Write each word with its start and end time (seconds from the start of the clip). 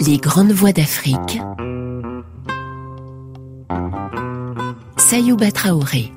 Les 0.00 0.16
grandes 0.16 0.52
voix 0.52 0.72
d'Afrique. 0.72 1.40
Sayouba 4.96 5.50
Traoré. 5.52 6.12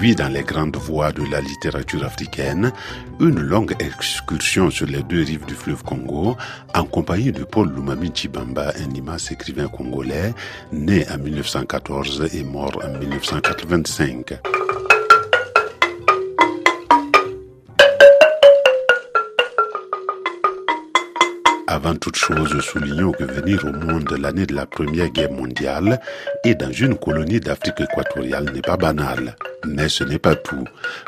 Dans 0.00 0.32
les 0.32 0.42
grandes 0.42 0.76
voies 0.76 1.12
de 1.12 1.22
la 1.30 1.42
littérature 1.42 2.04
africaine, 2.04 2.72
une 3.20 3.38
longue 3.38 3.76
excursion 3.80 4.70
sur 4.70 4.86
les 4.86 5.02
deux 5.02 5.22
rives 5.22 5.44
du 5.44 5.54
fleuve 5.54 5.82
Congo, 5.84 6.38
en 6.74 6.84
compagnie 6.84 7.32
de 7.32 7.44
Paul 7.44 7.70
Lumami 7.70 8.10
Chibamba, 8.14 8.72
un 8.80 8.94
immense 8.94 9.30
écrivain 9.30 9.68
congolais, 9.68 10.32
né 10.72 11.04
en 11.12 11.18
1914 11.18 12.30
et 12.32 12.42
mort 12.42 12.80
en 12.82 12.98
1985. 12.98 14.38
Avant 21.66 21.94
toute 21.94 22.16
chose, 22.16 22.58
soulignons 22.60 23.12
que 23.12 23.24
venir 23.24 23.66
au 23.66 23.72
monde 23.72 24.16
l'année 24.18 24.46
de 24.46 24.54
la 24.54 24.64
Première 24.64 25.10
Guerre 25.10 25.30
mondiale 25.30 26.00
et 26.42 26.54
dans 26.54 26.72
une 26.72 26.96
colonie 26.96 27.38
d'Afrique 27.38 27.80
équatoriale 27.82 28.50
n'est 28.54 28.62
pas 28.62 28.78
banal. 28.78 29.36
Mais 29.64 29.88
ce 29.88 30.04
n'est 30.04 30.18
pas 30.18 30.36
tout. 30.36 30.64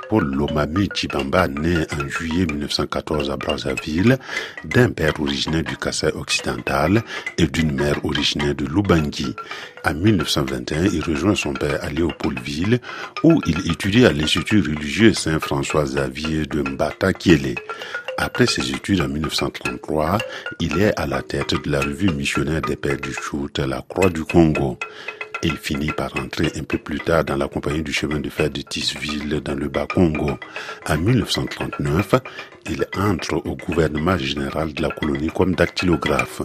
Paul 0.08 0.24
Lomami 0.34 0.88
Chibamba, 0.94 1.48
né 1.48 1.86
en 1.98 2.08
juillet 2.08 2.46
1914 2.46 3.30
à 3.30 3.36
Brazzaville, 3.36 4.18
d'un 4.64 4.90
père 4.90 5.14
originaire 5.20 5.62
du 5.62 5.76
Kassai 5.76 6.12
occidental 6.14 7.02
et 7.38 7.46
d'une 7.46 7.72
mère 7.72 8.04
originaire 8.04 8.54
de 8.54 8.66
Lubangui. 8.66 9.34
En 9.84 9.94
1921, 9.94 10.84
il 10.84 11.02
rejoint 11.02 11.34
son 11.34 11.54
père 11.54 11.82
à 11.82 11.88
Léopoldville, 11.90 12.80
où 13.24 13.40
il 13.46 13.70
étudie 13.70 14.06
à 14.06 14.12
l'Institut 14.12 14.60
religieux 14.60 15.14
Saint-François 15.14 15.84
Xavier 15.84 16.46
de 16.46 16.62
Mbata 16.62 17.12
Kiele. 17.12 17.54
Après 18.18 18.46
ses 18.46 18.70
études 18.70 19.00
en 19.00 19.08
1933, 19.08 20.18
il 20.60 20.80
est 20.80 20.98
à 21.00 21.06
la 21.06 21.22
tête 21.22 21.54
de 21.64 21.70
la 21.70 21.80
revue 21.80 22.10
missionnaire 22.10 22.60
des 22.60 22.76
Pères 22.76 23.00
du 23.00 23.12
Choute, 23.12 23.58
la 23.58 23.82
Croix 23.88 24.10
du 24.10 24.24
Congo. 24.24 24.78
Il 25.44 25.56
finit 25.56 25.90
par 25.90 26.16
entrer 26.16 26.52
un 26.54 26.62
peu 26.62 26.78
plus 26.78 27.00
tard 27.00 27.24
dans 27.24 27.36
la 27.36 27.48
compagnie 27.48 27.82
du 27.82 27.92
chemin 27.92 28.20
de 28.20 28.30
fer 28.30 28.48
de 28.48 28.60
Tisville 28.60 29.40
dans 29.40 29.56
le 29.56 29.68
Bas-Congo. 29.68 30.38
En 30.88 30.98
1939, 30.98 32.14
il 32.70 32.86
entre 32.96 33.34
au 33.44 33.56
gouvernement 33.56 34.16
général 34.16 34.72
de 34.72 34.82
la 34.82 34.90
colonie 34.90 35.30
comme 35.34 35.56
dactylographe. 35.56 36.42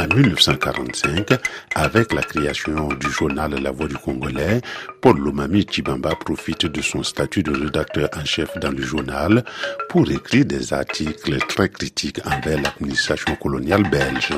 En 0.00 0.12
1945, 0.12 1.28
avec 1.76 2.12
la 2.12 2.22
création 2.22 2.88
du 2.88 3.08
journal 3.08 3.54
La 3.62 3.70
Voix 3.70 3.86
du 3.86 3.96
Congolais, 3.96 4.60
Paul 5.00 5.20
Lomami 5.20 5.64
Chibamba 5.70 6.16
profite 6.16 6.66
de 6.66 6.82
son 6.82 7.04
statut 7.04 7.44
de 7.44 7.52
rédacteur 7.52 8.08
en 8.16 8.24
chef 8.24 8.58
dans 8.58 8.72
le 8.72 8.82
journal 8.82 9.44
pour 9.88 10.10
écrire 10.10 10.44
des 10.44 10.72
articles 10.72 11.38
très 11.46 11.68
critiques 11.68 12.20
envers 12.26 12.60
l'administration 12.60 13.36
coloniale 13.36 13.88
belge. 13.88 14.32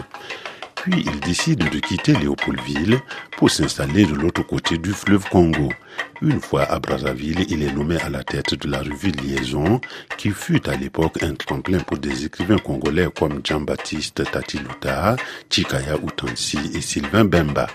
Puis 0.84 1.02
il 1.06 1.18
décide 1.20 1.70
de 1.70 1.78
quitter 1.78 2.12
Léopoldville 2.12 3.00
pour 3.38 3.50
s'installer 3.50 4.04
de 4.04 4.12
l'autre 4.12 4.42
côté 4.42 4.76
du 4.76 4.92
fleuve 4.92 5.26
Congo. 5.30 5.72
Une 6.20 6.42
fois 6.42 6.64
à 6.64 6.78
Brazzaville, 6.78 7.46
il 7.48 7.62
est 7.62 7.72
nommé 7.72 7.96
à 8.02 8.10
la 8.10 8.22
tête 8.22 8.54
de 8.54 8.68
la 8.68 8.80
revue 8.80 9.10
Liaison, 9.12 9.80
qui 10.18 10.28
fut 10.28 10.68
à 10.68 10.76
l'époque 10.76 11.22
un 11.22 11.32
tremplin 11.36 11.78
pour 11.78 11.96
des 11.96 12.26
écrivains 12.26 12.58
congolais 12.58 13.08
comme 13.18 13.40
Jean-Baptiste 13.42 14.30
Tatiluta, 14.30 15.16
Chikaya 15.48 15.96
Utansi 16.06 16.58
et 16.74 16.82
Sylvain 16.82 17.24
Bemba. 17.24 17.66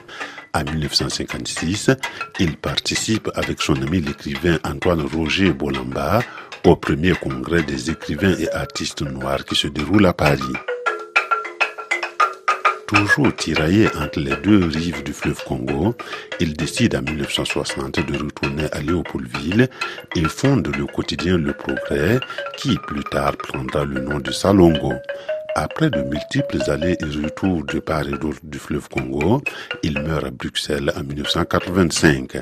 En 0.53 0.63
1956, 0.63 1.89
il 2.39 2.57
participe 2.57 3.31
avec 3.33 3.59
son 3.63 3.81
ami 3.81 4.01
l'écrivain 4.01 4.59
Antoine 4.63 5.01
Roger 5.01 5.51
Bolamba 5.51 6.21
au 6.63 6.75
premier 6.75 7.13
congrès 7.13 7.63
des 7.63 7.89
écrivains 7.89 8.37
et 8.37 8.51
artistes 8.51 9.01
noirs 9.01 9.45
qui 9.45 9.55
se 9.55 9.67
déroule 9.67 10.05
à 10.05 10.13
Paris. 10.13 10.53
Toujours 12.89 13.35
tiraillé 13.35 13.87
entre 13.99 14.19
les 14.19 14.35
deux 14.37 14.65
rives 14.65 15.03
du 15.03 15.13
fleuve 15.13 15.43
Congo, 15.43 15.93
il 16.39 16.53
décide 16.53 16.95
en 16.95 17.03
1960 17.03 17.99
de 17.99 18.17
retourner 18.17 18.65
à 18.71 18.81
Léopoldville 18.81 19.69
et 20.15 20.23
fonde 20.23 20.75
le 20.75 20.87
quotidien 20.87 21.37
Le 21.37 21.53
Progrès 21.53 22.19
qui 22.57 22.75
plus 22.87 23.03
tard 23.03 23.37
prendra 23.37 23.85
le 23.85 24.01
nom 24.01 24.17
de 24.17 24.31
Salongo. 24.31 24.93
Après 25.53 25.91
de 25.91 26.01
multiples 26.01 26.63
allées 26.67 26.97
et 26.99 27.23
retours 27.23 27.63
de 27.63 27.77
part 27.77 28.07
et 28.09 28.17
d'autre 28.17 28.39
du 28.41 28.57
fleuve 28.57 28.89
Congo, 28.89 29.43
il 29.83 30.01
meurt 30.01 30.25
à 30.25 30.31
Bruxelles 30.31 30.91
en 30.97 31.03
1985. 31.03 32.37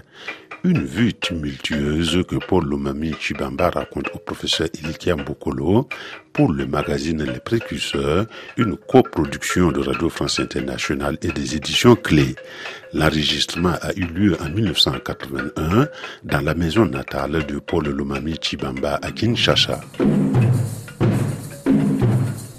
Une 0.63 0.83
vue 0.83 1.13
tumultueuse 1.13 2.23
que 2.27 2.35
Paul 2.35 2.65
Lomami 2.65 3.13
Chibamba 3.19 3.69
raconte 3.69 4.09
au 4.13 4.17
professeur 4.17 4.67
Ilikia 4.81 5.15
Mbokolo 5.15 5.87
pour 6.33 6.51
le 6.51 6.65
magazine 6.65 7.23
Les 7.23 7.39
Précurseurs, 7.39 8.25
une 8.57 8.75
coproduction 8.75 9.71
de 9.71 9.79
Radio 9.81 10.09
France 10.09 10.39
Internationale 10.39 11.17
et 11.21 11.31
des 11.31 11.55
éditions 11.55 11.95
Clés. 11.95 12.35
L'enregistrement 12.93 13.75
a 13.81 13.93
eu 13.93 14.05
lieu 14.05 14.37
en 14.41 14.49
1981 14.49 15.87
dans 16.23 16.41
la 16.41 16.55
maison 16.55 16.85
natale 16.85 17.45
de 17.45 17.59
Paul 17.59 17.87
Lomami 17.87 18.35
Chibamba 18.41 18.99
à 19.01 19.11
Kinshasa. 19.11 19.81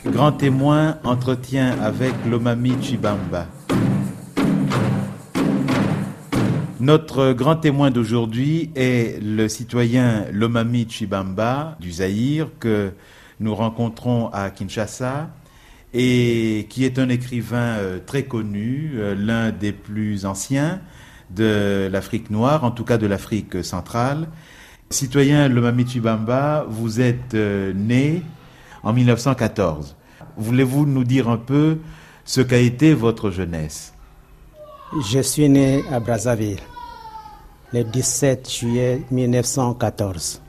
Grand 0.07 0.33
témoin 0.33 0.99
entretien 1.05 1.77
avec 1.83 2.15
Lomami 2.31 2.75
Chibamba. 2.81 3.47
Notre 6.81 7.33
grand 7.33 7.57
témoin 7.57 7.91
d'aujourd'hui 7.91 8.71
est 8.77 9.21
le 9.21 9.49
citoyen 9.49 10.27
Lomami 10.33 10.87
Chibamba 10.89 11.77
du 11.81 11.91
Zaïre 11.91 12.51
que 12.61 12.93
nous 13.41 13.53
rencontrons 13.53 14.29
à 14.29 14.51
Kinshasa 14.51 15.29
et 15.93 16.67
qui 16.71 16.85
est 16.85 17.01
un 17.01 17.09
écrivain 17.09 17.79
euh, 17.79 17.99
très 18.05 18.23
connu, 18.25 18.93
euh, 18.95 19.17
l'un 19.19 19.51
des 19.51 19.73
plus 19.73 20.25
anciens 20.25 20.81
de 21.35 21.89
l'Afrique 21.91 22.31
noire, 22.31 22.63
en 22.63 22.71
tout 22.71 22.85
cas 22.85 22.97
de 22.97 23.09
l'Afrique 23.09 23.65
centrale. 23.65 24.29
Citoyen 24.89 25.49
Lomami 25.49 25.85
Chibamba, 25.85 26.65
vous 26.69 27.01
êtes 27.01 27.35
euh, 27.35 27.73
né 27.73 28.23
en 28.85 28.93
1914. 28.93 29.97
Voulez-vous 30.37 30.87
nous 30.87 31.05
dire 31.05 31.29
un 31.29 31.39
peu 31.39 31.79
ce 32.25 32.41
qu'a 32.41 32.59
été 32.59 32.95
votre 32.95 33.33
jeunesse? 33.33 33.95
Je 34.97 35.21
suis 35.21 35.49
né 35.49 35.85
à 35.91 36.01
Brazzaville 36.01 36.61
le 37.73 37.85
17 37.85 38.51
juillet 38.51 39.03
1914. 39.11 40.41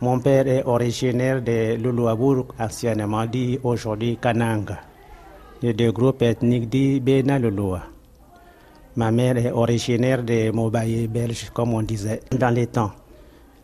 Mon 0.00 0.20
père 0.20 0.46
est 0.46 0.62
originaire 0.64 1.42
de 1.42 1.74
Luluabourg, 1.74 2.46
anciennement 2.60 3.26
dit 3.26 3.58
aujourd'hui 3.64 4.16
Kananga, 4.22 4.78
de 5.62 5.72
deux 5.72 5.90
groupes 5.90 6.22
dit 6.40 7.00
Bena. 7.00 7.38
Ma 8.96 9.10
mère 9.10 9.36
est 9.36 9.50
originaire 9.50 10.22
de 10.22 10.50
Mobaye 10.52 11.08
belge, 11.08 11.50
comme 11.52 11.74
on 11.74 11.82
disait 11.82 12.20
dans 12.30 12.50
les 12.50 12.68
temps. 12.68 12.92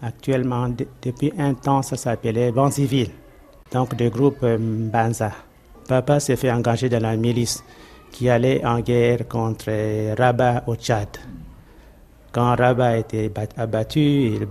Actuellement, 0.02 0.68
depuis 1.02 1.32
un 1.38 1.54
temps, 1.54 1.82
ça 1.82 1.96
s'appelait 1.96 2.50
Banziville, 2.50 3.10
donc 3.72 3.94
de 3.94 4.08
groupe 4.08 4.44
Banza. 4.44 5.30
Papa 5.88 6.18
s'est 6.18 6.36
fait 6.36 6.50
engager 6.50 6.88
dans 6.88 7.00
la 7.02 7.16
milice 7.16 7.62
qui 8.16 8.30
allait 8.30 8.64
en 8.64 8.80
guerre 8.80 9.28
contre 9.28 10.16
Rabat 10.16 10.62
au 10.66 10.74
Tchad. 10.74 11.08
Quand 12.32 12.56
Rabat 12.56 12.86
a 12.86 12.96
été 12.96 13.30
abattu, 13.58 14.38
le 14.40 14.48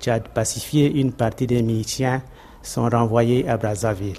Tchad 0.00 0.28
pacifié, 0.28 0.90
une 0.90 1.12
partie 1.12 1.46
des 1.46 1.60
miliciens 1.60 2.22
sont 2.62 2.88
renvoyés 2.88 3.46
à 3.46 3.58
Brazzaville. 3.58 4.16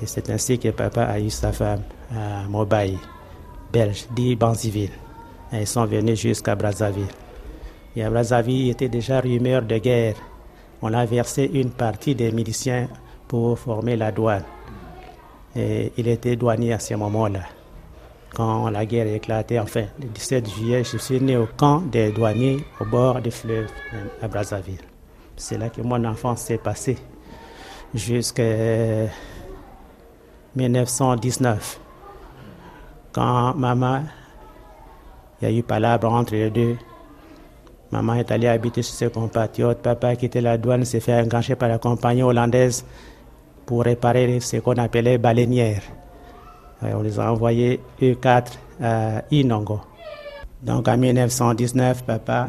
Et 0.00 0.06
c'est 0.06 0.30
ainsi 0.30 0.56
que 0.60 0.68
papa 0.68 1.02
a 1.02 1.18
eu 1.18 1.30
sa 1.30 1.50
femme 1.50 1.82
à 2.14 2.48
Mobaye, 2.48 2.96
belge, 3.72 4.06
dit 4.14 4.36
Banziville. 4.36 4.92
Ils 5.52 5.66
sont 5.66 5.84
venus 5.84 6.20
jusqu'à 6.20 6.54
Brazzaville. 6.54 7.10
Et 7.96 8.04
à 8.04 8.10
Brazzaville, 8.10 8.66
il 8.66 8.70
était 8.70 8.88
déjà 8.88 9.18
rumeur 9.18 9.62
de 9.62 9.78
guerre. 9.78 10.14
On 10.80 10.94
a 10.94 11.04
versé 11.06 11.50
une 11.52 11.70
partie 11.70 12.14
des 12.14 12.30
miliciens 12.30 12.86
pour 13.26 13.58
former 13.58 13.96
la 13.96 14.12
douane. 14.12 14.44
Et 15.56 15.92
il 15.96 16.06
était 16.06 16.36
douanier 16.36 16.72
à 16.72 16.78
ce 16.78 16.94
moment-là 16.94 17.40
quand 18.34 18.70
la 18.70 18.86
guerre 18.86 19.06
a 19.06 19.16
éclaté, 19.16 19.58
enfin, 19.58 19.84
le 20.00 20.08
17 20.08 20.48
juillet, 20.48 20.84
je 20.84 20.96
suis 20.98 21.20
né 21.20 21.36
au 21.36 21.46
camp 21.46 21.80
des 21.80 22.12
douaniers 22.12 22.64
au 22.80 22.84
bord 22.84 23.20
du 23.20 23.30
fleuve 23.30 23.68
à 24.22 24.28
Brazzaville. 24.28 24.80
C'est 25.36 25.58
là 25.58 25.68
que 25.68 25.80
mon 25.80 26.04
enfance 26.04 26.42
s'est 26.42 26.58
passée 26.58 26.98
jusqu'à 27.94 29.08
1919. 30.54 31.80
Quand 33.12 33.54
maman, 33.54 34.02
il 35.40 35.48
y 35.48 35.52
a 35.52 35.58
eu 35.58 35.62
palabre 35.62 36.12
entre 36.12 36.34
les 36.34 36.50
deux. 36.50 36.76
Maman 37.90 38.14
est 38.14 38.30
allée 38.30 38.46
habiter 38.46 38.82
chez 38.82 38.92
ses 38.92 39.10
compatriotes. 39.10 39.82
Papa 39.82 40.08
a 40.08 40.16
quitté 40.16 40.40
la 40.40 40.56
douane, 40.56 40.84
s'est 40.84 41.00
fait 41.00 41.20
engager 41.20 41.56
par 41.56 41.68
la 41.68 41.78
compagnie 41.78 42.22
hollandaise 42.22 42.84
pour 43.66 43.82
réparer 43.82 44.38
ce 44.38 44.58
qu'on 44.58 44.76
appelait 44.76 45.18
baleinière 45.18 45.82
on 46.82 47.02
les 47.02 47.18
a 47.18 47.32
envoyés 47.32 47.80
E4 48.00 48.52
à 48.82 49.22
Inongo. 49.30 49.80
Donc 50.62 50.88
en 50.88 50.96
1919, 50.96 52.04
papa, 52.04 52.48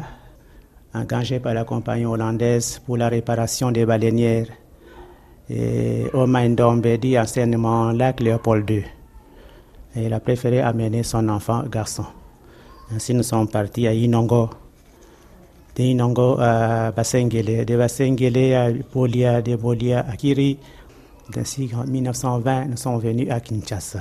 engagé 0.94 1.40
par 1.40 1.54
la 1.54 1.64
compagnie 1.64 2.04
hollandaise 2.04 2.80
pour 2.84 2.96
la 2.96 3.08
réparation 3.08 3.70
des 3.70 3.86
baleinières, 3.86 4.48
et 5.50 6.06
au 6.12 6.26
Maindombe 6.26 6.86
dit 6.98 7.18
enseignement 7.18 7.90
lac 7.92 8.20
Léopold 8.20 8.68
II. 8.70 8.84
Il 9.96 10.12
a 10.12 10.20
préféré 10.20 10.60
amener 10.60 11.02
son 11.02 11.28
enfant 11.28 11.64
garçon. 11.70 12.04
Ainsi, 12.94 13.12
nous 13.14 13.22
sommes 13.22 13.48
partis 13.48 13.86
à 13.86 13.92
Inongo, 13.92 14.50
de 15.76 15.82
Inongo 15.82 16.36
à 16.38 16.92
Basengele, 16.92 17.64
de 17.64 17.76
Basengele 17.76 18.54
à 18.54 18.70
Bolia, 18.92 19.42
de 19.42 19.56
Bolia 19.56 20.06
à 20.08 20.16
Kiri. 20.16 20.58
Ainsi, 21.36 21.70
en 21.74 21.86
1920, 21.86 22.66
nous 22.66 22.76
sommes 22.76 23.00
venus 23.00 23.30
à 23.30 23.40
Kinshasa. 23.40 24.00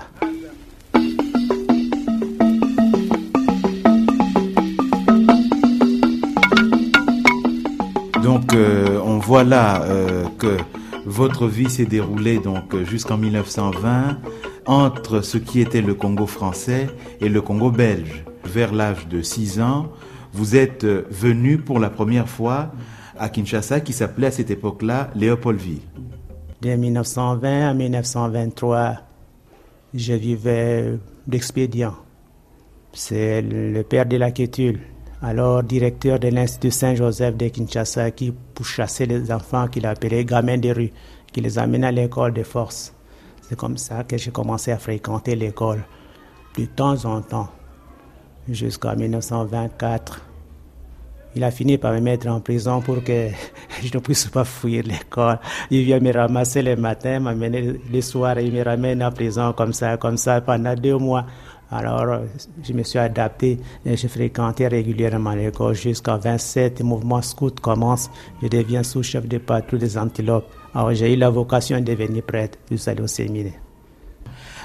Donc, 8.21 8.53
euh, 8.53 8.99
on 9.03 9.17
voit 9.19 9.43
là 9.43 9.83
euh, 9.83 10.25
que 10.37 10.57
votre 11.05 11.47
vie 11.47 11.69
s'est 11.69 11.85
déroulée 11.85 12.39
donc 12.39 12.75
jusqu'en 12.83 13.17
1920 13.17 14.17
entre 14.65 15.21
ce 15.21 15.37
qui 15.37 15.61
était 15.61 15.81
le 15.81 15.93
Congo 15.93 16.27
français 16.27 16.87
et 17.19 17.29
le 17.29 17.41
Congo 17.41 17.71
belge. 17.71 18.25
Vers 18.43 18.73
l'âge 18.73 19.07
de 19.07 19.21
6 19.21 19.61
ans, 19.61 19.89
vous 20.33 20.55
êtes 20.55 20.83
venu 20.83 21.57
pour 21.57 21.79
la 21.79 21.89
première 21.89 22.27
fois 22.27 22.71
à 23.17 23.29
Kinshasa 23.29 23.79
qui 23.79 23.93
s'appelait 23.93 24.27
à 24.27 24.31
cette 24.31 24.51
époque-là 24.51 25.09
Léopoldville. 25.15 25.81
De 26.61 26.75
1920 26.75 27.69
à 27.69 27.73
1923, 27.73 28.97
je 29.95 30.13
vivais 30.13 30.99
d'expédient. 31.25 31.95
C'est 32.93 33.41
le 33.41 33.81
père 33.81 34.05
de 34.05 34.17
la 34.17 34.29
Quétule, 34.29 34.79
alors 35.23 35.63
directeur 35.63 36.19
de 36.19 36.27
l'Institut 36.27 36.69
Saint-Joseph 36.69 37.35
de 37.35 37.47
Kinshasa, 37.47 38.11
qui 38.11 38.31
chasser 38.61 39.07
les 39.07 39.31
enfants 39.31 39.69
qu'il 39.69 39.87
appelait 39.87 40.23
gamins 40.23 40.59
de 40.59 40.69
rue, 40.69 40.91
qui 41.33 41.41
les 41.41 41.57
amenait 41.57 41.87
à 41.87 41.91
l'école 41.91 42.33
de 42.33 42.43
force. 42.43 42.93
C'est 43.41 43.57
comme 43.57 43.77
ça 43.77 44.03
que 44.03 44.19
j'ai 44.19 44.29
commencé 44.29 44.71
à 44.71 44.77
fréquenter 44.77 45.35
l'école 45.35 45.83
de 46.59 46.65
temps 46.65 47.05
en 47.05 47.23
temps, 47.23 47.49
jusqu'en 48.47 48.95
1924. 48.95 50.30
Il 51.35 51.43
a 51.43 51.51
fini 51.51 51.77
par 51.77 51.93
me 51.93 52.01
mettre 52.01 52.27
en 52.27 52.41
prison 52.41 52.81
pour 52.81 53.03
que 53.03 53.29
je 53.83 53.89
ne 53.93 53.99
puisse 53.99 54.25
pas 54.27 54.43
fuir 54.43 54.83
l'école. 54.85 55.39
Il 55.69 55.83
vient 55.83 55.99
me 55.99 56.11
ramasser 56.11 56.61
le 56.61 56.75
matin, 56.75 57.19
m'amener 57.19 57.79
le 57.91 58.01
soir 58.01 58.37
et 58.37 58.45
il 58.45 58.53
me 58.53 58.63
ramène 58.63 59.01
en 59.03 59.11
prison 59.11 59.53
comme 59.53 59.73
ça, 59.73 59.97
comme 59.97 60.17
ça 60.17 60.41
pendant 60.41 60.75
deux 60.75 60.97
mois. 60.97 61.25
Alors, 61.73 62.19
je 62.61 62.73
me 62.73 62.83
suis 62.83 62.99
adapté 62.99 63.57
et 63.85 63.95
je 63.95 64.07
fréquentais 64.07 64.67
régulièrement 64.67 65.31
l'école 65.31 65.73
jusqu'en 65.73 66.17
27. 66.17 66.79
Le 66.79 66.85
mouvement 66.85 67.21
scout 67.21 67.57
commence. 67.61 68.11
Je 68.41 68.49
deviens 68.49 68.83
sous-chef 68.83 69.25
de 69.25 69.37
patrouille 69.37 69.79
des 69.79 69.97
antilopes. 69.97 70.51
Alors, 70.75 70.93
j'ai 70.93 71.13
eu 71.13 71.15
la 71.15 71.29
vocation 71.29 71.79
de 71.79 71.85
devenir 71.85 72.23
prêtre, 72.23 72.57
puis 72.65 72.77
aller 72.87 73.01
au 73.01 73.07
séminaire. 73.07 73.53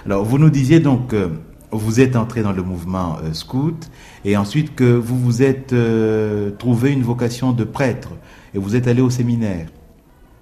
Alors, 0.04 0.24
vous 0.24 0.36
nous 0.36 0.50
disiez 0.50 0.80
donc 0.80 1.08
que 1.08 1.30
vous 1.76 2.00
êtes 2.00 2.16
entré 2.16 2.42
dans 2.42 2.52
le 2.52 2.62
mouvement 2.62 3.16
euh, 3.22 3.32
scout 3.32 3.90
et 4.24 4.36
ensuite 4.36 4.74
que 4.74 4.84
vous 4.84 5.18
vous 5.18 5.42
êtes 5.42 5.72
euh, 5.72 6.50
trouvé 6.52 6.92
une 6.92 7.02
vocation 7.02 7.52
de 7.52 7.64
prêtre 7.64 8.10
et 8.54 8.58
vous 8.58 8.76
êtes 8.76 8.88
allé 8.88 9.00
au 9.00 9.10
séminaire. 9.10 9.68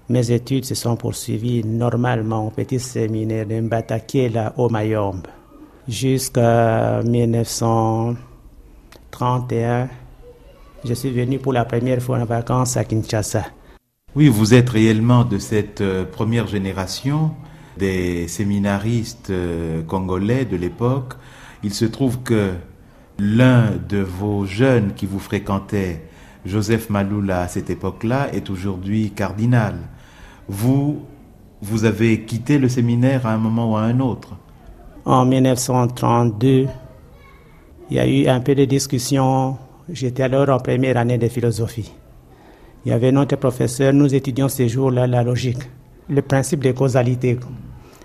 Mes 0.08 0.30
études 0.30 0.64
se 0.64 0.74
sont 0.74 0.96
poursuivies 0.96 1.64
normalement 1.64 2.46
au 2.46 2.50
petit 2.50 2.80
séminaire 2.80 3.46
de 3.46 3.60
Mbatakela 3.60 4.54
au 4.56 4.68
Mayombe 4.68 5.26
jusqu'à 5.88 7.02
1931. 7.02 9.88
Je 10.84 10.94
suis 10.94 11.10
venu 11.10 11.38
pour 11.38 11.52
la 11.52 11.64
première 11.64 12.02
fois 12.02 12.18
en 12.18 12.24
vacances 12.24 12.76
à 12.76 12.84
Kinshasa. 12.84 13.46
Oui, 14.14 14.28
vous 14.28 14.54
êtes 14.54 14.70
réellement 14.70 15.24
de 15.24 15.38
cette 15.38 15.80
euh, 15.80 16.04
première 16.04 16.46
génération 16.46 17.32
des 17.76 18.28
séminaristes 18.28 19.32
congolais 19.88 20.44
de 20.44 20.56
l'époque. 20.56 21.14
Il 21.64 21.72
se 21.72 21.86
trouve 21.86 22.18
que 22.18 22.52
l'un 23.18 23.70
de 23.88 23.96
vos 23.96 24.44
jeunes 24.44 24.92
qui 24.94 25.06
vous 25.06 25.18
fréquentait, 25.18 26.02
Joseph 26.44 26.90
Maloula, 26.90 27.40
à 27.40 27.48
cette 27.48 27.70
époque-là, 27.70 28.28
est 28.34 28.50
aujourd'hui 28.50 29.12
cardinal. 29.12 29.76
Vous, 30.46 31.00
vous 31.62 31.86
avez 31.86 32.20
quitté 32.26 32.58
le 32.58 32.68
séminaire 32.68 33.26
à 33.26 33.32
un 33.32 33.38
moment 33.38 33.72
ou 33.72 33.76
à 33.76 33.80
un 33.80 33.98
autre? 34.00 34.36
En 35.06 35.24
1932, 35.24 36.66
il 37.88 37.96
y 37.96 37.98
a 37.98 38.06
eu 38.06 38.26
un 38.28 38.40
peu 38.40 38.54
de 38.54 38.66
discussion. 38.66 39.56
J'étais 39.88 40.24
alors 40.24 40.50
en 40.50 40.58
première 40.58 40.98
année 40.98 41.16
de 41.16 41.28
philosophie. 41.28 41.94
Il 42.84 42.90
y 42.90 42.92
avait 42.92 43.10
notre 43.10 43.36
professeur, 43.36 43.94
nous 43.94 44.14
étudions 44.14 44.50
ces 44.50 44.68
jours-là 44.68 45.06
la 45.06 45.22
logique, 45.22 45.70
le 46.10 46.20
principe 46.20 46.62
de 46.62 46.72
causalité. 46.72 47.38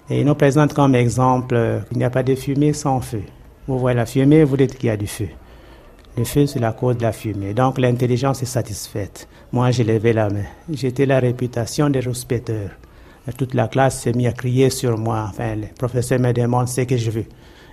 Et 0.10 0.22
il 0.22 0.26
nous 0.26 0.36
présente 0.36 0.74
comme 0.74 0.96
exemple 0.96 1.84
qu'il 1.90 1.98
n'y 1.98 2.06
a 2.06 2.10
pas 2.10 2.24
de 2.24 2.36
fumée 2.36 2.72
sans 2.72 3.02
feu. 3.02 3.24
Vous 3.70 3.78
voyez 3.78 3.96
la 3.96 4.08
fumée, 4.08 4.44
vous 4.46 4.58
dites 4.58 4.80
qu'il 4.80 4.88
y 4.88 4.90
a 4.90 4.98
du 4.98 5.06
feu. 5.06 5.28
Le 6.18 6.24
feu, 6.24 6.48
c'est 6.48 6.58
la 6.58 6.72
cause 6.72 6.98
de 6.98 7.04
la 7.04 7.12
fumée. 7.12 7.54
Donc 7.54 7.78
l'intelligence 7.78 8.42
est 8.42 8.48
satisfaite. 8.48 9.28
Moi, 9.52 9.70
j'ai 9.70 9.84
levé 9.84 10.12
la 10.12 10.28
main. 10.28 10.46
J'étais 10.74 11.06
la 11.06 11.20
réputation 11.20 11.88
des 11.88 12.00
rouspéteurs. 12.00 12.72
Toute 13.38 13.54
la 13.54 13.68
classe 13.68 14.02
s'est 14.02 14.14
mise 14.14 14.26
à 14.26 14.32
crier 14.32 14.72
sur 14.72 14.98
moi. 14.98 15.28
Enfin, 15.30 15.56
le 15.56 15.68
professeur 15.78 16.20
me 16.20 16.32
demande 16.32 16.68
ce 16.68 16.82
que 16.82 16.98
je 16.98 17.12
veux. 17.12 17.26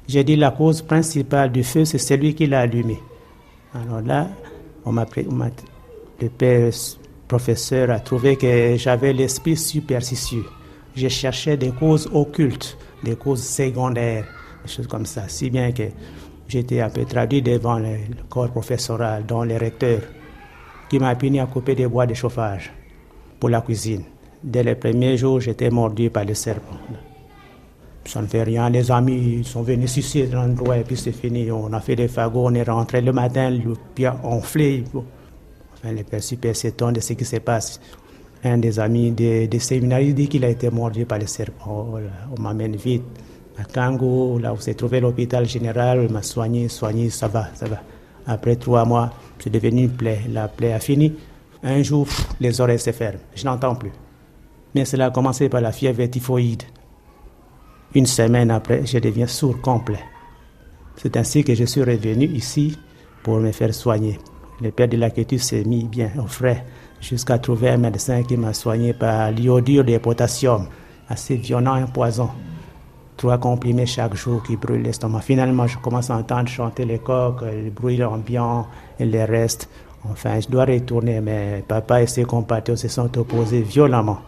J'ai 0.06 0.22
dit 0.22 0.36
la 0.36 0.50
cause 0.50 0.82
principale 0.82 1.50
du 1.50 1.64
feu, 1.64 1.86
c'est 1.86 1.96
celui 1.96 2.34
qui 2.34 2.46
l'a 2.46 2.60
allumé. 2.60 3.00
Alors 3.74 4.02
là, 4.02 4.28
on 4.84 4.92
m'a, 4.92 5.06
le 6.20 6.28
père 6.28 6.72
professeur 7.26 7.90
a 7.90 8.00
trouvé 8.00 8.36
que 8.36 8.76
j'avais 8.76 9.14
l'esprit 9.14 9.56
superstitieux. 9.56 10.44
Je 10.94 11.08
cherchais 11.08 11.56
des 11.56 11.70
causes 11.70 12.06
occultes, 12.12 12.76
des 13.02 13.16
causes 13.16 13.42
secondaires, 13.42 14.26
choses 14.68 14.86
comme 14.86 15.06
ça. 15.06 15.28
Si 15.28 15.50
bien 15.50 15.72
que 15.72 15.84
j'étais 16.48 16.80
un 16.80 16.90
peu 16.90 17.04
traduit 17.04 17.42
devant 17.42 17.78
le, 17.78 17.96
corps 18.28 18.50
professoral, 18.50 19.24
dont 19.26 19.42
le 19.42 19.56
recteur, 19.56 20.00
qui 20.88 20.98
m'a 20.98 21.14
puni 21.14 21.40
à 21.40 21.46
couper 21.46 21.74
des 21.74 21.86
bois 21.86 22.06
de 22.06 22.14
chauffage 22.14 22.72
pour 23.40 23.48
la 23.48 23.60
cuisine. 23.60 24.04
Dès 24.42 24.62
les 24.62 24.74
premiers 24.74 25.16
jours, 25.16 25.40
j'étais 25.40 25.70
mordu 25.70 26.10
par 26.10 26.24
le 26.24 26.34
serpent. 26.34 26.76
Ça 28.04 28.22
ne 28.22 28.26
fait 28.28 28.44
rien. 28.44 28.70
Les 28.70 28.90
amis 28.92 29.42
sont 29.44 29.62
venus 29.62 29.96
ici 29.96 30.22
dans 30.28 30.42
l'endroit 30.42 30.78
et 30.78 30.84
puis 30.84 30.96
c'est 30.96 31.12
fini. 31.12 31.50
On 31.50 31.72
a 31.72 31.80
fait 31.80 31.96
des 31.96 32.06
fagots, 32.06 32.46
on 32.46 32.54
est 32.54 32.62
rentré 32.62 33.00
le 33.00 33.12
matin, 33.12 33.50
le 33.50 33.74
pied 33.94 34.08
enflé. 34.22 34.84
Enfin, 34.94 35.92
le 35.92 36.04
père 36.04 36.22
super 36.22 36.54
s'étonne 36.54 36.94
de 36.94 37.00
ce 37.00 37.14
qui 37.14 37.24
se 37.24 37.36
passe. 37.36 37.80
Un 38.44 38.58
des 38.58 38.78
amis 38.78 39.10
des, 39.10 39.48
des 39.48 39.58
séminaires 39.58 40.14
dit 40.14 40.28
qu'il 40.28 40.44
a 40.44 40.48
été 40.48 40.70
mordu 40.70 41.04
par 41.04 41.18
le 41.18 41.26
serpent. 41.26 41.98
On 42.36 42.40
m'amène 42.40 42.76
vite 42.76 43.02
à 43.58 43.64
Kango, 43.64 44.38
là 44.38 44.52
où 44.52 44.60
s'est 44.60 44.74
trouvé 44.74 45.00
l'hôpital 45.00 45.46
général. 45.46 46.10
M'a 46.10 46.22
soigné, 46.22 46.68
soigné, 46.68 47.10
ça 47.10 47.28
va, 47.28 47.48
ça 47.54 47.66
va. 47.66 47.82
Après 48.26 48.56
trois 48.56 48.84
mois, 48.84 49.12
c'est 49.38 49.50
devenu 49.50 49.84
une 49.84 49.90
plaie. 49.90 50.20
La 50.30 50.48
plaie 50.48 50.72
a 50.72 50.80
fini. 50.80 51.14
Un 51.62 51.82
jour, 51.82 52.06
les 52.40 52.60
oreilles 52.60 52.78
se 52.78 52.92
ferment. 52.92 53.20
Je 53.34 53.44
n'entends 53.44 53.74
plus 53.74 53.92
mais 54.76 54.84
cela 54.84 55.06
a 55.06 55.10
commencé 55.10 55.48
par 55.48 55.62
la 55.62 55.72
fièvre 55.72 56.04
typhoïde. 56.04 56.64
Une 57.94 58.04
semaine 58.04 58.50
après, 58.50 58.84
je 58.84 58.98
deviens 58.98 59.26
sourd 59.26 59.58
complet. 59.62 60.04
C'est 60.96 61.16
ainsi 61.16 61.44
que 61.44 61.54
je 61.54 61.64
suis 61.64 61.82
revenu 61.82 62.26
ici 62.26 62.76
pour 63.22 63.38
me 63.38 63.52
faire 63.52 63.72
soigner. 63.72 64.18
Le 64.60 64.70
père 64.70 64.88
de 64.88 64.98
la 64.98 65.08
quiétude 65.08 65.40
s'est 65.40 65.64
mis 65.64 65.84
bien 65.84 66.10
au 66.22 66.26
frais 66.26 66.66
jusqu'à 67.00 67.38
trouver 67.38 67.70
un 67.70 67.78
médecin 67.78 68.22
qui 68.22 68.36
m'a 68.36 68.52
soigné 68.52 68.92
par 68.92 69.30
l'iodure 69.30 69.82
de 69.82 69.96
potassium, 69.96 70.66
assez 71.08 71.36
violent 71.36 71.74
un 71.74 71.86
poison. 71.86 72.28
Trois 73.16 73.38
comprimés 73.38 73.86
chaque 73.86 74.14
jour 74.14 74.42
qui 74.42 74.56
brûlent 74.56 74.82
l'estomac. 74.82 75.20
Finalement, 75.20 75.66
je 75.66 75.78
commence 75.78 76.10
à 76.10 76.16
entendre 76.16 76.48
chanter 76.48 76.84
les 76.84 76.98
coqs, 76.98 77.40
le 77.42 77.70
bruit 77.70 78.02
ambiant 78.04 78.66
et 79.00 79.06
le 79.06 79.24
reste. 79.24 79.70
Enfin, 80.10 80.38
je 80.38 80.48
dois 80.48 80.66
retourner, 80.66 81.20
mais 81.20 81.64
papa 81.66 82.02
et 82.02 82.06
ses 82.06 82.24
compatriotes 82.24 82.78
se 82.78 82.88
sont 82.88 83.16
opposés 83.18 83.62
violemment. 83.62 84.18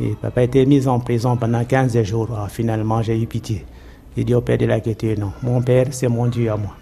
Et 0.00 0.14
papa 0.20 0.40
a 0.40 0.44
été 0.44 0.64
mis 0.66 0.86
en 0.86 1.00
prison 1.00 1.36
pendant 1.36 1.64
15 1.64 2.00
jours. 2.02 2.28
Ah, 2.36 2.46
finalement, 2.48 3.02
j'ai 3.02 3.20
eu 3.20 3.26
pitié. 3.26 3.66
J'ai 4.16 4.24
dit 4.24 4.34
au 4.34 4.40
père 4.40 4.58
de 4.58 4.66
la 4.66 4.80
question, 4.80 5.14
non, 5.18 5.32
mon 5.42 5.60
père, 5.60 5.86
c'est 5.90 6.08
mon 6.08 6.26
Dieu 6.26 6.50
à 6.50 6.56
moi. 6.56 6.74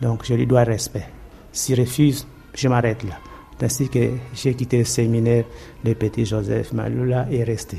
Donc, 0.00 0.24
je 0.24 0.34
lui 0.34 0.46
dois 0.46 0.64
respect. 0.64 1.06
S'il 1.52 1.78
refuse, 1.78 2.26
je 2.54 2.66
m'arrête 2.66 3.04
là. 3.04 3.14
Ainsi 3.62 3.88
que 3.88 4.10
j'ai 4.34 4.54
quitté 4.54 4.78
le 4.78 4.84
séminaire, 4.84 5.44
le 5.84 5.94
petit 5.94 6.26
Joseph 6.26 6.72
Malula 6.72 7.28
est 7.30 7.44
resté 7.44 7.78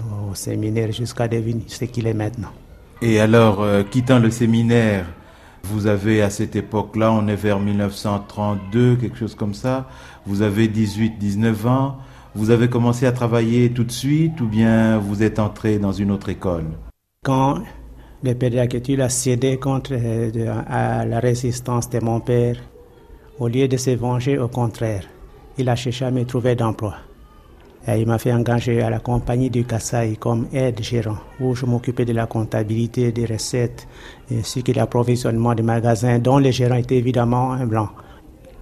au 0.00 0.34
séminaire 0.34 0.92
jusqu'à 0.92 1.28
devenir 1.28 1.64
ce 1.68 1.84
qu'il 1.84 2.06
est 2.06 2.14
maintenant. 2.14 2.52
Et 3.02 3.20
alors, 3.20 3.62
euh, 3.62 3.82
quittant 3.82 4.18
le 4.18 4.30
séminaire, 4.30 5.06
vous 5.64 5.86
avez 5.86 6.22
à 6.22 6.30
cette 6.30 6.56
époque-là, 6.56 7.12
on 7.12 7.26
est 7.28 7.36
vers 7.36 7.58
1932, 7.58 8.96
quelque 8.96 9.16
chose 9.16 9.34
comme 9.34 9.54
ça, 9.54 9.88
vous 10.26 10.42
avez 10.42 10.68
18, 10.68 11.18
19 11.18 11.66
ans, 11.66 11.98
vous 12.34 12.50
avez 12.50 12.68
commencé 12.68 13.06
à 13.06 13.12
travailler 13.12 13.70
tout 13.70 13.84
de 13.84 13.92
suite 13.92 14.40
ou 14.40 14.46
bien 14.46 14.98
vous 14.98 15.22
êtes 15.22 15.38
entré 15.38 15.78
dans 15.78 15.92
une 15.92 16.10
autre 16.10 16.28
école? 16.28 16.66
Quand 17.24 17.62
Le 18.22 18.34
père 18.34 18.50
la 18.52 19.04
a 19.04 19.08
cédé 19.08 19.58
contre 19.58 19.92
euh, 19.92 20.62
à 20.66 21.04
la 21.06 21.20
résistance 21.20 21.88
de 21.90 22.00
mon 22.00 22.20
père. 22.20 22.56
Au 23.38 23.48
lieu 23.48 23.68
de 23.68 23.76
se 23.76 23.90
venger, 23.90 24.38
au 24.38 24.48
contraire, 24.48 25.04
il 25.58 25.68
a 25.68 25.76
cherché 25.76 26.04
à 26.04 26.10
me 26.10 26.24
trouver 26.24 26.54
d'emploi. 26.54 26.94
Et 27.86 28.00
il 28.00 28.06
m'a 28.06 28.18
fait 28.18 28.32
engager 28.32 28.80
à 28.80 28.88
la 28.88 28.98
compagnie 28.98 29.50
du 29.50 29.64
Kassai 29.64 30.16
comme 30.18 30.46
aide-gérant, 30.54 31.18
où 31.38 31.54
je 31.54 31.66
m'occupais 31.66 32.06
de 32.06 32.14
la 32.14 32.26
comptabilité 32.26 33.12
des 33.12 33.26
recettes, 33.26 33.86
ainsi 34.32 34.62
que 34.62 34.72
l'approvisionnement 34.72 35.54
des 35.54 35.62
magasins, 35.62 36.18
dont 36.18 36.38
le 36.38 36.50
gérant 36.50 36.76
était 36.76 36.96
évidemment 36.96 37.52
un 37.52 37.66
blanc, 37.66 37.90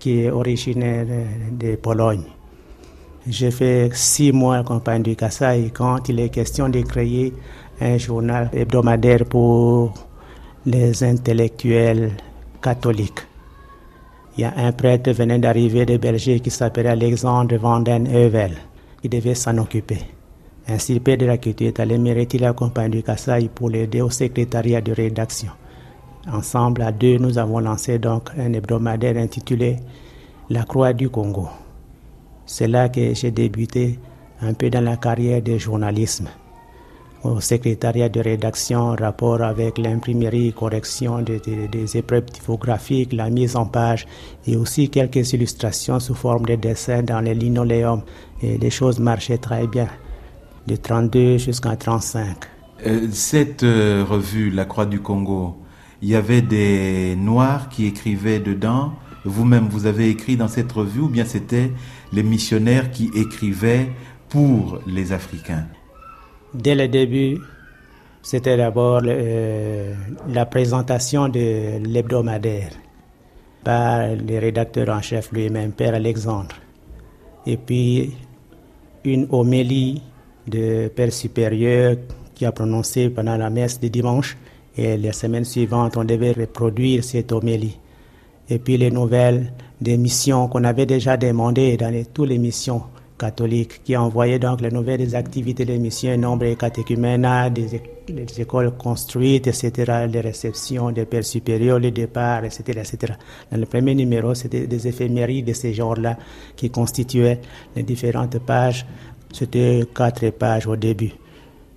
qui 0.01 0.23
est 0.23 0.31
originaire 0.31 1.07
de 1.53 1.77
Pologne. 1.77 2.25
J'ai 3.29 3.53
fait 3.53 3.91
six 3.95 4.33
mois 4.33 4.55
à 4.55 4.59
la 4.59 4.65
compagnie 4.65 5.05
du 5.05 5.15
Kassai 5.15 5.71
quand 5.73 6.09
il 6.09 6.19
est 6.19 6.29
question 6.29 6.69
de 6.69 6.81
créer 6.81 7.33
un 7.81 7.97
journal 7.97 8.51
hebdomadaire 8.53 9.25
pour 9.27 9.95
les 10.67 11.05
intellectuels 11.05 12.11
catholiques. 12.61 13.21
Il 14.37 14.41
y 14.41 14.45
a 14.45 14.53
un 14.57 14.73
prêtre 14.73 15.13
venant 15.13 15.39
d'arriver 15.39 15.87
de 15.87 15.97
Belgique 15.97 16.43
qui 16.43 16.51
s'appelait 16.51 16.89
Alexandre 16.89 17.57
Van 17.59 17.79
den 17.79 18.09
Heuvel 18.09 18.57
il 19.03 19.11
devait 19.11 19.35
s'en 19.35 19.59
occuper. 19.59 19.99
Ainsi, 20.69 20.95
le 20.95 21.01
père 21.01 21.19
de 21.19 21.27
la 21.27 21.39
culture 21.39 21.69
est 21.69 21.81
allé 21.81 21.99
mériter 21.99 22.39
la 22.39 22.53
compagnie 22.53 22.99
du 22.99 23.03
Kassai 23.03 23.51
pour 23.53 23.71
l'aider 23.71 24.01
au 24.01 24.11
secrétariat 24.11 24.81
de 24.81 24.93
rédaction. 24.93 25.51
Ensemble, 26.31 26.83
à 26.83 26.93
deux, 26.93 27.19
nous 27.19 27.39
avons 27.39 27.59
lancé 27.59 27.99
donc 27.99 28.31
un 28.39 28.53
hebdomadaire 28.53 29.17
intitulé 29.17 29.79
La 30.51 30.63
Croix 30.63 30.93
du 30.93 31.09
Congo. 31.11 31.49
C'est 32.47 32.69
là 32.69 32.89
que 32.89 33.13
j'ai 33.15 33.33
débuté 33.33 33.99
un 34.41 34.55
peu 34.55 34.71
dans 34.71 34.85
la 34.85 34.97
carrière 34.97 35.43
de 35.43 35.59
journalisme 35.59 36.29
au 37.25 37.41
secrétariat 37.41 38.09
de 38.09 38.21
rédaction, 38.21 38.97
rapport 38.99 39.43
avec 39.43 39.79
l'imprimerie, 39.79 40.53
correction 40.53 41.23
des, 41.23 41.97
épreuves 41.97 42.27
typographiques, 42.27 43.13
la 43.13 43.31
mise 43.31 43.57
en 43.57 43.67
page 43.67 44.07
et 44.47 44.57
aussi 44.57 44.89
quelques 44.89 45.33
illustrations 45.33 46.01
sous 46.01 46.15
forme 46.15 46.47
de 46.47 46.57
dessins 46.57 47.03
dans 47.03 47.21
les 47.21 47.35
linoléums. 47.35 48.03
Et 48.43 48.59
les 48.59 48.71
choses 48.71 48.99
marchaient 48.99 49.39
très 49.39 49.67
bien, 49.67 49.89
de 50.67 50.75
32 50.77 51.39
jusqu'à 51.39 51.77
35. 51.77 52.37
Euh, 52.85 53.09
cette 53.13 53.63
euh, 53.63 54.05
revue, 54.09 54.51
La 54.51 54.65
Croix 54.65 54.87
du 54.87 55.01
Congo, 55.01 55.57
il 56.01 56.09
y 56.09 56.17
avait 56.17 56.43
des 56.43 57.15
Noirs 57.17 57.69
qui 57.69 57.87
écrivaient 57.87 58.41
dedans. 58.41 58.93
Vous-même, 59.25 59.69
vous 59.69 59.87
avez 59.87 60.09
écrit 60.09 60.37
dans 60.37 60.49
cette 60.49 60.73
revue 60.73 61.03
ou 61.03 61.09
bien 61.09 61.25
c'était 61.25 61.71
les 62.13 62.25
missionnaires 62.25 62.91
qui 62.91 63.09
écrivaient 63.15 63.93
pour 64.29 64.81
les 64.89 65.13
Africains? 65.13 65.67
Dès 66.55 66.75
le 66.75 66.87
début, 66.87 67.39
c'était 68.23 68.59
d'abord 68.59 69.01
euh, 69.07 69.95
la 70.29 70.45
présentation 70.45 71.29
de 71.29 71.79
l'hebdomadaire 71.87 72.73
par 73.65 74.09
le 74.15 74.39
rédacteur 74.39 74.91
en 74.91 75.01
chef 75.01 75.33
lui-même, 75.33 75.73
Père 75.73 75.95
Alexandre. 75.95 76.55
Et 77.47 77.57
puis 77.57 78.13
une 79.05 79.27
homélie 79.31 80.03
de 80.47 80.89
Père 80.89 81.13
supérieur 81.13 81.97
qui 82.35 82.45
a 82.45 82.53
prononcé 82.53 83.09
pendant 83.09 83.37
la 83.37 83.49
messe 83.49 83.81
de 83.81 83.89
dimanche. 83.89 84.37
Et 84.77 84.97
les 84.99 85.13
semaines 85.13 85.45
suivantes, 85.45 85.97
on 85.97 86.05
devait 86.05 86.33
reproduire 86.33 87.03
cette 87.03 87.33
homélie. 87.33 87.79
Et 88.51 88.59
puis 88.59 88.77
les 88.77 88.91
nouvelles 88.91 89.53
des 89.81 89.97
missions 89.97 90.49
qu'on 90.49 90.65
avait 90.65 90.87
déjà 90.87 91.17
demandées 91.17 91.77
dans 91.79 91.93
toutes 92.13 92.29
les 92.29 92.39
missions 92.39 92.83
catholique 93.23 93.85
qui 93.85 93.97
envoyait 93.97 94.41
donc 94.41 94.61
les 94.61 94.71
nouvelles 94.71 95.15
activités 95.15 95.65
des 95.65 95.79
missions, 95.79 96.17
nombre 96.19 96.47
de 96.47 96.55
catéchumènes, 96.55 97.53
des, 97.55 98.41
écoles 98.41 98.73
construites, 98.77 99.47
etc., 99.47 100.07
les 100.13 100.21
réceptions 100.21 100.91
des 100.91 101.05
pères 101.05 101.25
supérieurs, 101.25 101.79
les 101.79 101.93
départs, 101.93 102.45
etc., 102.45 102.63
etc. 102.85 103.15
Dans 103.51 103.59
le 103.59 103.67
premier 103.67 103.95
numéro, 103.95 104.35
c'était 104.35 104.67
des 104.67 104.89
éphémérides 104.89 105.47
de 105.47 105.53
ce 105.53 105.73
genre-là 105.73 106.17
qui 106.57 106.69
constituaient 106.71 107.41
les 107.77 107.85
différentes 107.85 108.39
pages. 108.41 108.85
C'était 109.33 109.85
quatre 109.95 110.29
pages 110.31 110.67
au 110.67 110.77
début. 110.77 111.13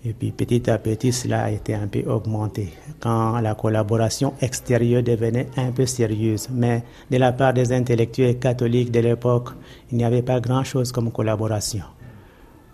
Et 0.07 0.13
puis 0.13 0.31
petit 0.31 0.69
à 0.69 0.77
petit, 0.77 1.11
cela 1.11 1.45
a 1.45 1.51
été 1.51 1.73
un 1.73 1.87
peu 1.87 2.03
augmenté 2.07 2.71
quand 2.99 3.39
la 3.39 3.55
collaboration 3.55 4.33
extérieure 4.39 5.01
devenait 5.01 5.47
un 5.57 5.71
peu 5.71 5.87
sérieuse. 5.87 6.47
Mais 6.51 6.83
de 7.09 7.17
la 7.17 7.31
part 7.31 7.53
des 7.53 7.73
intellectuels 7.73 8.37
catholiques 8.37 8.91
de 8.91 8.99
l'époque, 8.99 9.49
il 9.91 9.97
n'y 9.97 10.03
avait 10.03 10.21
pas 10.21 10.39
grand-chose 10.39 10.91
comme 10.91 11.11
collaboration. 11.11 11.85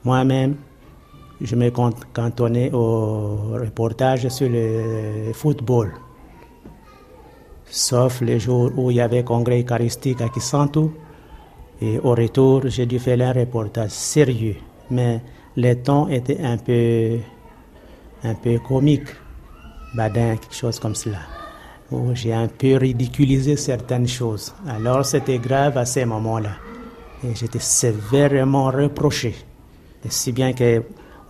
Moi-même, 0.04 0.58
je 1.40 1.56
me 1.56 1.70
cantonnais 1.70 2.70
au 2.74 3.54
reportage 3.54 4.28
sur 4.28 4.50
le 4.50 5.32
football. 5.34 5.94
Sauf 7.66 8.20
les 8.20 8.40
jours 8.40 8.72
où 8.76 8.92
il 8.92 8.98
y 8.98 9.02
avait 9.02 9.24
congrès 9.24 9.62
eucharistique 9.62 10.20
à 10.20 10.28
Kisantu. 10.28 10.90
Et 11.82 11.98
au 11.98 12.12
retour, 12.12 12.64
j'ai 12.66 12.86
dû 12.86 13.00
faire 13.00 13.22
un 13.22 13.32
reportage 13.32 13.92
sérieux. 13.92 14.58
Mais 14.90 15.22
les 15.56 15.76
temps 15.78 16.08
étaient 16.08 16.42
un 16.42 16.58
peu, 16.58 17.18
un 18.24 18.36
peu 18.36 18.60
comiques, 18.60 19.10
badin, 19.96 20.38
quelque 20.38 20.56
chose 20.56 20.80
comme 20.80 20.96
cela. 20.96 21.20
Où 21.92 22.16
j'ai 22.16 22.34
un 22.34 22.48
peu 22.48 22.78
ridiculisé 22.78 23.58
certaines 23.58 24.08
choses. 24.08 24.54
Alors 24.68 25.06
c'était 25.06 25.40
grave 25.40 25.78
à 25.78 25.86
ces 25.86 26.06
moments-là. 26.06 26.52
J'étais 27.36 27.60
sévèrement 27.60 28.72
reproché. 28.72 29.36
Si 30.08 30.32
bien 30.32 30.54
que 30.54 30.84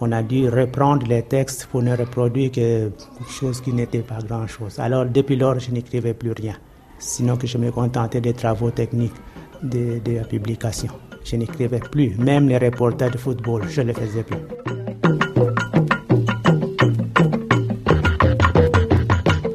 on 0.03 0.11
a 0.11 0.23
dû 0.23 0.49
reprendre 0.49 1.05
les 1.07 1.21
textes 1.21 1.67
pour 1.67 1.83
ne 1.83 1.95
reproduire 1.95 2.51
que 2.51 2.89
quelque 2.89 3.31
chose 3.31 3.61
qui 3.61 3.71
n'était 3.71 3.99
pas 3.99 4.17
grand-chose. 4.19 4.79
Alors 4.79 5.05
depuis 5.05 5.35
lors, 5.35 5.59
je 5.59 5.69
n'écrivais 5.71 6.15
plus 6.15 6.31
rien. 6.31 6.55
Sinon 6.97 7.37
que 7.37 7.45
je 7.45 7.57
me 7.57 7.71
contentais 7.71 8.21
des 8.21 8.33
travaux 8.33 8.71
techniques 8.71 9.13
de 9.61 9.99
la 10.07 10.23
publication 10.23 10.91
je 11.23 11.35
n'écrivais 11.35 11.79
plus. 11.79 12.15
Même 12.17 12.47
les 12.49 12.57
reportages 12.57 13.11
de 13.11 13.17
football, 13.17 13.63
je 13.69 13.81
ne 13.81 13.87
les 13.87 13.93
faisais 13.93 14.23
plus. 14.23 14.37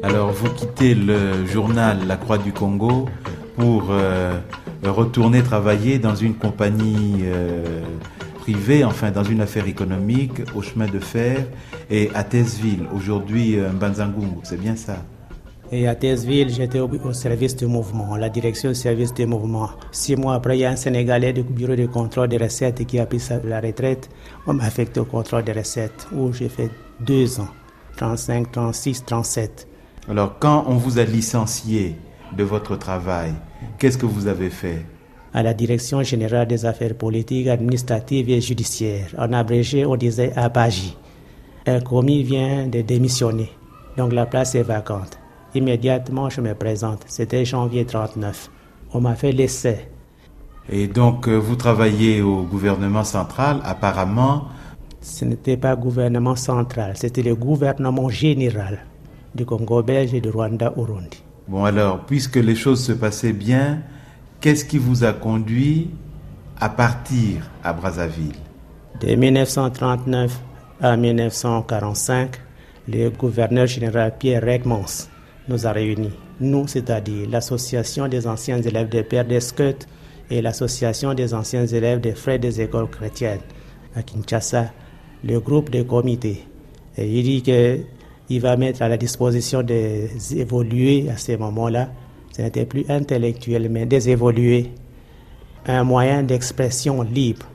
Alors, 0.03 0.31
vous 0.31 0.49
quittez 0.49 0.95
le 0.95 1.45
journal 1.45 1.99
La 2.07 2.17
Croix 2.17 2.37
du 2.37 2.51
Congo 2.51 3.07
pour 3.55 3.87
euh, 3.89 4.39
retourner 4.83 5.41
travailler 5.43 5.99
dans 5.99 6.15
une 6.15 6.35
compagnie 6.35 7.21
euh, 7.23 7.83
privée, 8.39 8.83
enfin 8.83 9.11
dans 9.11 9.23
une 9.23 9.41
affaire 9.41 9.67
économique, 9.67 10.41
au 10.55 10.61
chemin 10.61 10.87
de 10.87 10.99
fer 10.99 11.45
et 11.89 12.09
à 12.13 12.23
Thèseville, 12.23 12.85
aujourd'hui 12.95 13.57
euh, 13.57 13.71
Mbanzangungu, 13.71 14.39
c'est 14.43 14.59
bien 14.59 14.75
ça? 14.75 14.97
Et 15.71 15.87
à 15.87 15.95
Thèseville, 15.95 16.49
j'étais 16.49 16.79
au, 16.79 17.13
service 17.13 17.55
du 17.55 17.65
mouvement, 17.65 18.15
la 18.15 18.29
direction 18.29 18.69
du 18.69 18.75
service 18.75 19.13
du 19.13 19.25
mouvement. 19.25 19.69
Six 19.91 20.15
mois 20.15 20.35
après, 20.35 20.57
il 20.57 20.61
y 20.61 20.65
a 20.65 20.71
un 20.71 20.75
Sénégalais 20.75 21.33
du 21.33 21.43
bureau 21.43 21.75
de 21.75 21.85
contrôle 21.85 22.29
des 22.29 22.37
recettes 22.37 22.85
qui 22.85 22.99
a 22.99 23.05
pris 23.05 23.21
la 23.43 23.59
retraite. 23.59 24.09
On 24.45 24.53
m'a 24.53 24.63
affecté 24.65 24.99
au 24.99 25.05
contrôle 25.05 25.43
des 25.43 25.51
recettes 25.51 26.07
où 26.13 26.31
j'ai 26.31 26.49
fait 26.49 26.69
deux 26.99 27.39
ans, 27.39 27.49
35, 27.97 28.51
36, 28.51 29.05
37. 29.05 29.67
Alors, 30.09 30.39
quand 30.39 30.65
on 30.67 30.75
vous 30.75 30.99
a 30.99 31.03
licencié 31.03 31.95
de 32.35 32.43
votre 32.43 32.77
travail, 32.77 33.33
qu'est-ce 33.77 33.97
que 33.97 34.05
vous 34.05 34.27
avez 34.27 34.49
fait? 34.49 34.85
À 35.33 35.43
la 35.43 35.53
Direction 35.53 36.01
générale 36.01 36.47
des 36.47 36.65
affaires 36.65 36.95
politiques, 36.95 37.47
administratives 37.47 38.29
et 38.29 38.39
judiciaires. 38.39 39.13
En 39.17 39.33
abrégé, 39.33 39.85
on 39.85 39.97
disait 39.97 40.31
ABAJI. 40.35 40.95
Un 41.65 41.81
commis 41.81 42.23
vient 42.23 42.67
de 42.67 42.81
démissionner, 42.81 43.51
donc 43.97 44.13
la 44.13 44.25
place 44.25 44.55
est 44.55 44.63
vacante. 44.63 45.19
Immédiatement, 45.55 46.29
je 46.29 46.41
me 46.41 46.53
présente. 46.53 47.03
C'était 47.07 47.45
janvier 47.45 47.85
39. 47.85 48.49
On 48.93 49.01
m'a 49.01 49.15
fait 49.15 49.31
l'essai. 49.31 49.89
Et 50.69 50.87
donc, 50.87 51.27
euh, 51.27 51.35
vous 51.37 51.55
travaillez 51.55 52.21
au 52.21 52.43
gouvernement 52.43 53.05
central, 53.05 53.61
apparemment 53.63 54.49
Ce 55.01 55.23
n'était 55.23 55.55
pas 55.55 55.71
le 55.71 55.77
gouvernement 55.81 56.35
central, 56.35 56.93
c'était 56.97 57.23
le 57.23 57.35
gouvernement 57.35 58.09
général 58.09 58.79
du 59.33 59.45
Congo 59.45 59.81
belge 59.81 60.13
et 60.13 60.19
du 60.19 60.29
Rwanda 60.29 60.73
Urundi. 60.75 61.23
Bon 61.47 61.63
alors, 61.63 62.01
puisque 62.05 62.35
les 62.35 62.55
choses 62.55 62.83
se 62.83 62.91
passaient 62.91 63.31
bien, 63.31 63.79
qu'est-ce 64.41 64.65
qui 64.65 64.77
vous 64.77 65.05
a 65.05 65.13
conduit 65.13 65.91
à 66.59 66.67
partir 66.67 67.49
à 67.63 67.71
Brazzaville? 67.71 68.35
De 68.99 69.15
1939 69.15 70.41
à 70.81 70.97
1945, 70.97 72.31
le 72.89 73.09
gouverneur 73.09 73.67
général 73.67 74.13
Pierre 74.19 74.43
Regmans 74.43 75.07
nous 75.49 75.65
a 75.67 75.71
réunis. 75.71 76.11
Nous, 76.39 76.67
c'est-à-dire 76.67 77.29
l'Association 77.29 78.07
des 78.07 78.27
anciens 78.27 78.61
élèves 78.61 78.89
des 78.89 79.03
Pères 79.03 79.25
d'Esquet 79.25 79.77
et 80.29 80.41
l'Association 80.41 81.13
des 81.13 81.33
anciens 81.33 81.65
élèves 81.65 82.01
des 82.01 82.13
Frères 82.13 82.39
des 82.39 82.61
écoles 82.61 82.89
chrétiennes 82.89 83.41
à 83.95 84.03
Kinshasa, 84.03 84.71
le 85.23 85.39
groupe 85.39 85.69
de 85.69 85.81
comités. 85.83 86.45
Et 86.97 87.07
il 87.07 87.23
dit 87.23 87.41
qu'il 87.41 88.41
va 88.41 88.57
mettre 88.57 88.81
à 88.81 88.89
la 88.89 88.97
disposition 88.97 89.63
des 89.63 90.09
évolués 90.37 91.09
à 91.09 91.17
ce 91.17 91.35
moment-là, 91.37 91.89
ce 92.35 92.41
n'était 92.41 92.65
plus 92.65 92.85
intellectuel, 92.89 93.69
mais 93.69 93.85
des 93.85 94.09
évolués, 94.09 94.71
un 95.65 95.83
moyen 95.83 96.23
d'expression 96.23 97.01
libre 97.01 97.45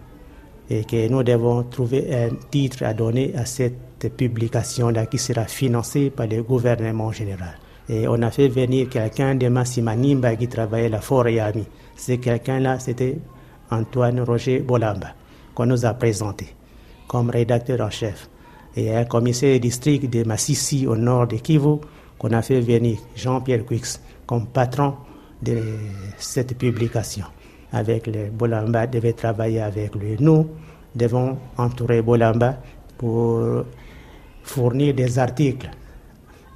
et 0.70 0.84
que 0.84 1.08
nous 1.08 1.22
devons 1.22 1.62
trouver 1.64 2.14
un 2.14 2.30
titre 2.50 2.84
à 2.84 2.94
donner 2.94 3.32
à 3.36 3.44
cette 3.44 4.16
publication-là 4.16 5.06
qui 5.06 5.18
sera 5.18 5.44
financée 5.44 6.10
par 6.10 6.26
le 6.26 6.42
gouvernement 6.42 7.12
général. 7.12 7.58
Et 7.88 8.06
on 8.06 8.20
a 8.22 8.30
fait 8.30 8.48
venir 8.48 8.88
quelqu'un 8.88 9.34
de 9.34 9.48
Massimanimba 9.48 10.36
qui 10.36 10.48
travaillait 10.48 10.88
la 10.88 11.00
Forêt 11.00 11.38
Ami. 11.40 11.64
C'est 11.96 12.18
quelqu'un-là, 12.18 12.78
c'était 12.78 13.18
Antoine 13.70 14.20
Roger 14.20 14.60
Bolamba, 14.60 15.08
qu'on 15.54 15.66
nous 15.66 15.84
a 15.84 15.94
présenté 15.94 16.46
comme 17.12 17.30
rédacteur 17.30 17.80
en 17.80 17.90
chef. 17.90 18.28
Et 18.74 18.94
un 18.94 19.04
commissaire 19.04 19.60
district 19.60 20.10
de 20.10 20.24
Massissi 20.24 20.86
au 20.86 20.96
nord 20.96 21.26
de 21.26 21.36
Kivu 21.36 21.76
qu'on 22.18 22.30
a 22.30 22.40
fait 22.40 22.60
venir, 22.60 22.98
Jean-Pierre 23.14 23.66
Quix, 23.66 24.00
comme 24.26 24.46
patron 24.46 24.94
de 25.42 25.58
cette 26.16 26.56
publication. 26.56 27.26
Avec 27.72 28.06
le 28.06 28.30
Bolamba, 28.30 28.86
devait 28.86 29.12
travailler 29.12 29.60
avec 29.60 29.94
lui. 29.94 30.16
Nous 30.20 30.48
devons 30.94 31.36
entourer 31.58 32.00
Bolamba 32.00 32.58
pour 32.96 33.42
fournir 34.42 34.94
des 34.94 35.18
articles. 35.18 35.70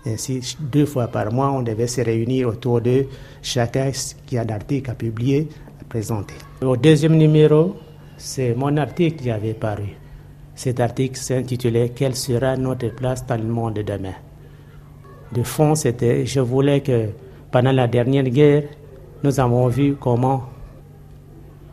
Ainsi, 0.07 0.57
deux 0.61 0.87
fois 0.87 1.09
par 1.09 1.33
mois, 1.33 1.51
on 1.51 1.63
devait 1.63 1.89
se 1.89 2.01
réunir 2.01 2.49
autour 2.49 2.81
de 2.81 3.07
chacun 3.43 3.91
qui 4.25 4.39
a 4.39 4.45
d'articles 4.45 4.91
à 4.91 4.95
publier, 4.95 5.49
à 5.81 5.85
présenter. 5.85 6.35
Au 6.63 6.77
deuxième 6.77 7.17
numéro, 7.17 7.75
c'est 8.17 8.55
mon 8.55 8.77
article 8.77 9.23
qui 9.23 9.31
avait 9.31 9.55
paru. 9.55 9.97
Cet 10.55 10.79
article 10.81 11.17
s'intitulait 11.17 11.91
Quelle 11.91 12.15
sera 12.15 12.57
notre 12.57 12.89
place 12.95 13.27
dans 13.27 13.37
le 13.37 13.49
monde 13.49 13.75
de 13.75 13.83
demain? 13.83 14.15
De 15.33 15.43
fond, 15.43 15.75
c'était 15.75 16.25
je 16.25 16.41
voulais 16.41 16.81
que 16.81 17.09
pendant 17.51 17.73
la 17.73 17.89
dernière 17.89 18.25
guerre, 18.25 18.63
nous 19.25 19.41
avons 19.41 19.67
vu 19.67 19.97
comment 19.99 20.45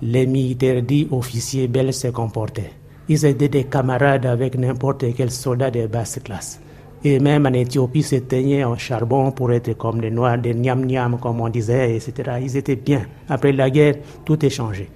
les 0.01 0.25
militaires 0.25 0.81
dits 0.81 1.07
officiers 1.11 1.67
belges 1.67 1.93
se 1.93 2.07
comportaient. 2.07 2.71
Ils 3.07 3.25
étaient 3.25 3.47
des 3.47 3.65
camarades 3.65 4.25
avec 4.25 4.57
n'importe 4.57 5.05
quel 5.15 5.29
soldat 5.29 5.69
de 5.69 5.85
basse 5.87 6.19
classe. 6.23 6.59
Et 7.05 7.19
même 7.19 7.45
en 7.45 7.53
Éthiopie, 7.53 8.03
se 8.03 8.15
teignaient 8.15 8.63
en 8.63 8.77
charbon 8.77 9.31
pour 9.31 9.51
être 9.51 9.73
comme 9.73 9.99
des 9.99 10.09
noirs, 10.09 10.37
des 10.37 10.53
niam-niam, 10.53 11.17
comme 11.19 11.41
on 11.41 11.49
disait, 11.49 11.95
etc. 11.95 12.37
Ils 12.41 12.55
étaient 12.55 12.77
bien. 12.77 13.05
Après 13.27 13.51
la 13.51 13.69
guerre, 13.69 13.95
tout 14.23 14.43
est 14.45 14.49
changé. 14.49 14.89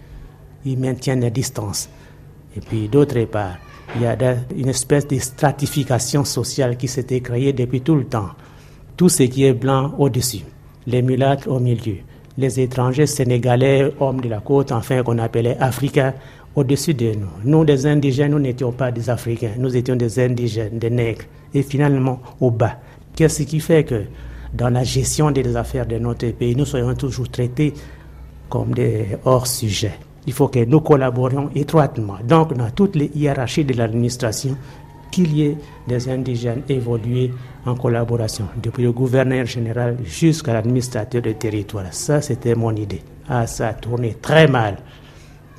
Ils 0.66 0.80
maintiennent 0.80 1.22
la 1.22 1.30
distance. 1.30 1.90
Et 2.56 2.62
puis, 2.62 2.88
d'autre 2.88 3.22
part, 3.26 3.58
il 3.96 4.02
y 4.02 4.06
a 4.06 4.18
une 4.56 4.70
espèce 4.70 5.08
de 5.08 5.18
stratification 5.20 6.24
sociale 6.24 6.78
qui 6.78 6.88
s'était 6.88 7.20
créée 7.20 7.54
depuis 7.54 7.82
tout 7.82 7.96
le 7.96 8.06
temps. 8.06 8.30
Tout 8.96 9.10
ce 9.10 9.24
qui 9.24 9.44
est 9.44 9.54
blanc 9.54 9.94
au-dessus, 9.98 10.44
les 10.88 11.02
mulâtres 11.02 11.50
au 11.50 11.60
milieu, 11.60 11.98
les 12.38 12.60
étrangers 12.60 13.06
sénégalais, 13.06 13.92
hommes 14.00 14.22
de 14.22 14.30
la 14.30 14.40
côte, 14.40 14.72
enfin 14.72 15.04
qu'on 15.04 15.18
appelait 15.18 15.58
africains, 15.60 16.14
au-dessus 16.58 16.96
de 16.96 17.14
nous. 17.14 17.28
Nous, 17.46 17.64
des 17.64 17.86
indigènes, 17.86 18.32
nous 18.32 18.40
n'étions 18.40 18.72
pas 18.72 18.92
des 18.92 19.10
Africains, 19.12 19.52
nous 19.60 19.78
étions 19.78 19.96
des 19.96 20.20
indigènes, 20.20 20.80
des 20.80 20.90
nègres, 20.90 21.26
et 21.54 21.62
finalement 21.62 22.20
au 22.42 22.50
bas. 22.50 22.78
Qu'est-ce 23.16 23.44
qui 23.44 23.60
fait 23.60 23.84
que 23.84 24.02
dans 24.54 24.70
la 24.70 24.84
gestion 24.84 25.30
des 25.30 25.56
affaires 25.56 25.86
de 25.86 26.00
notre 26.00 26.28
pays, 26.32 26.56
nous 26.56 26.66
soyons 26.66 26.96
toujours 26.96 27.30
traités 27.30 27.74
comme 28.50 28.74
des 28.74 29.06
hors-sujets? 29.24 30.00
Il 30.26 30.34
faut 30.34 30.48
que 30.48 30.66
nous 30.66 30.82
collaborions 30.82 31.52
étroitement. 31.54 32.18
Donc, 32.28 32.54
dans 32.58 32.72
toutes 32.72 32.96
les 32.96 33.12
hiérarchies 33.16 33.64
de 33.64 33.76
l'administration, 33.76 34.58
qu'il 35.12 35.34
y 35.38 35.44
ait 35.44 35.58
des 35.88 36.10
indigènes 36.10 36.64
évoluer 36.68 37.32
en 37.68 37.76
collaboration, 37.76 38.48
depuis 38.62 38.82
le 38.84 38.92
gouverneur 38.92 39.46
général 39.46 39.98
jusqu'à 40.04 40.54
l'administrateur 40.54 41.22
de 41.22 41.34
territoire. 41.34 41.86
Ça, 41.94 42.20
c'était 42.20 42.56
mon 42.56 42.76
idée. 42.76 43.02
Ah, 43.30 43.46
ça 43.46 43.68
a 43.70 43.74
tourné 43.74 44.16
très 44.20 44.48
mal. 44.48 44.78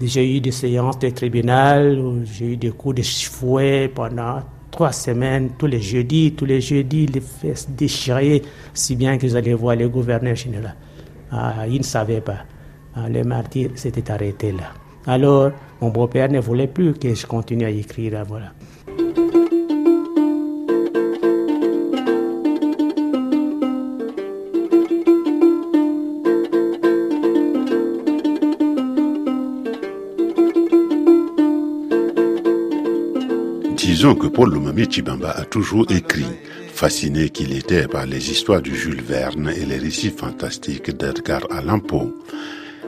J'ai 0.00 0.36
eu 0.36 0.40
des 0.40 0.52
séances 0.52 0.98
de 1.00 1.10
tribunal, 1.10 1.98
j'ai 2.24 2.52
eu 2.52 2.56
des 2.56 2.70
coups 2.70 2.96
de 2.96 3.02
fouet 3.02 3.90
pendant 3.92 4.40
trois 4.70 4.92
semaines, 4.92 5.50
tous 5.58 5.66
les 5.66 5.80
jeudis, 5.80 6.34
tous 6.36 6.44
les 6.44 6.60
jeudis, 6.60 7.06
les 7.06 7.20
fesses 7.20 7.68
déchirées, 7.68 8.42
si 8.74 8.94
bien 8.94 9.18
que 9.18 9.26
j'allais 9.26 9.54
voir 9.54 9.74
le 9.74 9.88
gouverneur 9.88 10.36
général. 10.36 10.76
Ah, 11.32 11.66
il 11.68 11.78
ne 11.78 11.82
savait 11.82 12.20
pas. 12.20 12.44
Ah, 12.94 13.08
le 13.08 13.24
martyr 13.24 13.70
s'était 13.74 14.08
arrêté 14.10 14.52
là. 14.52 14.72
Alors, 15.06 15.50
mon 15.80 15.88
beau-père 15.88 16.30
ne 16.30 16.38
voulait 16.38 16.68
plus 16.68 16.94
que 16.94 17.12
je 17.14 17.26
continue 17.26 17.64
à 17.64 17.70
écrire. 17.70 18.22
Voilà. 18.26 18.52
Disons 33.98 34.14
que 34.14 34.28
Paul 34.28 34.52
Lomami 34.54 34.88
Chibamba 34.88 35.30
a 35.30 35.44
toujours 35.44 35.84
écrit, 35.90 36.22
fasciné 36.72 37.30
qu'il 37.30 37.52
était 37.52 37.88
par 37.88 38.06
les 38.06 38.30
histoires 38.30 38.62
de 38.62 38.70
Jules 38.70 39.02
Verne 39.02 39.50
et 39.50 39.66
les 39.66 39.78
récits 39.78 40.12
fantastiques 40.16 40.96
d'Edgar 40.96 41.40
Allan 41.50 41.80
Poe. 41.80 42.14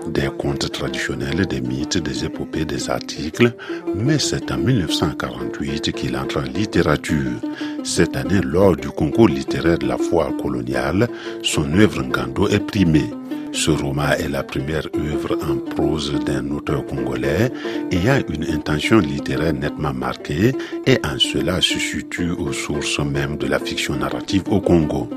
Des 0.06 0.28
contes 0.38 0.70
traditionnels, 0.70 1.46
des 1.46 1.62
mythes, 1.62 1.98
des 1.98 2.24
épopées, 2.26 2.64
des 2.64 2.90
articles, 2.90 3.52
mais 3.92 4.20
c'est 4.20 4.52
en 4.52 4.58
1948 4.58 5.90
qu'il 5.90 6.16
entre 6.16 6.38
en 6.38 6.44
littérature. 6.44 7.40
Cette 7.82 8.14
année, 8.14 8.40
lors 8.44 8.76
du 8.76 8.90
concours 8.90 9.26
littéraire 9.26 9.78
de 9.78 9.88
la 9.88 9.98
foire 9.98 10.30
coloniale, 10.36 11.08
son 11.42 11.76
œuvre 11.76 12.04
Ngando 12.04 12.46
est 12.46 12.64
primée. 12.64 13.10
Ce 13.52 13.70
roman 13.70 14.12
est 14.12 14.28
la 14.28 14.44
première 14.44 14.86
œuvre 14.96 15.36
en 15.42 15.56
prose 15.56 16.14
d'un 16.24 16.48
auteur 16.50 16.86
congolais 16.86 17.52
ayant 17.90 18.20
une 18.28 18.44
intention 18.44 19.00
littéraire 19.00 19.52
nettement 19.52 19.92
marquée 19.92 20.52
et 20.86 20.98
en 21.04 21.18
cela 21.18 21.60
se 21.60 21.78
situe 21.78 22.30
aux 22.30 22.52
sources 22.52 23.00
même 23.00 23.36
de 23.36 23.46
la 23.46 23.58
fiction 23.58 23.96
narrative 23.96 24.44
au 24.50 24.60
Congo. 24.60 25.10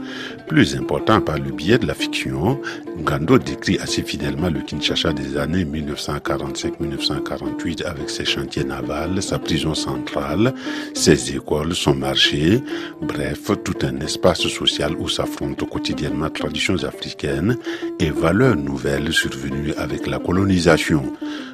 Plus 0.47 0.75
important 0.75 1.21
par 1.21 1.37
le 1.37 1.51
biais 1.51 1.77
de 1.77 1.85
la 1.85 1.93
fiction, 1.93 2.59
Ngando 2.97 3.37
décrit 3.37 3.77
assez 3.79 4.01
fidèlement 4.01 4.49
le 4.49 4.61
Kinshasa 4.61 5.13
des 5.13 5.37
années 5.37 5.65
1945-1948 5.65 7.85
avec 7.85 8.09
ses 8.09 8.25
chantiers 8.25 8.63
navals, 8.63 9.21
sa 9.21 9.37
prison 9.39 9.75
centrale, 9.75 10.53
ses 10.93 11.35
écoles, 11.35 11.75
son 11.75 11.95
marché, 11.95 12.61
bref, 13.01 13.51
tout 13.63 13.77
un 13.83 13.99
espace 13.99 14.47
social 14.47 14.95
où 14.97 15.07
s'affrontent 15.07 15.65
quotidiennement 15.65 16.29
traditions 16.29 16.83
africaines 16.83 17.57
et 17.99 18.09
valeurs 18.23 18.55
nouvelles 18.55 19.11
survenues 19.11 19.73
avec 19.75 20.07
la 20.07 20.17
colonisation. 20.17 21.03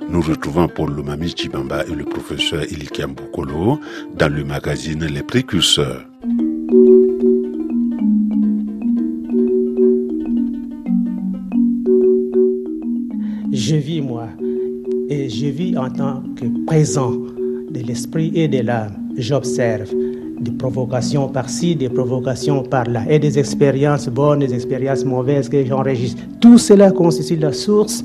Nous 0.08 0.22
retrouvons 0.22 0.68
Paul 0.68 0.94
Lomami 0.94 1.34
Chibamba 1.36 1.84
et 1.88 1.96
le 1.96 2.06
professeur 2.06 2.64
Ilikiam 2.72 3.16
Bokolo 3.16 3.80
dans 4.16 4.32
le 4.32 4.44
magazine 4.44 5.04
Les 5.04 5.24
Précurseurs. 5.24 6.06
Je 13.52 13.76
vis 13.76 14.02
moi, 14.02 14.28
et 15.10 15.28
je 15.28 15.48
vis 15.48 15.76
en 15.76 15.90
tant 15.90 16.22
que 16.36 16.46
présent 16.68 17.14
de 17.72 17.80
l'esprit 17.80 18.32
et 18.36 18.48
de 18.48 18.60
l'âme. 18.60 18.94
J'observe 19.18 19.90
des 20.40 20.52
provocations 20.52 21.28
par-ci, 21.28 21.76
des 21.76 21.90
provocations 21.90 22.64
par-là, 22.64 23.04
et 23.10 23.20
des 23.20 23.38
expériences 23.40 24.08
bonnes, 24.08 24.40
des 24.40 24.54
expériences 24.54 25.06
mauvaises 25.06 25.50
que 25.50 25.66
j'enregistre. 25.66 26.24
Tout 26.40 26.58
cela 26.58 26.92
constitue 26.92 27.38
la 27.38 27.54
source 27.54 28.04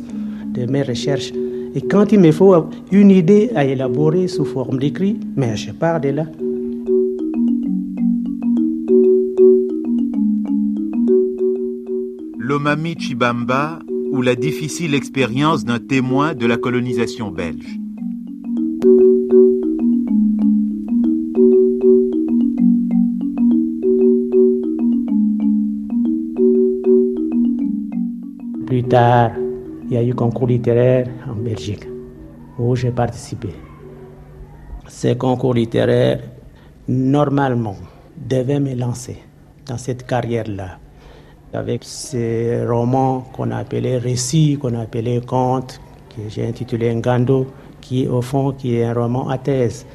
de 0.53 0.67
mes 0.67 0.83
recherches. 0.83 1.33
Et 1.75 1.81
quand 1.81 2.13
il 2.13 2.21
me 2.21 2.31
faut 2.31 2.55
une 2.93 3.11
idée 3.11 3.51
à 3.55 3.65
élaborer 3.65 4.29
sous 4.29 4.45
forme 4.45 4.79
d'écrit, 4.79 5.19
mais 5.37 5.57
je 5.57 5.73
pars 5.73 6.01
de 6.01 6.11
là. 6.11 6.27
L'Omami 12.39 12.95
Chibamba 12.99 13.81
ou 14.13 14.23
la 14.23 14.37
difficile 14.37 14.95
expérience 14.95 15.65
d'un 15.65 15.81
témoin 15.81 16.35
de 16.35 16.47
la 16.47 16.57
colonisation 16.57 17.33
belge. 17.33 17.81
Il 28.95 29.93
y 29.93 29.97
a 29.97 30.03
eu 30.05 30.15
concours 30.15 30.47
littéraire 30.47 31.09
en 31.29 31.35
Belgique 31.35 31.89
où 32.59 32.77
j'ai 32.77 32.93
participé. 32.93 33.49
Ces 34.87 35.17
concours 35.17 35.55
littéraires, 35.55 36.21
normalement, 36.87 37.77
devaient 38.17 38.61
me 38.61 38.75
lancer 38.75 39.17
dans 39.67 39.79
cette 39.79 40.07
carrière-là. 40.07 40.79
Avec 41.53 41.83
ces 41.83 42.65
romans 42.65 43.25
qu'on 43.33 43.51
appelait 43.51 43.99
récits, 43.99 44.59
qu'on 44.61 44.75
appelait 44.79 45.21
contes, 45.21 45.81
que 46.11 46.29
j'ai 46.29 46.47
intitulé 46.47 46.95
Ngando, 46.95 47.49
qui 47.81 48.07
au 48.07 48.23
fond 48.23 48.53
qui 48.53 48.77
est 48.77 48.85
un 48.85 48.95
roman 48.95 49.29
à 49.29 49.39
thèse. 49.39 49.87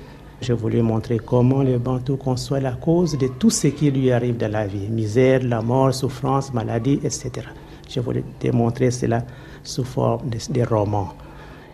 Je 0.42 0.52
voulais 0.52 0.82
montrer 0.82 1.20
comment 1.20 1.64
le 1.64 1.78
Bantou 1.78 2.18
conçoit 2.18 2.60
la 2.60 2.74
cause 2.74 3.18
de 3.18 3.28
tout 3.28 3.50
ce 3.50 3.68
qui 3.68 3.92
lui 3.92 4.12
arrive 4.12 4.36
dans 4.36 4.52
la 4.52 4.68
vie, 4.68 4.90
misère, 4.90 5.42
la 5.44 5.62
mort, 5.62 5.94
souffrance, 5.94 6.54
maladie, 6.54 7.00
etc. 7.04 7.48
Je 7.90 8.00
voulais 8.00 8.24
démontrer 8.40 8.92
cela 8.92 9.24
sous 9.64 9.84
forme 9.84 10.30
de, 10.30 10.64
romans. 10.64 11.14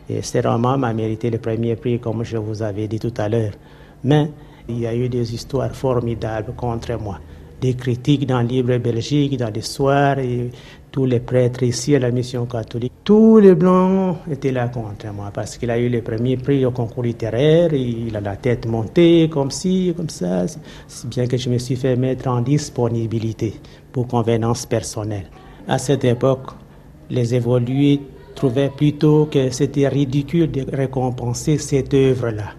Et 0.09 0.21
ce 0.21 0.37
roman 0.37 0.77
m'a 0.77 0.93
mérité 0.93 1.29
le 1.29 1.39
premier 1.39 1.75
prix, 1.75 1.99
comme 1.99 2.23
je 2.23 2.37
vous 2.37 2.61
avais 2.61 2.87
dit 2.87 2.99
tout 2.99 3.13
à 3.17 3.27
l'heure. 3.27 3.53
Mais 4.03 4.29
Il 4.67 4.79
y 4.79 4.87
a 4.87 4.95
eu 4.95 5.09
des 5.09 5.33
histoires 5.33 5.75
formidables 5.75 6.53
contre 6.55 6.97
moi. 6.99 7.19
Des 7.61 7.75
critiques 7.75 8.25
dans 8.25 8.41
Libre 8.41 8.77
Belgique, 8.77 9.37
dans 9.37 9.53
les 9.53 9.61
soirs, 9.61 10.17
et 10.19 10.49
tous 10.91 11.05
les 11.05 11.19
prêtres 11.19 11.63
ici 11.63 11.95
à 11.95 11.99
la 11.99 12.09
mission 12.09 12.45
catholique. 12.45 12.91
Tous 13.03 13.37
les 13.37 13.53
blancs 13.53 14.17
étaient 14.31 14.51
là 14.51 14.67
contre 14.69 15.11
moi 15.13 15.29
parce 15.33 15.57
qu'il 15.57 15.69
a 15.69 15.77
eu 15.77 15.89
le 15.89 16.01
premier 16.01 16.37
prix 16.37 16.65
au 16.65 16.71
concours 16.71 17.03
littéraire. 17.03 17.73
il 17.73 18.15
a 18.15 18.21
la 18.21 18.37
tête 18.37 18.65
montée 18.65 19.29
comme 19.29 19.51
ci, 19.51 19.93
comme 19.95 20.09
ça. 20.09 20.45
Si 20.87 21.07
bien 21.07 21.27
que 21.27 21.37
je 21.37 21.49
me 21.49 21.57
suis 21.59 21.75
fait 21.75 21.95
mettre 21.95 22.27
en 22.27 22.41
disponibilité 22.41 23.53
pour 23.91 24.07
convenance 24.07 24.65
personnelle. 24.65 25.27
À 25.67 25.79
cette 25.79 26.05
époque, 26.05 26.51
les 27.09 27.33
évolués 27.33 27.99
trouvaient 28.35 28.69
plutôt 28.69 29.25
que 29.25 29.49
c'était 29.49 29.87
ridicule 29.87 30.51
de 30.51 30.63
récompenser 30.71 31.57
cette 31.57 31.91
œuvre-là. 31.95 32.51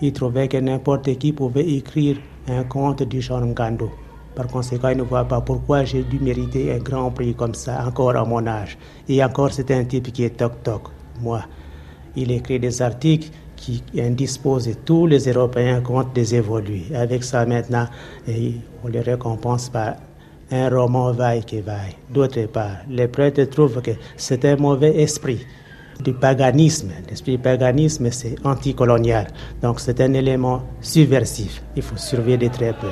Ils 0.00 0.12
trouvaient 0.12 0.46
que 0.46 0.58
n'importe 0.58 1.18
qui 1.18 1.32
pouvait 1.32 1.68
écrire 1.68 2.18
un 2.46 2.62
conte 2.62 3.02
du 3.02 3.20
genre 3.20 3.44
Ngando. 3.44 3.90
Par 4.36 4.46
conséquent, 4.46 4.90
ils 4.90 4.96
ne 4.96 5.02
voient 5.02 5.24
pas 5.24 5.40
pourquoi 5.40 5.82
j'ai 5.82 6.04
dû 6.04 6.20
mériter 6.20 6.72
un 6.72 6.78
grand 6.78 7.10
prix 7.10 7.34
comme 7.34 7.54
ça, 7.54 7.84
encore 7.84 8.14
à 8.14 8.24
mon 8.24 8.46
âge. 8.46 8.78
Et 9.08 9.24
encore, 9.24 9.52
c'est 9.52 9.72
un 9.72 9.82
type 9.82 10.12
qui 10.12 10.22
est 10.22 10.36
toc-toc. 10.36 10.82
Moi, 11.20 11.42
il 12.14 12.30
écrit 12.30 12.60
des 12.60 12.80
articles 12.80 13.30
qui 13.56 13.82
indisposent 13.98 14.70
tous 14.84 15.06
les 15.06 15.28
Européens 15.28 15.80
contre 15.80 16.12
des 16.12 16.36
évolués. 16.36 16.86
Avec 16.94 17.24
ça, 17.24 17.44
maintenant, 17.44 17.86
on 18.84 18.88
les 18.88 19.00
récompense 19.00 19.68
par 19.68 19.94
un 20.52 20.68
roman 20.68 21.12
vaille 21.12 21.44
qui 21.44 21.60
vaille. 21.60 21.96
D'autre 22.10 22.46
part, 22.46 22.84
les 22.88 23.08
prêtres 23.08 23.44
trouvent 23.44 23.80
que 23.80 23.92
c'est 24.16 24.44
un 24.44 24.56
mauvais 24.56 25.00
esprit 25.00 25.46
du 26.00 26.12
paganisme. 26.12 26.90
L'esprit 27.08 27.32
du 27.32 27.42
paganisme, 27.42 28.10
c'est 28.10 28.34
anticolonial. 28.44 29.28
Donc, 29.62 29.80
c'est 29.80 30.00
un 30.00 30.12
élément 30.12 30.62
subversif. 30.80 31.62
Il 31.74 31.82
faut 31.82 31.96
surveiller 31.96 32.36
de 32.36 32.48
très 32.48 32.72
près. 32.72 32.88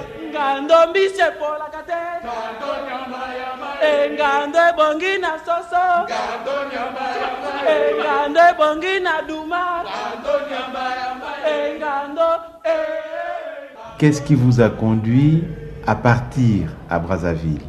Qu'est-ce 13.99 14.23
qui 14.23 14.35
vous 14.35 14.61
a 14.61 14.70
conduit 14.70 15.44
à 15.87 15.95
partir 15.95 16.69
à 16.88 16.99
Brazzaville 16.99 17.61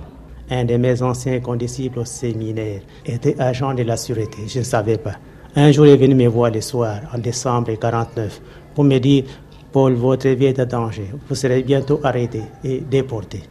Un 0.50 0.66
de 0.66 0.78
mes 0.78 1.02
anciens 1.02 1.40
condisciples 1.40 2.00
au 2.00 2.06
séminaire 2.06 2.82
était 3.06 3.40
agent 3.40 3.74
de 3.74 3.84
la 3.84 3.98
sûreté, 3.98 4.48
je 4.48 4.60
ne 4.60 4.64
savais 4.64 4.98
pas. 4.98 5.16
Un 5.56 5.72
jour, 5.72 5.86
il 5.86 5.94
est 5.94 5.98
venu 5.98 6.16
me 6.16 6.28
voir 6.28 6.50
le 6.50 6.62
soir, 6.62 7.00
en 7.14 7.18
décembre 7.18 7.68
1949, 7.70 8.42
pour 8.74 8.84
me 8.84 9.00
dire 9.00 9.26
Paul, 9.72 9.94
votre 9.94 10.30
vie 10.30 10.46
est 10.46 10.60
en 10.60 10.66
danger. 10.66 11.10
Vous 11.28 11.36
serez 11.36 11.64
bientôt 11.64 12.00
arrêté 12.04 12.42
et 12.64 12.80
déporté. 12.80 13.44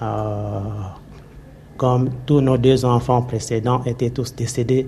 Ah, 0.00 0.96
comme 1.76 2.10
tous 2.26 2.40
nos 2.40 2.58
deux 2.58 2.84
enfants 2.84 3.22
précédents 3.22 3.82
étaient 3.84 4.10
tous 4.10 4.34
décédés, 4.34 4.86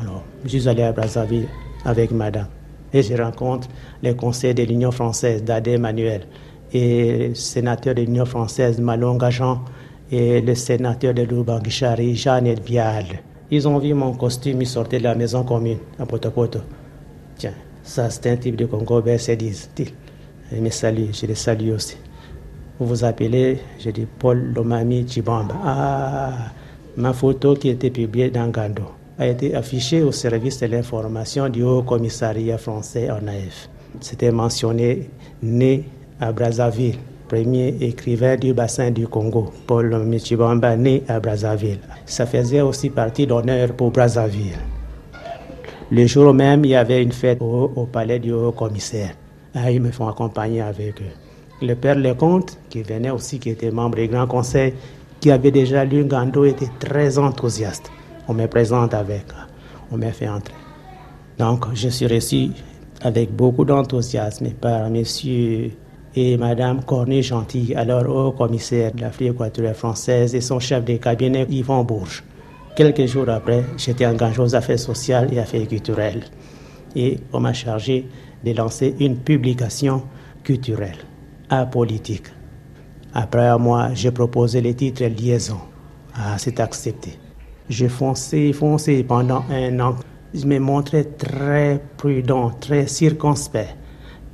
alors 0.00 0.22
je 0.44 0.48
suis 0.48 0.68
allé 0.68 0.82
à 0.82 0.92
Brazzaville 0.92 1.48
avec 1.84 2.10
madame. 2.10 2.46
Et 2.92 3.02
je 3.02 3.14
rencontre 3.14 3.68
le 4.02 4.12
conseil 4.12 4.54
de 4.54 4.62
l'Union 4.62 4.90
française 4.90 5.42
d'Adé 5.42 5.78
Manuel 5.78 6.26
et 6.72 7.32
sénateur 7.34 7.94
de 7.94 8.02
l'Union 8.02 8.24
française 8.24 8.80
Malonga 8.80 9.30
Jean 9.30 9.64
et 10.10 10.40
le 10.40 10.54
sénateur 10.54 11.14
de 11.14 11.22
Loubanguichari 11.22 12.16
Jean 12.16 12.44
Elvial. 12.44 13.06
Ils 13.50 13.68
ont 13.68 13.78
vu 13.78 13.92
mon 13.94 14.14
costume, 14.14 14.62
ils 14.62 14.66
sortaient 14.66 14.98
de 14.98 15.04
la 15.04 15.14
maison 15.14 15.44
commune 15.44 15.78
à 15.98 16.06
Potopoto. 16.06 16.60
Tiens, 17.36 17.54
ça, 17.82 18.08
c'est 18.10 18.30
un 18.30 18.36
type 18.36 18.56
de 18.56 18.66
Congo 18.66 19.02
BC, 19.02 19.36
disent-ils. 19.36 19.92
Il 20.52 20.62
me 20.62 20.70
salue, 20.70 21.12
je 21.12 21.26
les 21.26 21.34
salue 21.34 21.70
aussi. 21.72 21.96
Vous 22.78 22.86
vous 22.86 23.04
appelez, 23.04 23.58
je 23.78 23.90
dis 23.90 24.06
Paul 24.18 24.52
Lomami 24.54 25.06
Chibamba. 25.08 25.54
Ah, 25.64 26.32
ma 26.96 27.12
photo 27.12 27.54
qui 27.54 27.68
était 27.68 27.90
publiée 27.90 28.30
dans 28.30 28.48
Gando 28.48 28.84
a 29.18 29.26
été 29.26 29.54
affichée 29.54 30.02
au 30.02 30.12
service 30.12 30.60
de 30.60 30.66
l'information 30.66 31.48
du 31.48 31.62
Haut 31.62 31.82
Commissariat 31.82 32.58
français 32.58 33.10
en 33.10 33.26
AF. 33.28 33.68
C'était 34.00 34.32
mentionné 34.32 35.10
né 35.42 35.84
à 36.22 36.30
Brazzaville, 36.30 36.98
premier 37.26 37.74
écrivain 37.80 38.36
du 38.36 38.54
bassin 38.54 38.92
du 38.92 39.08
Congo, 39.08 39.52
Paul 39.66 40.04
Michibamba, 40.04 40.76
né 40.76 41.02
à 41.08 41.18
Brazzaville. 41.18 41.80
Ça 42.06 42.26
faisait 42.26 42.60
aussi 42.60 42.90
partie 42.90 43.26
d'honneur 43.26 43.72
pour 43.72 43.90
Brazzaville. 43.90 44.56
Le 45.90 46.06
jour 46.06 46.32
même, 46.32 46.64
il 46.64 46.70
y 46.70 46.74
avait 46.76 47.02
une 47.02 47.10
fête 47.10 47.42
au, 47.42 47.88
palais 47.90 48.20
du 48.20 48.32
haut 48.32 48.52
commissaire. 48.52 49.14
Ah, 49.52 49.72
ils 49.72 49.82
me 49.82 49.90
font 49.90 50.06
accompagner 50.06 50.60
avec 50.60 51.02
eux. 51.02 51.12
Le 51.60 51.74
père 51.74 51.96
Lecomte, 51.96 52.56
qui 52.70 52.82
venait 52.82 53.10
aussi, 53.10 53.40
qui 53.40 53.50
était 53.50 53.72
membre 53.72 53.96
du 53.96 54.06
Grand 54.06 54.28
Conseil, 54.28 54.74
qui 55.18 55.32
avait 55.32 55.50
déjà 55.50 55.84
lu 55.84 56.04
Gando, 56.04 56.44
était 56.44 56.70
très 56.78 57.18
enthousiaste. 57.18 57.90
On 58.28 58.34
me 58.34 58.46
présente 58.46 58.94
avec, 58.94 59.24
on 59.90 59.96
m'a 59.96 60.12
fait 60.12 60.28
entrer. 60.28 60.54
Donc, 61.38 61.66
je 61.74 61.88
suis 61.88 62.06
reçu 62.06 62.50
avec 63.00 63.34
beaucoup 63.34 63.64
d'enthousiasme 63.64 64.50
par 64.60 64.88
monsieur 64.88 65.72
et 66.14 66.36
madame 66.36 66.84
Cornet 66.84 67.22
Gentil, 67.22 67.74
alors 67.74 68.08
haut 68.08 68.32
commissaire 68.32 68.92
de 68.92 69.00
l'Afrique 69.00 69.32
équatoriale 69.32 69.74
française, 69.74 70.34
et 70.34 70.40
son 70.40 70.60
chef 70.60 70.84
de 70.84 70.96
cabinet, 70.96 71.46
Yvon 71.48 71.84
Bourges. 71.84 72.22
Quelques 72.76 73.06
jours 73.06 73.28
après, 73.28 73.64
j'étais 73.76 74.06
engagé 74.06 74.40
aux 74.40 74.54
affaires 74.54 74.78
sociales 74.78 75.32
et 75.32 75.38
affaires 75.38 75.66
culturelles. 75.66 76.24
Et 76.94 77.18
on 77.32 77.40
m'a 77.40 77.52
chargé 77.52 78.06
de 78.44 78.52
lancer 78.52 78.94
une 79.00 79.16
publication 79.16 80.02
culturelle, 80.42 80.98
apolitique. 81.48 82.26
Après 83.14 83.46
un 83.46 83.58
mois, 83.58 83.92
j'ai 83.94 84.10
proposé 84.10 84.60
le 84.60 84.74
titre 84.74 85.04
Liaison. 85.04 85.60
Ah, 86.14 86.36
c'est 86.38 86.60
accepté. 86.60 87.18
J'ai 87.68 87.88
foncé, 87.88 88.52
foncé 88.52 89.02
pendant 89.02 89.44
un 89.50 89.80
an. 89.80 89.96
Je 90.34 90.46
me 90.46 90.58
montrais 90.58 91.04
très 91.04 91.80
prudent, 91.96 92.50
très 92.60 92.86
circonspect, 92.86 93.76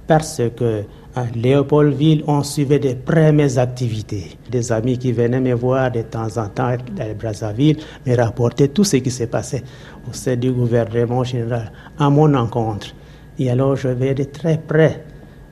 parce 0.06 0.40
que 0.56 0.84
à 1.18 1.24
Léopoldville, 1.34 2.22
on 2.26 2.42
suivait 2.42 2.78
de 2.78 2.94
près 2.94 3.32
mes 3.32 3.58
activités. 3.58 4.38
Des 4.50 4.70
amis 4.70 4.98
qui 4.98 5.12
venaient 5.12 5.40
me 5.40 5.54
voir 5.54 5.90
de 5.90 6.02
temps 6.02 6.36
en 6.36 6.48
temps 6.48 6.76
à 6.98 7.14
Brazzaville 7.14 7.78
me 8.06 8.16
rapportaient 8.16 8.68
tout 8.68 8.84
ce 8.84 8.96
qui 8.98 9.10
s'est 9.10 9.26
passé 9.26 9.62
au 10.08 10.12
sein 10.12 10.36
du 10.36 10.52
gouvernement 10.52 11.24
général 11.24 11.72
à 11.98 12.08
mon 12.08 12.32
encontre. 12.34 12.94
Et 13.38 13.50
alors 13.50 13.74
je 13.76 13.88
vais 13.88 14.14
de 14.14 14.24
très 14.24 14.58
près 14.58 15.04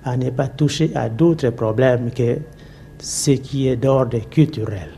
à 0.04 0.16
ne 0.16 0.30
pas 0.30 0.48
toucher 0.48 0.90
à 0.94 1.08
d'autres 1.08 1.50
problèmes 1.50 2.10
que 2.12 2.38
ce 2.98 3.32
qui 3.32 3.68
est 3.68 3.76
d'ordre 3.76 4.20
culturel. 4.30 4.90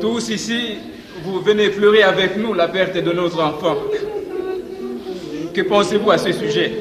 Tous 0.00 0.28
ici, 0.30 0.78
vous 1.24 1.40
venez 1.40 1.70
pleurer 1.70 2.02
avec 2.02 2.36
nous 2.36 2.54
la 2.54 2.68
perte 2.68 2.96
de 2.96 3.12
notre 3.12 3.42
enfant. 3.42 3.76
Que 5.54 5.62
pensez-vous 5.62 6.10
à 6.10 6.18
ce 6.18 6.32
sujet? 6.32 6.72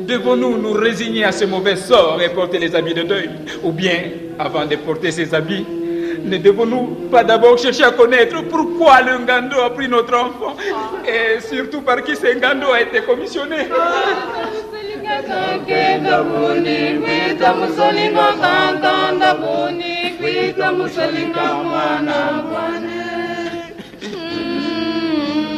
Devons-nous 0.00 0.58
nous 0.58 0.72
résigner 0.72 1.24
à 1.24 1.32
ce 1.32 1.44
mauvais 1.46 1.76
sort 1.76 2.20
et 2.20 2.28
porter 2.28 2.58
les 2.58 2.74
habits 2.74 2.94
de 2.94 3.02
deuil? 3.02 3.30
Ou 3.62 3.72
bien, 3.72 4.02
avant 4.38 4.66
de 4.66 4.76
porter 4.76 5.10
ces 5.10 5.32
habits, 5.34 5.64
ne 6.24 6.36
devons-nous 6.38 7.08
pas 7.10 7.24
d'abord 7.24 7.56
chercher 7.58 7.84
à 7.84 7.90
connaître 7.90 8.42
pourquoi 8.44 9.00
le 9.02 9.18
Ngando 9.18 9.60
a 9.60 9.70
pris 9.70 9.88
notre 9.88 10.14
enfant? 10.14 10.56
Et 11.06 11.40
surtout 11.40 11.82
par 11.82 12.02
qui 12.02 12.16
ce 12.16 12.34
Ngando 12.34 12.72
a 12.72 12.82
été 12.82 13.00
commissionné? 13.02 13.68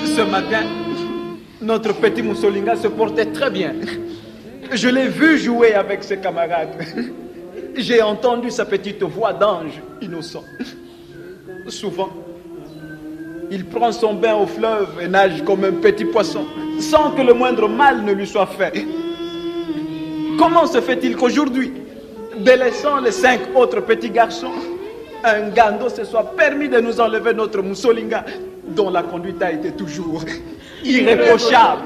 Ce 0.04 0.22
matin, 0.22 0.64
notre 1.60 1.92
petit 1.94 2.22
Moussolinga 2.22 2.76
se 2.76 2.88
portait 2.88 3.26
très 3.26 3.50
bien. 3.50 3.74
Je 4.72 4.88
l'ai 4.88 5.08
vu 5.08 5.38
jouer 5.38 5.74
avec 5.74 6.02
ses 6.02 6.16
camarades. 6.18 6.70
J'ai 7.76 8.02
entendu 8.02 8.50
sa 8.50 8.64
petite 8.64 9.02
voix 9.02 9.32
d'ange 9.32 9.80
innocent. 10.00 10.42
Souvent, 11.68 12.10
il 13.50 13.64
prend 13.66 13.92
son 13.92 14.14
bain 14.14 14.34
au 14.34 14.46
fleuve 14.46 14.88
et 15.00 15.08
nage 15.08 15.44
comme 15.44 15.64
un 15.64 15.72
petit 15.72 16.04
poisson, 16.04 16.46
sans 16.80 17.12
que 17.12 17.22
le 17.22 17.34
moindre 17.34 17.68
mal 17.68 18.02
ne 18.02 18.12
lui 18.12 18.26
soit 18.26 18.46
fait. 18.46 18.84
Comment 20.38 20.66
se 20.66 20.80
fait-il 20.80 21.16
qu'aujourd'hui, 21.16 21.72
délaissant 22.38 23.00
les 23.00 23.12
cinq 23.12 23.40
autres 23.54 23.80
petits 23.80 24.10
garçons, 24.10 24.52
un 25.24 25.48
gando 25.48 25.88
se 25.88 26.04
soit 26.04 26.34
permis 26.36 26.68
de 26.68 26.78
nous 26.80 27.00
enlever 27.00 27.32
notre 27.34 27.62
moussolinga, 27.62 28.24
dont 28.68 28.90
la 28.90 29.02
conduite 29.02 29.42
a 29.42 29.52
été 29.52 29.72
toujours 29.72 30.22
irréprochable 30.84 31.82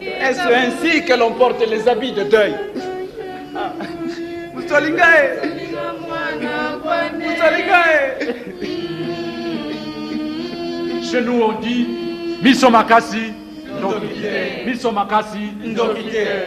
Est-ce 0.00 0.40
ainsi 0.40 1.04
que 1.04 1.14
l'on 1.14 1.32
porte 1.32 1.64
les 1.68 1.88
habits 1.88 2.12
de 2.12 2.24
deuil? 2.24 2.54
Musolingae. 4.54 5.42
Musolingae. 7.18 8.34
Chez 11.10 11.20
nous, 11.20 11.40
on 11.40 11.60
dit 11.60 11.86
Misomakasi. 12.42 13.32
Misomakasi. 14.66 15.38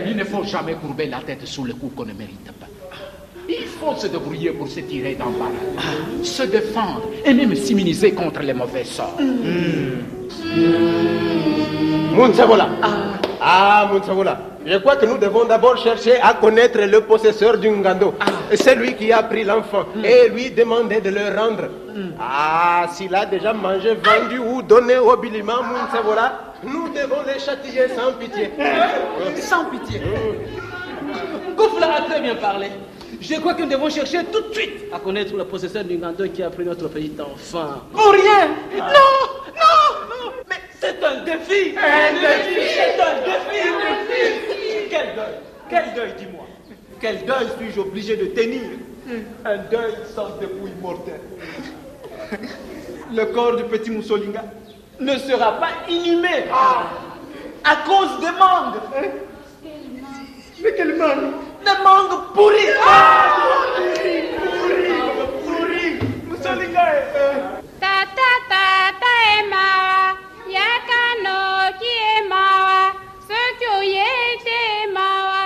Il 0.07 0.15
ne 0.15 0.23
faut 0.23 0.43
jamais 0.43 0.73
courber 0.73 1.07
la 1.07 1.19
tête 1.19 1.45
sous 1.45 1.63
le 1.63 1.73
coup 1.73 1.91
qu'on 1.95 2.05
ne 2.05 2.13
mérite 2.13 2.51
pas. 2.59 2.67
Il 3.47 3.65
faut 3.65 3.95
se 3.95 4.07
débrouiller 4.07 4.51
pour 4.51 4.67
se 4.67 4.79
tirer 4.81 5.15
d'embarras, 5.15 5.49
se 6.21 6.43
défendre 6.43 7.09
et 7.25 7.33
même 7.33 7.55
s'immuniser 7.55 8.11
contre 8.11 8.41
les 8.41 8.53
mauvais 8.53 8.83
sorts. 8.83 9.17
Mounsabola. 12.13 12.69
Ah, 13.41 13.89
Mounsabola. 13.91 14.39
Je 14.65 14.77
crois 14.77 14.97
que 14.97 15.05
nous 15.07 15.17
devons 15.17 15.45
d'abord 15.45 15.77
chercher 15.77 16.19
à 16.21 16.33
connaître 16.35 16.79
le 16.79 17.01
possesseur 17.01 17.57
du 17.57 17.69
Ngando. 17.69 18.13
C'est 18.53 18.75
lui 18.75 18.93
qui 18.93 19.11
a 19.11 19.23
pris 19.23 19.43
l'enfant 19.43 19.85
et 20.03 20.29
lui 20.29 20.51
demander 20.51 21.01
de 21.01 21.09
le 21.09 21.35
rendre. 21.35 21.69
Ah, 22.19 22.85
s'il 22.93 23.15
a 23.15 23.25
déjà 23.25 23.53
mangé, 23.53 23.95
vendu 23.95 24.37
ou 24.37 24.61
donné 24.61 24.97
au 24.97 25.15
biliment, 25.17 25.63
Mounsabola, 25.63 26.48
nous 26.63 26.89
devons 26.89 27.23
les 27.25 27.39
châtier 27.39 27.87
sans 27.95 28.13
pitié. 28.13 28.51
Sans 29.41 29.65
pitié. 29.65 30.01
Goufla 31.55 31.95
a 31.95 32.01
très 32.01 32.21
bien 32.21 32.35
parlé. 32.35 32.67
Je 33.21 33.35
crois 33.35 33.53
que 33.53 33.63
nous 33.63 33.69
devons 33.69 33.89
chercher 33.89 34.23
tout 34.31 34.41
de 34.49 34.53
suite 34.53 34.85
à 34.93 34.99
connaître 34.99 35.35
le 35.35 35.45
possesseur 35.45 35.83
du 35.83 35.97
Ngando 35.97 36.27
qui 36.29 36.43
a 36.43 36.49
pris 36.49 36.63
notre 36.65 36.87
petit 36.87 37.13
enfant. 37.19 37.81
Pour 37.91 38.11
rien. 38.11 38.47
Non 38.77 38.83
Non 39.55 39.89
Non. 40.09 40.31
Mais 40.49 40.55
c'est 40.79 41.03
un 41.03 41.23
défi. 41.23 41.75
Un 41.77 42.13
défi. 42.13 42.61
C'est 42.75 43.01
un 43.01 43.15
défi. 43.25 44.89
Quel 44.89 45.15
deuil. 45.15 45.35
Quel 45.69 45.93
deuil, 45.95 46.13
dis-moi. 46.17 46.45
Quel 47.01 47.25
deuil 47.25 47.47
suis-je 47.57 47.79
obligé 47.79 48.15
de 48.17 48.25
tenir? 48.27 48.61
Un 49.45 49.57
deuil 49.71 49.93
sans 50.15 50.29
dépouille 50.39 50.71
mortelle. 50.81 51.21
Le 53.11 53.25
corps 53.25 53.55
du 53.55 53.63
petit 53.63 53.89
Moussolinga 53.89 54.43
ne 54.99 55.17
sera 55.17 55.53
pas 55.59 55.69
inhumé. 55.89 56.45
À 57.63 57.75
cause 57.85 58.19
des 58.19 58.31
mangues. 58.37 58.81
Mais 60.61 60.73
quelle 60.75 60.97
mangue 60.97 61.31
Des 61.63 61.77
mangues 61.83 62.19
pourries. 62.33 62.73
Ah 62.85 63.25
Pourries 63.75 64.23
Pourries 64.37 65.01
Pourries. 65.45 65.99
Moussolinga 66.29 66.85
Tata 67.79 68.31
tata 68.49 69.13
e 69.35 69.37
mawa, 69.49 70.01
yakano 70.47 71.37
ki 71.79 71.93
e 72.15 72.17
mawa, 72.27 72.81
sokyo 73.27 73.73
ye 73.83 74.11
te 74.43 74.61
mawa, 74.93 75.43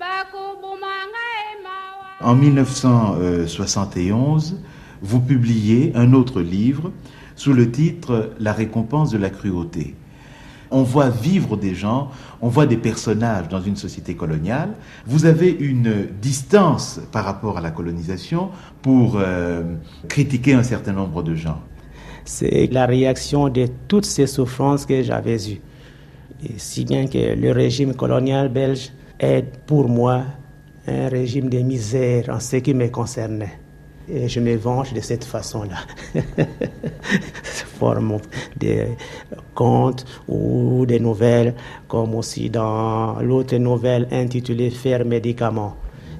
bakubumanga 0.00 1.26
e 1.42 1.44
mawa. 1.62 2.06
En 2.20 2.34
1971, 2.34 4.56
vous 5.02 5.20
publiez 5.20 5.92
un 5.94 6.12
autre 6.12 6.40
livre 6.40 6.90
sous 7.36 7.52
le 7.52 7.70
titre 7.70 8.32
La 8.40 8.52
récompense 8.52 9.10
de 9.10 9.18
la 9.18 9.30
cruauté. 9.30 9.94
On 10.70 10.82
voit 10.82 11.10
vivre 11.10 11.56
des 11.56 11.74
gens, 11.74 12.10
on 12.42 12.48
voit 12.48 12.66
des 12.66 12.76
personnages 12.76 13.48
dans 13.48 13.60
une 13.60 13.76
société 13.76 14.16
coloniale. 14.16 14.70
Vous 15.06 15.24
avez 15.24 15.50
une 15.50 16.08
distance 16.20 17.00
par 17.12 17.24
rapport 17.24 17.58
à 17.58 17.60
la 17.60 17.70
colonisation 17.70 18.50
pour 18.82 19.16
euh, 19.16 19.62
critiquer 20.08 20.54
un 20.54 20.64
certain 20.64 20.92
nombre 20.92 21.22
de 21.22 21.36
gens. 21.36 21.60
C'est 22.24 22.68
la 22.72 22.86
réaction 22.86 23.48
de 23.48 23.68
toutes 23.86 24.06
ces 24.06 24.26
souffrances 24.26 24.84
que 24.84 25.04
j'avais 25.04 25.36
eues. 25.48 25.60
Si 26.56 26.84
bien 26.84 27.06
que 27.06 27.34
le 27.34 27.52
régime 27.52 27.94
colonial 27.94 28.48
belge 28.48 28.90
est 29.20 29.44
pour 29.66 29.88
moi 29.88 30.24
un 30.88 31.08
régime 31.08 31.48
de 31.48 31.58
misère 31.58 32.28
en 32.28 32.40
ce 32.40 32.56
qui 32.56 32.74
me 32.74 32.88
concernait. 32.88 33.58
Et 34.08 34.28
je 34.28 34.40
me 34.40 34.56
venge 34.56 34.92
de 34.92 35.00
cette 35.00 35.24
façon-là. 35.24 35.78
Forme 37.78 38.18
des 38.56 38.86
contes 39.54 40.04
ou 40.28 40.86
des 40.86 41.00
nouvelles, 41.00 41.54
comme 41.88 42.14
aussi 42.14 42.48
dans 42.48 43.20
l'autre 43.20 43.56
nouvelle 43.56 44.06
intitulée 44.12 44.70
Faire 44.70 45.04
médicaments, 45.04 45.76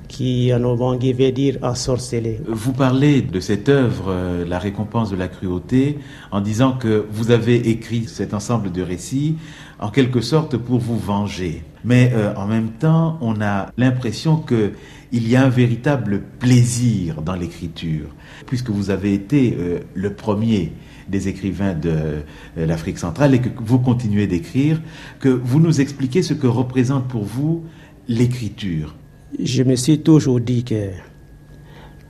qui 0.08 0.52
en 0.54 0.76
veut 0.96 1.32
dire 1.32 1.58
ensorceler. 1.62 2.40
Vous 2.46 2.72
parlez 2.72 3.22
de 3.22 3.40
cette 3.40 3.68
œuvre, 3.68 4.06
euh, 4.08 4.44
La 4.44 4.58
récompense 4.58 5.10
de 5.10 5.16
la 5.16 5.28
cruauté, 5.28 5.98
en 6.30 6.40
disant 6.40 6.72
que 6.72 7.06
vous 7.10 7.30
avez 7.30 7.68
écrit 7.68 8.04
cet 8.06 8.34
ensemble 8.34 8.72
de 8.72 8.82
récits 8.82 9.36
en 9.78 9.90
quelque 9.90 10.20
sorte 10.20 10.56
pour 10.56 10.78
vous 10.78 10.98
venger. 10.98 11.62
Mais 11.84 12.12
euh, 12.14 12.34
en 12.36 12.46
même 12.46 12.70
temps, 12.70 13.18
on 13.20 13.40
a 13.40 13.70
l'impression 13.76 14.36
que 14.36 14.72
il 15.12 15.28
y 15.28 15.36
a 15.36 15.44
un 15.44 15.48
véritable 15.48 16.22
plaisir 16.40 17.22
dans 17.22 17.36
l'écriture, 17.36 18.08
puisque 18.46 18.70
vous 18.70 18.90
avez 18.90 19.14
été 19.14 19.56
euh, 19.58 19.80
le 19.94 20.12
premier 20.12 20.72
des 21.08 21.28
écrivains 21.28 21.74
de 21.74 22.24
l'Afrique 22.56 22.98
centrale 22.98 23.32
et 23.32 23.38
que 23.38 23.48
vous 23.60 23.78
continuez 23.78 24.26
d'écrire, 24.26 24.82
que 25.20 25.28
vous 25.28 25.60
nous 25.60 25.80
expliquez 25.80 26.20
ce 26.20 26.34
que 26.34 26.48
représente 26.48 27.06
pour 27.06 27.22
vous 27.22 27.62
l'écriture. 28.08 28.92
Je 29.38 29.64
me 29.64 29.74
suis 29.74 30.00
toujours 30.00 30.40
dit 30.40 30.62
que 30.62 30.90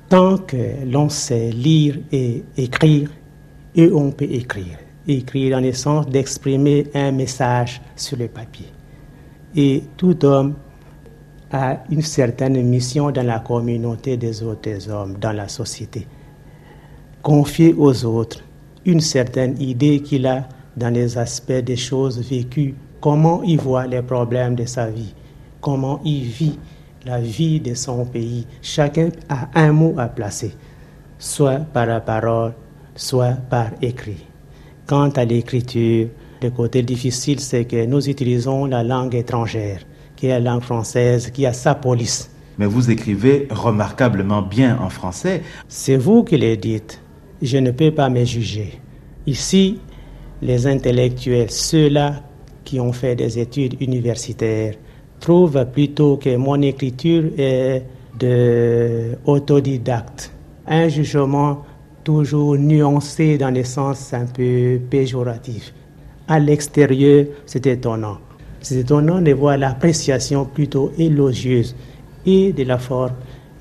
tant 0.09 0.37
que 0.37 0.85
l'on 0.85 1.09
sait 1.09 1.51
lire 1.51 1.99
et 2.13 2.45
écrire, 2.57 3.11
et 3.75 3.91
on 3.91 4.11
peut 4.11 4.27
écrire. 4.31 4.79
Écrire 5.09 5.57
dans 5.57 5.65
le 5.65 5.73
sens 5.73 6.07
d'exprimer 6.07 6.89
un 6.95 7.13
message 7.13 7.81
sur 7.95 8.19
le 8.19 8.29
papier. 8.29 8.67
Et 9.55 9.83
tout 9.97 10.25
homme 10.25 10.55
a 11.51 11.79
une 11.91 12.03
certaine 12.03 12.61
mission 12.63 13.11
dans 13.11 13.25
la 13.25 13.39
communauté 13.39 14.17
des 14.17 14.43
autres 14.43 14.91
hommes, 14.91 15.17
dans 15.19 15.33
la 15.33 15.49
société. 15.49 16.07
Confier 17.23 17.75
aux 17.77 18.05
autres 18.05 18.43
une 18.85 19.01
certaine 19.01 19.61
idée 19.61 20.01
qu'il 20.01 20.27
a 20.27 20.49
dans 20.77 20.93
les 20.93 21.17
aspects 21.17 21.53
des 21.53 21.77
choses 21.77 22.21
vécues, 22.21 22.75
comment 23.01 23.43
il 23.43 23.59
voit 23.59 23.87
les 23.87 24.03
problèmes 24.03 24.55
de 24.55 24.67
sa 24.67 24.91
vie, 24.91 25.15
comment 25.61 26.01
il 26.05 26.25
vit 26.25 26.59
la 27.07 27.21
vie 27.21 27.61
de 27.61 27.75
son 27.75 28.05
pays. 28.05 28.47
Chacun 28.63 29.11
a 29.29 29.49
un 29.55 29.73
mot 29.73 29.95
à 29.97 30.09
placer, 30.09 30.51
soit 31.19 31.61
par 31.73 31.87
la 31.87 32.01
parole, 32.01 32.53
soit 32.97 33.37
par 33.49 33.71
écrit. 33.81 34.25
Quant 34.87 35.11
à 35.11 35.25
l'écriture, 35.25 36.09
le 36.43 36.51
côté 36.51 36.83
difficile, 36.83 37.39
c'est 37.39 37.65
que 37.65 37.87
nous 37.87 38.09
utilisons 38.09 38.67
la 38.67 38.83
langue 38.83 39.15
étrangère, 39.15 39.81
qui 40.17 40.27
est 40.27 40.31
la 40.31 40.41
langue 40.41 40.63
française, 40.63 41.31
qui 41.31 41.47
a 41.47 41.53
sa 41.53 41.77
police. 41.77 42.31
Mais 42.59 42.67
vous 42.67 42.91
écrivez 42.91 43.47
remarquablement 43.51 44.43
bien 44.43 44.77
en 44.81 44.91
français. 44.91 45.43
C'est 45.69 45.97
vous 45.97 46.25
qui 46.25 46.37
le 46.37 46.57
dites. 46.57 47.01
Je 47.41 47.59
ne 47.59 47.71
peux 47.71 47.93
pas 47.93 48.09
me 48.09 48.25
juger. 48.25 48.81
Ici, 49.27 49.79
les 50.43 50.67
intellectuels, 50.67 51.51
ceux-là 51.51 52.23
qui 52.65 52.81
ont 52.81 52.93
fait 52.93 53.15
des 53.15 53.39
études 53.39 53.81
universitaires, 53.81 54.75
trouvent 55.21 55.67
plutôt 55.73 56.17
que 56.17 56.37
mon 56.37 56.61
écriture 56.63 57.25
est 57.39 57.83
autodidacte. 59.25 60.33
Un 60.67 60.89
jugement 60.89 61.65
toujours 62.05 62.57
nuancé 62.57 63.37
dans 63.39 63.51
le 63.51 63.65
sens 63.65 64.13
un 64.15 64.27
peu 64.27 64.79
péjoratif. 64.91 65.73
À 66.29 66.39
l'extérieur, 66.39 67.27
c'est 67.47 67.67
étonnant. 67.67 68.19
C'est 68.61 68.77
étonnant 68.81 69.21
de 69.21 69.33
voir 69.33 69.59
l'appréciation 69.59 70.45
plutôt 70.45 70.93
élogieuse 70.99 71.75
et 72.25 72.53
de 72.53 72.65
la 72.65 72.79
forme 72.79 73.13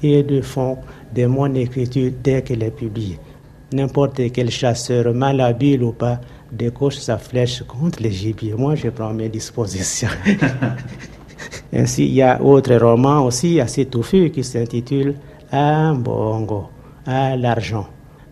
et 0.02 0.24
de 0.24 0.42
fond 0.42 0.78
de 1.16 1.26
mon 1.26 1.54
écriture 1.54 2.12
dès 2.24 2.42
qu'elle 2.42 2.64
est 2.64 2.72
publiée. 2.72 3.20
N'importe 3.74 4.22
quel 4.32 4.50
chasseur, 4.50 5.14
malhabile 5.14 5.84
ou 5.84 5.92
pas, 5.92 6.20
décoche 6.52 6.98
sa 6.98 7.18
flèche 7.18 7.64
contre 7.64 8.02
les 8.02 8.12
gibiers. 8.12 8.54
Moi, 8.54 8.76
je 8.76 8.90
prends 8.90 9.14
mes 9.14 9.30
dispositions. 9.30 10.10
Ainsi, 11.74 12.06
il 12.06 12.14
y 12.14 12.22
a 12.22 12.42
autre 12.42 12.76
roman 12.76 13.26
aussi 13.26 13.60
assez 13.60 13.86
touffu 13.86 14.30
qui 14.32 14.44
s'intitule 14.44 15.16
Un 15.52 15.96
bongo, 15.96 16.70
à 17.06 17.36
l'argent, 17.36 17.88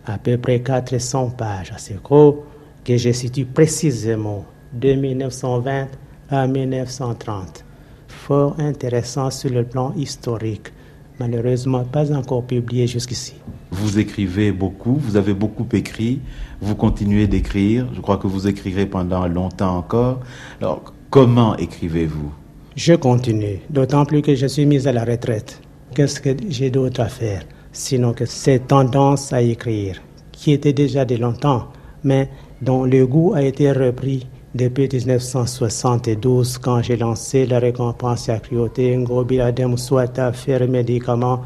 à 0.06 0.18
peu 0.18 0.38
près 0.38 0.62
400 0.62 1.32
pages, 1.32 1.72
assez 1.76 1.96
gros, 2.04 2.46
que 2.84 2.98
je 2.98 3.12
situe 3.12 3.46
précisément 3.46 4.46
de 4.74 4.94
1920 4.94 5.88
à 6.30 6.48
1930. 6.48 7.66
Fort 8.08 8.56
intéressant 8.60 9.30
sur 9.30 9.50
le 9.50 9.64
plan 9.64 9.94
historique, 9.96 10.72
malheureusement 11.20 11.84
pas 11.84 12.12
encore 12.14 12.44
publié 12.44 12.88
jusqu'ici. 12.88 13.36
Vous 13.72 14.00
écrivez 14.00 14.52
beaucoup, 14.52 14.96
vous 14.96 15.18
avez 15.18 15.34
beaucoup 15.34 15.68
écrit, 15.74 16.22
vous 16.62 16.76
continuez 16.76 17.28
d'écrire, 17.28 17.88
je 17.94 18.02
crois 18.02 18.18
que 18.18 18.28
vous 18.28 18.48
écrirez 18.48 18.86
pendant 18.86 19.28
longtemps 19.28 19.78
encore. 19.78 20.20
Alors, 20.62 20.94
comment 21.10 21.56
écrivez-vous? 21.58 22.32
Je 22.76 22.96
continue, 22.96 23.60
d'autant 23.70 24.04
plus 24.04 24.24
que 24.24 24.34
je 24.34 24.48
suis 24.48 24.66
mise 24.66 24.88
à 24.88 24.92
la 24.92 25.06
retraite. 25.06 25.62
Qu'est-ce 25.94 26.20
que 26.20 26.32
j'ai 26.50 26.72
d'autre 26.72 27.02
à 27.02 27.08
faire 27.08 27.44
Sinon 27.72 28.14
que 28.14 28.26
cette 28.26 28.68
tendance 28.68 29.32
à 29.32 29.44
écrire, 29.44 30.02
qui 30.32 30.54
était 30.54 30.74
déjà 30.74 31.06
de 31.06 31.16
longtemps, 31.16 31.68
mais 32.04 32.30
dont 32.64 32.84
le 32.86 33.06
goût 33.06 33.34
a 33.36 33.44
été 33.44 33.72
repris 33.72 34.26
depuis 34.56 34.90
1972, 34.92 36.58
quand 36.58 36.82
j'ai 36.82 36.98
lancé 36.98 37.46
la 37.46 37.60
récompense 37.60 38.30
à 38.30 38.40
Crioté, 38.40 38.98
Ngobiladem 38.98 39.78
Swata, 39.78 40.34
Faire 40.34 40.68
Médicaments, 40.68 41.42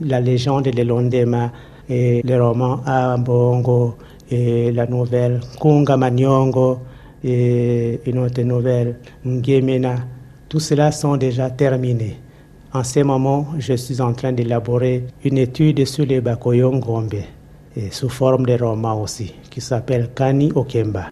la 0.00 0.20
légende 0.20 0.64
de 0.64 0.82
Londema 0.82 1.52
et 1.90 2.22
le 2.24 2.42
roman 2.42 2.80
Ambongo 2.86 3.96
et 4.30 4.72
la 4.72 4.86
nouvelle 4.86 5.40
Kunga 5.60 5.98
Manyongo 5.98 6.78
et 7.22 8.00
une 8.06 8.18
autre 8.20 8.40
nouvelle 8.40 8.96
Ngemena. 9.26 9.96
Tout 10.52 10.60
cela 10.60 10.92
sont 10.92 11.16
déjà 11.16 11.48
terminés. 11.48 12.18
En 12.74 12.84
ce 12.84 13.00
moment, 13.00 13.46
je 13.58 13.72
suis 13.72 14.02
en 14.02 14.12
train 14.12 14.32
d'élaborer 14.32 15.06
une 15.24 15.38
étude 15.38 15.86
sur 15.86 16.04
les 16.04 16.20
Bakoyong 16.20 16.78
Gombe, 16.78 17.22
et 17.74 17.90
sous 17.90 18.10
forme 18.10 18.44
de 18.44 18.62
roman 18.62 19.00
aussi, 19.00 19.32
qui 19.48 19.62
s'appelle 19.62 20.10
Kani 20.14 20.52
Okemba. 20.54 21.08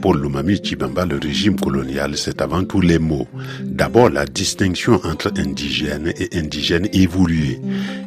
Paul 0.00 0.30
Chibamba, 0.62 1.04
le 1.04 1.18
régime 1.18 1.58
colonial, 1.58 2.16
c'est 2.16 2.40
avant 2.40 2.64
tout 2.64 2.80
les 2.80 2.98
mots. 2.98 3.28
D'abord, 3.60 4.10
la 4.10 4.24
distinction 4.24 5.00
entre 5.04 5.32
indigène 5.36 6.12
et 6.18 6.38
indigène 6.38 6.88
évolué. 6.92 7.60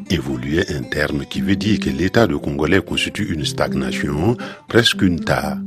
Évolué, 0.10 0.64
un 0.70 0.84
terme 0.84 1.26
qui 1.26 1.42
veut 1.42 1.56
dire 1.56 1.80
que 1.80 1.90
l'État 1.90 2.28
de 2.28 2.36
Congolais 2.36 2.82
constitue 2.82 3.34
une 3.34 3.46
stagnation, 3.46 4.36
presque 4.68 5.02
une 5.02 5.20
tare. 5.20 5.58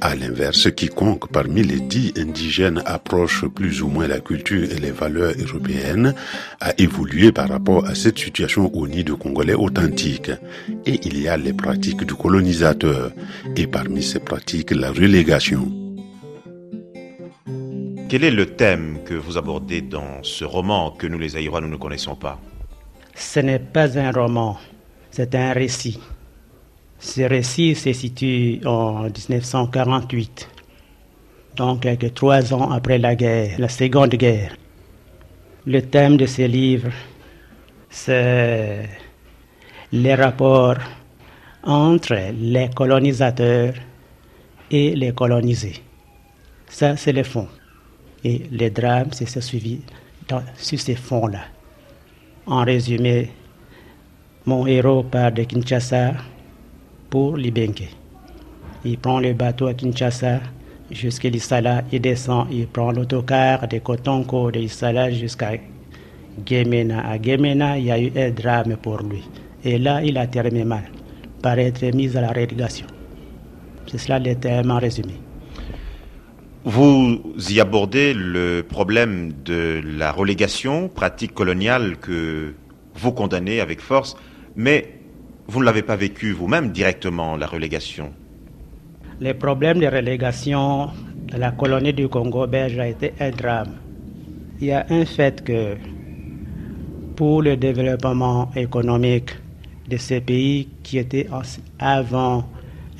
À 0.00 0.14
l'inverse, 0.14 0.70
quiconque 0.70 1.30
parmi 1.30 1.62
les 1.62 1.80
dix 1.80 2.12
indigènes 2.16 2.82
approche 2.84 3.46
plus 3.46 3.82
ou 3.82 3.88
moins 3.88 4.06
la 4.06 4.20
culture 4.20 4.64
et 4.70 4.78
les 4.78 4.90
valeurs 4.90 5.34
européennes 5.38 6.14
a 6.60 6.72
évolué 6.78 7.32
par 7.32 7.48
rapport 7.48 7.86
à 7.86 7.94
cette 7.94 8.18
situation 8.18 8.74
au 8.74 8.86
nid 8.86 9.04
de 9.04 9.12
Congolais 9.14 9.54
authentiques. 9.54 10.30
Et 10.86 11.00
il 11.04 11.20
y 11.20 11.28
a 11.28 11.36
les 11.36 11.52
pratiques 11.52 12.04
du 12.04 12.14
colonisateur. 12.14 13.12
Et 13.56 13.66
parmi 13.66 14.02
ces 14.02 14.20
pratiques, 14.20 14.72
la 14.72 14.90
relégation. 14.90 15.72
Quel 18.08 18.24
est 18.24 18.30
le 18.30 18.46
thème 18.46 18.98
que 19.04 19.14
vous 19.14 19.38
abordez 19.38 19.80
dans 19.80 20.22
ce 20.22 20.44
roman 20.44 20.90
que 20.90 21.06
nous 21.06 21.18
les 21.18 21.36
Aïrois 21.36 21.60
nous 21.60 21.68
ne 21.68 21.76
connaissons 21.76 22.14
pas? 22.14 22.38
Ce 23.14 23.40
n'est 23.40 23.58
pas 23.58 23.98
un 23.98 24.10
roman, 24.10 24.58
c'est 25.10 25.34
un 25.34 25.52
récit. 25.52 25.98
Ce 27.04 27.20
récit 27.20 27.74
se 27.74 27.92
situe 27.92 28.60
en 28.64 29.02
1948, 29.02 30.48
donc 31.54 31.82
quelques 31.82 32.14
trois 32.14 32.54
ans 32.54 32.70
après 32.70 32.96
la 32.96 33.14
guerre, 33.14 33.56
la 33.58 33.68
Seconde 33.68 34.14
Guerre. 34.14 34.56
Le 35.66 35.82
thème 35.82 36.16
de 36.16 36.24
ce 36.24 36.42
livre, 36.42 36.90
c'est 37.90 38.88
les 39.92 40.14
rapports 40.14 40.78
entre 41.62 42.16
les 42.40 42.70
colonisateurs 42.74 43.74
et 44.70 44.96
les 44.96 45.12
colonisés. 45.12 45.82
Ça, 46.68 46.96
c'est 46.96 47.12
le 47.12 47.22
fond. 47.22 47.48
Et 48.24 48.44
les 48.50 48.70
drames, 48.70 49.10
c'est 49.12 49.28
ce 49.28 49.42
suivi 49.42 49.82
sur 50.56 50.80
ces 50.80 50.96
fonds-là. 50.96 51.44
En 52.46 52.64
résumé, 52.64 53.30
mon 54.46 54.66
héros 54.66 55.02
part 55.02 55.32
de 55.32 55.42
Kinshasa 55.42 56.14
pour 57.14 57.36
Libenke. 57.36 57.94
Il 58.84 58.98
prend 58.98 59.20
le 59.20 59.34
bateau 59.34 59.68
à 59.68 59.74
Kinshasa 59.74 60.40
jusqu'à 60.90 61.28
l'Issala, 61.28 61.84
il 61.92 62.00
descend, 62.00 62.48
il 62.50 62.66
prend 62.66 62.90
l'autocar 62.90 63.68
de 63.68 63.78
Kotonko 63.78 64.50
de 64.50 64.58
l'Issala 64.58 65.12
jusqu'à 65.12 65.52
Gemena. 66.44 67.08
À 67.08 67.22
Gemena, 67.22 67.78
il 67.78 67.84
y 67.84 67.92
a 67.92 68.00
eu 68.00 68.10
un 68.16 68.30
drame 68.30 68.76
pour 68.82 69.00
lui. 69.00 69.22
Et 69.62 69.78
là, 69.78 70.02
il 70.02 70.18
a 70.18 70.26
terminé 70.26 70.64
mal, 70.64 70.90
par 71.40 71.56
être 71.56 71.84
mis 71.94 72.16
à 72.16 72.20
la 72.20 72.32
relégation. 72.32 72.88
C'est 73.86 73.98
cela 73.98 74.18
le 74.18 74.34
thème 74.34 74.72
en 74.72 74.80
résumé. 74.80 75.14
Vous 76.64 77.20
y 77.48 77.60
abordez 77.60 78.12
le 78.12 78.64
problème 78.68 79.34
de 79.44 79.80
la 79.84 80.10
relégation, 80.10 80.88
pratique 80.88 81.32
coloniale 81.32 81.96
que 81.96 82.54
vous 82.96 83.12
condamnez 83.12 83.60
avec 83.60 83.80
force, 83.80 84.16
mais 84.56 85.03
vous 85.46 85.60
ne 85.60 85.64
l'avez 85.64 85.82
pas 85.82 85.96
vécu 85.96 86.32
vous-même 86.32 86.70
directement, 86.72 87.36
la 87.36 87.46
relégation. 87.46 88.12
Le 89.20 89.32
problème 89.34 89.78
de 89.78 89.86
relégation 89.86 90.90
de 91.32 91.36
la 91.36 91.52
colonie 91.52 91.92
du 91.92 92.08
Congo 92.08 92.46
belge 92.46 92.78
a 92.78 92.88
été 92.88 93.12
un 93.20 93.30
drame. 93.30 93.74
Il 94.60 94.68
y 94.68 94.72
a 94.72 94.86
un 94.90 95.04
fait 95.04 95.42
que 95.44 95.76
pour 97.16 97.42
le 97.42 97.56
développement 97.56 98.50
économique 98.56 99.30
de 99.88 99.96
ces 99.96 100.20
pays 100.20 100.68
qui 100.82 100.98
étaient 100.98 101.28
avant 101.78 102.44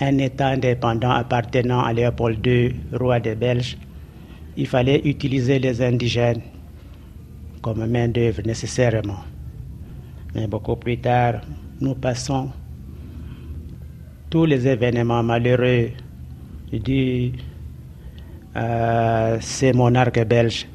un 0.01 0.19
État 0.19 0.49
indépendant 0.49 1.11
appartenant 1.11 1.83
à 1.83 1.93
Léopold 1.93 2.45
II, 2.47 2.75
roi 2.93 3.21
des 3.21 3.35
Belges, 3.35 3.77
il 4.57 4.67
fallait 4.67 5.01
utiliser 5.05 5.59
les 5.59 5.81
indigènes 5.83 6.43
comme 7.63 7.87
main-d'œuvre 7.87 8.43
nécessairement. 8.45 9.25
Mais 10.35 10.47
beaucoup 10.47 10.77
plus 10.77 10.99
tard, 10.99 11.41
nous 11.85 11.95
passons 11.95 12.51
tous 14.31 14.47
les 14.47 14.67
événements 14.67 15.23
malheureux 15.23 15.91
du 16.73 17.33
euh, 18.57 19.37
ces 19.41 19.73
monarques 19.73 20.25
belges 20.27 20.67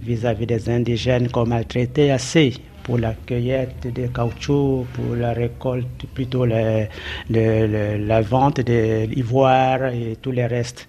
vis-à-vis 0.00 0.46
des 0.46 0.70
indigènes 0.70 1.28
qu'on 1.30 1.46
maltraitait 1.46 2.10
assez 2.10 2.54
pour 2.84 2.98
la 2.98 3.12
cueillette 3.14 3.92
de 3.92 4.06
caoutchouc, 4.06 4.86
pour 4.92 5.16
la 5.16 5.32
récolte, 5.32 6.06
plutôt 6.14 6.44
la 6.44 8.20
vente 8.22 8.60
de 8.60 9.06
l'ivoire 9.06 9.86
et 9.86 10.16
tout 10.20 10.32
le 10.32 10.46
reste. 10.46 10.88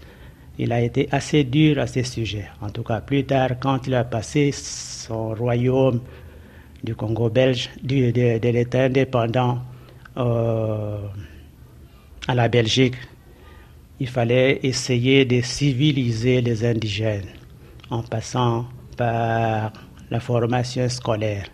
Il 0.60 0.72
a 0.72 0.82
été 0.82 1.08
assez 1.12 1.44
dur 1.44 1.80
à 1.80 1.88
ce 1.88 2.04
sujet. 2.04 2.46
En 2.62 2.70
tout 2.70 2.84
cas, 2.84 3.02
plus 3.02 3.24
tard, 3.26 3.52
quand 3.60 3.88
il 3.88 3.96
a 3.96 4.04
passé 4.04 4.52
son 4.52 5.34
royaume 5.34 6.00
du 6.84 6.96
Congo 6.96 7.30
belge, 7.30 7.69
du, 7.82 8.12
de, 8.12 8.50
l'État 8.50 8.84
indépendant 8.84 9.60
euh, 10.17 10.98
à 12.28 12.36
la 12.36 12.48
Belgique, 12.50 12.96
il 14.00 14.08
fallait 14.08 14.60
essayer 14.63 15.26
de 15.26 15.41
civiliser 15.41 16.41
les 16.41 16.65
indigènes 16.65 17.30
en 17.89 18.02
passant 18.04 18.65
par 18.98 19.72
la 20.12 20.19
formation 20.19 20.89
scolaire. 20.89 21.46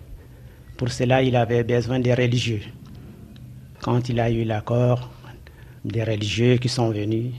Pour 0.77 0.89
cela, 0.89 1.21
il 1.21 1.35
avait 1.35 1.63
besoin 1.63 1.99
des 1.99 2.13
religieux. 2.13 2.61
Quand 3.81 4.09
il 4.09 4.19
a 4.19 4.29
eu 4.29 4.43
l'accord 4.43 5.09
des 5.85 6.03
religieux 6.03 6.57
qui 6.57 6.69
sont 6.69 6.89
venus, 6.89 7.33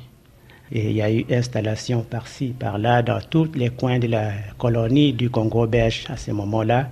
et 0.72 0.90
il 0.90 0.96
y 0.96 1.02
a 1.02 1.10
eu 1.10 1.26
installation 1.30 2.02
par-ci, 2.02 2.54
par-là, 2.58 3.02
dans 3.02 3.20
tous 3.20 3.48
les 3.54 3.70
coins 3.70 3.98
de 3.98 4.06
la 4.06 4.32
colonie 4.56 5.12
du 5.12 5.28
Congo 5.28 5.66
belge 5.66 6.04
à 6.08 6.16
ce 6.16 6.30
moment-là. 6.30 6.90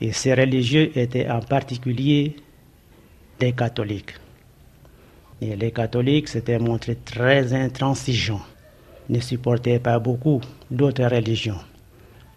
Et 0.00 0.12
ces 0.12 0.34
religieux 0.34 0.90
étaient 0.96 1.28
en 1.28 1.40
particulier 1.40 2.36
des 3.40 3.52
catholiques. 3.52 4.14
Et 5.40 5.56
les 5.56 5.70
catholiques 5.70 6.28
s'étaient 6.28 6.58
montrés 6.58 6.96
très 7.04 7.52
intransigeants, 7.52 8.42
ne 9.08 9.20
supportaient 9.20 9.78
pas 9.78 9.98
beaucoup 9.98 10.40
d'autres 10.70 11.04
religions. 11.04 11.58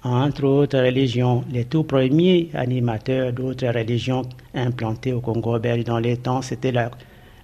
Entre 0.04 0.44
autres 0.46 0.80
religions, 0.80 1.44
les 1.52 1.66
tout 1.66 1.84
premiers 1.84 2.50
animateurs 2.56 3.34
d'autres 3.34 3.68
religions 3.68 4.24
implantées 4.56 5.14
au 5.14 5.22
Congo 5.22 5.60
belge 5.60 5.84
dans 5.84 6.00
les 6.00 6.18
temps, 6.18 6.42
c'était 6.42 6.74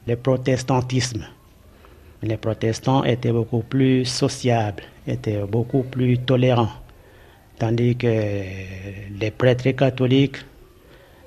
le 0.07 0.15
protestantisme. 0.15 1.23
Les 2.23 2.37
protestants 2.37 3.03
étaient 3.03 3.31
beaucoup 3.31 3.61
plus 3.61 4.05
sociables, 4.05 4.81
étaient 5.07 5.43
beaucoup 5.45 5.83
plus 5.83 6.17
tolérants, 6.17 6.71
tandis 7.59 7.95
que 7.95 8.43
les 9.19 9.31
prêtres 9.31 9.71
catholiques 9.71 10.37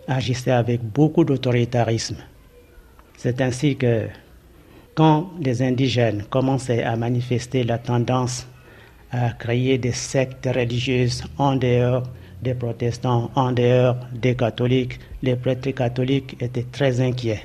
agissaient 0.07 0.51
avec 0.53 0.83
beaucoup 0.83 1.25
d'autoritarisme. 1.25 2.17
C'est 3.17 3.41
ainsi 3.41 3.77
que 3.77 4.07
quand 4.95 5.31
les 5.41 5.63
indigènes 5.63 6.25
commençaient 6.31 6.83
à 6.83 6.97
manifester 6.97 7.65
la 7.65 7.79
tendance 7.79 8.47
à 9.13 9.31
créer 9.31 9.79
des 9.79 9.93
sectes 9.93 10.49
religieuses 10.55 11.25
en 11.37 11.57
dehors 11.57 12.05
des 12.43 12.55
protestants, 12.55 13.31
en 13.35 13.53
dehors 13.53 13.97
des 14.13 14.35
catholiques, 14.35 14.99
les 15.23 15.37
prêtres 15.37 15.71
catholiques 15.71 16.37
étaient 16.41 16.67
très 16.71 17.01
inquiets. 17.01 17.43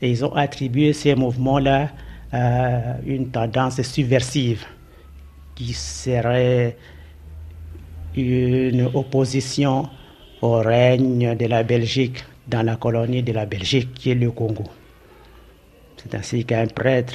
Et 0.00 0.10
ils 0.10 0.24
ont 0.24 0.34
attribué 0.34 0.92
ces 0.92 1.14
mouvements-là 1.14 1.90
à 2.32 3.00
une 3.04 3.30
tendance 3.30 3.82
subversive 3.82 4.64
qui 5.54 5.72
serait 5.72 6.76
une 8.16 8.88
opposition 8.94 9.88
au 10.42 10.54
règne 10.58 11.36
de 11.36 11.46
la 11.46 11.62
Belgique 11.62 12.24
dans 12.46 12.62
la 12.62 12.76
colonie 12.76 13.22
de 13.22 13.32
la 13.32 13.46
Belgique 13.46 13.92
qui 13.94 14.10
est 14.10 14.14
le 14.14 14.30
Congo. 14.30 14.64
C'est 15.96 16.14
ainsi 16.14 16.44
qu'un 16.44 16.66
prêtre 16.66 17.14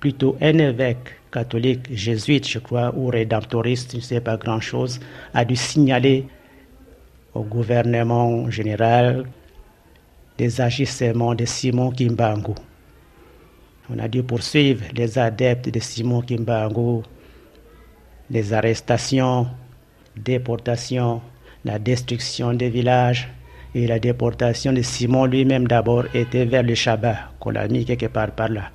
plutôt 0.00 0.36
un 0.40 0.58
évêque 0.58 1.16
catholique, 1.30 1.86
jésuite, 1.92 2.48
je 2.48 2.58
crois, 2.58 2.92
ou 2.94 3.06
rédemptoriste, 3.06 3.92
je 3.92 3.96
ne 3.96 4.02
sais 4.02 4.20
pas 4.20 4.36
grand-chose, 4.36 5.00
a 5.34 5.44
dû 5.44 5.56
signaler 5.56 6.26
au 7.34 7.42
gouvernement 7.42 8.50
général 8.50 9.24
des 10.38 10.60
agissements 10.60 11.34
de 11.34 11.44
Simon 11.44 11.90
Kimbangu. 11.90 12.54
On 13.90 13.98
a 13.98 14.08
dû 14.08 14.22
poursuivre 14.22 14.84
les 14.94 15.18
adeptes 15.18 15.68
de 15.68 15.80
Simon 15.80 16.22
Kimbangu, 16.22 17.02
les 18.30 18.52
arrestations, 18.52 19.46
déportations, 20.16 21.20
la 21.64 21.78
destruction 21.78 22.52
des 22.52 22.70
villages 22.70 23.28
et 23.74 23.86
la 23.86 23.98
déportation 23.98 24.72
de 24.72 24.82
Simon 24.82 25.26
lui-même 25.26 25.66
d'abord 25.66 26.04
était 26.14 26.44
vers 26.44 26.62
le 26.62 26.74
Shabbat, 26.74 27.16
qu'on 27.40 27.54
a 27.54 27.66
mis 27.68 27.84
quelque 27.84 28.06
part 28.06 28.32
par 28.32 28.48
là. 28.48 28.70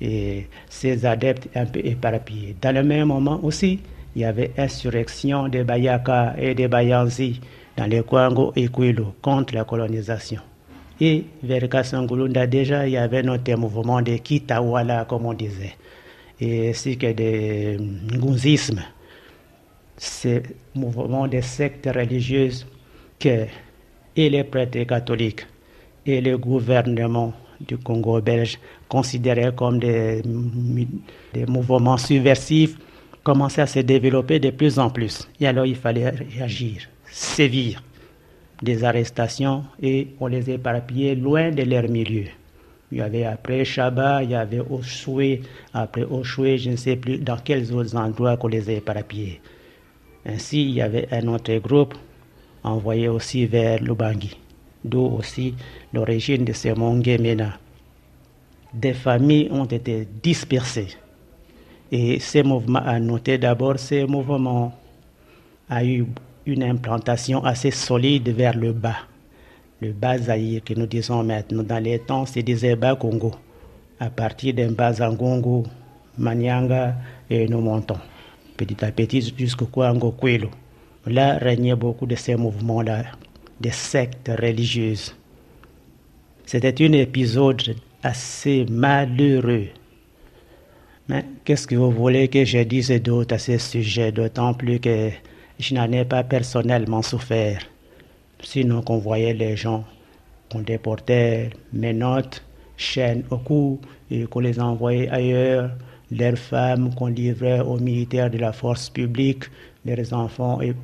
Et 0.00 0.48
ses 0.68 1.06
adeptes 1.06 1.48
un 1.54 1.66
peu 1.66 1.80
éparpillés. 1.84 2.56
Dans 2.60 2.74
le 2.74 2.82
même 2.82 3.08
moment 3.08 3.40
aussi, 3.42 3.80
il 4.14 4.22
y 4.22 4.24
avait 4.24 4.50
insurrection 4.58 5.48
des 5.48 5.64
Bayaka 5.64 6.34
et 6.38 6.54
des 6.54 6.68
Bayanzi 6.68 7.40
dans 7.76 7.86
les 7.86 8.02
Kwango 8.02 8.52
et 8.56 8.68
Kwilu 8.68 9.04
contre 9.22 9.54
la 9.54 9.64
colonisation. 9.64 10.40
Et 11.00 11.24
vers 11.42 11.68
Kassangulunda, 11.68 12.46
déjà, 12.46 12.86
il 12.86 12.92
y 12.92 12.96
avait 12.96 13.22
notre 13.22 13.54
mouvement 13.54 14.02
de 14.02 14.16
Kitawala, 14.16 15.06
comme 15.08 15.26
on 15.26 15.32
disait, 15.32 15.74
et 16.40 16.70
ainsi 16.70 16.98
que 16.98 17.12
des 17.12 17.78
Ngunzisme, 18.12 18.82
ces 20.02 20.42
mouvements 20.74 21.28
de 21.28 21.40
sectes 21.40 21.88
religieuses 21.94 22.66
que 23.20 23.46
et 24.16 24.28
les 24.28 24.42
prêtres 24.42 24.82
catholiques 24.82 25.46
et 26.04 26.20
le 26.20 26.36
gouvernement 26.36 27.32
du 27.60 27.78
Congo 27.78 28.20
belge 28.20 28.58
considéraient 28.88 29.54
comme 29.54 29.78
des, 29.78 30.20
des 31.32 31.46
mouvements 31.46 31.96
subversifs 31.96 32.76
commençaient 33.22 33.62
à 33.62 33.66
se 33.68 33.78
développer 33.78 34.40
de 34.40 34.50
plus 34.50 34.80
en 34.80 34.90
plus. 34.90 35.28
Et 35.40 35.46
alors 35.46 35.66
il 35.66 35.76
fallait 35.76 36.10
réagir, 36.10 36.88
sévir 37.08 37.80
des 38.60 38.82
arrestations 38.82 39.62
et 39.80 40.08
on 40.18 40.26
les 40.26 40.50
éparpillait 40.50 41.14
loin 41.14 41.52
de 41.52 41.62
leur 41.62 41.88
milieu. 41.88 42.24
Il 42.90 42.98
y 42.98 43.00
avait 43.02 43.24
après 43.24 43.64
Chabat, 43.64 44.24
il 44.24 44.30
y 44.30 44.34
avait 44.34 44.60
Oshoué, 44.68 45.42
après 45.72 46.02
Oshoué, 46.02 46.58
je 46.58 46.70
ne 46.70 46.76
sais 46.76 46.96
plus 46.96 47.18
dans 47.18 47.36
quels 47.36 47.72
autres 47.72 47.96
endroits 47.96 48.36
qu'on 48.36 48.48
les 48.48 48.68
a 48.68 48.72
éparpillés. 48.72 49.40
Ainsi, 50.24 50.62
il 50.62 50.70
y 50.74 50.82
avait 50.82 51.08
un 51.12 51.26
autre 51.28 51.54
groupe 51.56 51.94
envoyé 52.62 53.08
aussi 53.08 53.46
vers 53.46 53.82
Lubangui, 53.82 54.36
d'où 54.84 55.16
aussi 55.18 55.54
l'origine 55.92 56.44
de 56.44 56.52
ces 56.52 56.74
Mongemena. 56.74 57.58
Des 58.72 58.94
familles 58.94 59.48
ont 59.50 59.64
été 59.64 60.06
dispersées. 60.22 60.96
Et 61.90 62.20
ces 62.20 62.42
mouvements, 62.42 62.78
à 62.84 62.98
noter 63.00 63.36
d'abord, 63.36 63.78
ces 63.78 64.06
mouvements 64.06 64.72
a 65.68 65.84
eu 65.84 66.06
une 66.46 66.62
implantation 66.62 67.44
assez 67.44 67.70
solide 67.70 68.28
vers 68.30 68.56
le 68.56 68.72
bas. 68.72 68.96
Le 69.80 69.92
bas 69.92 70.16
Zaïre 70.16 70.62
que 70.64 70.74
nous 70.74 70.86
disons 70.86 71.22
maintenant. 71.22 71.62
Dans 71.64 71.82
les 71.82 71.98
temps, 71.98 72.24
c'est 72.24 72.42
disait 72.42 72.76
bas 72.76 72.94
Congo. 72.94 73.32
À 73.98 74.08
partir 74.10 74.54
d'un 74.54 74.72
bas 74.72 74.92
Zangongo, 74.94 75.64
Manyanga 76.16 76.94
et 77.28 77.46
nous 77.48 77.60
montons. 77.60 77.98
Petit 78.62 78.84
à 78.84 78.92
petit 78.92 79.34
jusqu'au 79.36 79.66
Kwango 79.66 80.12
Kwelo. 80.12 80.48
Là 81.06 81.36
régnait 81.38 81.74
beaucoup 81.74 82.06
de 82.06 82.14
ces 82.14 82.36
mouvements-là, 82.36 83.06
des 83.60 83.72
sectes 83.72 84.30
religieuses. 84.40 85.16
C'était 86.46 86.84
un 86.86 86.92
épisode 86.92 87.74
assez 88.04 88.64
malheureux. 88.70 89.66
Mais 91.08 91.24
qu'est-ce 91.44 91.66
que 91.66 91.74
vous 91.74 91.90
voulez 91.90 92.28
que 92.28 92.44
je 92.44 92.58
dise 92.58 92.92
d'autre 93.02 93.34
à 93.34 93.38
ce 93.38 93.58
sujet, 93.58 94.12
d'autant 94.12 94.54
plus 94.54 94.78
que 94.78 95.10
je 95.58 95.74
n'en 95.74 95.90
ai 95.90 96.04
pas 96.04 96.22
personnellement 96.22 97.02
souffert. 97.02 97.62
Sinon 98.44 98.82
qu'on 98.82 98.98
voyait 98.98 99.34
les 99.34 99.56
gens, 99.56 99.84
qu'on 100.52 100.60
déportait 100.60 101.50
mes 101.72 101.94
notes, 101.94 102.44
chaînes 102.76 103.24
au 103.30 103.38
cou, 103.38 103.80
et 104.08 104.22
qu'on 104.26 104.38
les 104.38 104.60
envoyait 104.60 105.08
ailleurs, 105.08 105.72
leurs 106.18 106.38
femmes 106.38 106.94
qu'on 106.94 107.06
livrait 107.06 107.60
aux 107.60 107.78
militaires 107.78 108.30
de 108.30 108.38
la 108.38 108.52
force 108.52 108.90
publique, 108.90 109.44
leurs 109.84 110.12
enfants, 110.12 110.60
et 110.60 110.74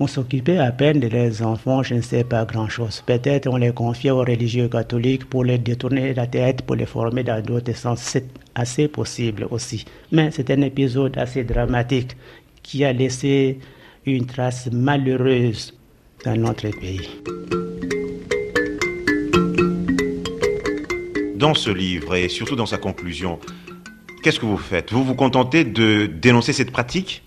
on 0.00 0.06
s'occupait 0.06 0.58
à 0.58 0.70
peine 0.70 1.00
de 1.00 1.08
leurs 1.08 1.42
enfants, 1.42 1.82
je 1.82 1.94
ne 1.94 2.00
sais 2.00 2.22
pas 2.22 2.44
grand-chose. 2.44 3.02
Peut-être 3.04 3.48
on 3.48 3.56
les 3.56 3.72
confiait 3.72 4.12
aux 4.12 4.20
religieux 4.20 4.68
catholiques 4.68 5.28
pour 5.28 5.44
les 5.44 5.58
détourner 5.58 6.14
la 6.14 6.26
tête, 6.26 6.62
pour 6.62 6.76
les 6.76 6.86
former 6.86 7.24
dans 7.24 7.42
d'autres 7.42 7.74
sens. 7.74 8.00
C'est 8.00 8.28
assez 8.54 8.86
possible 8.86 9.48
aussi. 9.50 9.84
Mais 10.12 10.30
c'est 10.30 10.50
un 10.50 10.60
épisode 10.62 11.18
assez 11.18 11.42
dramatique 11.42 12.16
qui 12.62 12.84
a 12.84 12.92
laissé 12.92 13.58
une 14.06 14.26
trace 14.26 14.68
malheureuse 14.70 15.74
dans 16.24 16.36
notre 16.36 16.68
pays. 16.70 17.08
Dans 21.34 21.54
ce 21.54 21.70
livre 21.70 22.14
et 22.14 22.28
surtout 22.28 22.56
dans 22.56 22.66
sa 22.66 22.78
conclusion, 22.78 23.38
qu'est-ce 24.22 24.40
que 24.40 24.46
vous 24.46 24.56
faites? 24.56 24.92
Vous 24.92 25.04
vous 25.04 25.14
contentez 25.14 25.64
de 25.64 26.06
dénoncer 26.06 26.52
cette 26.52 26.70
pratique? 26.70 27.22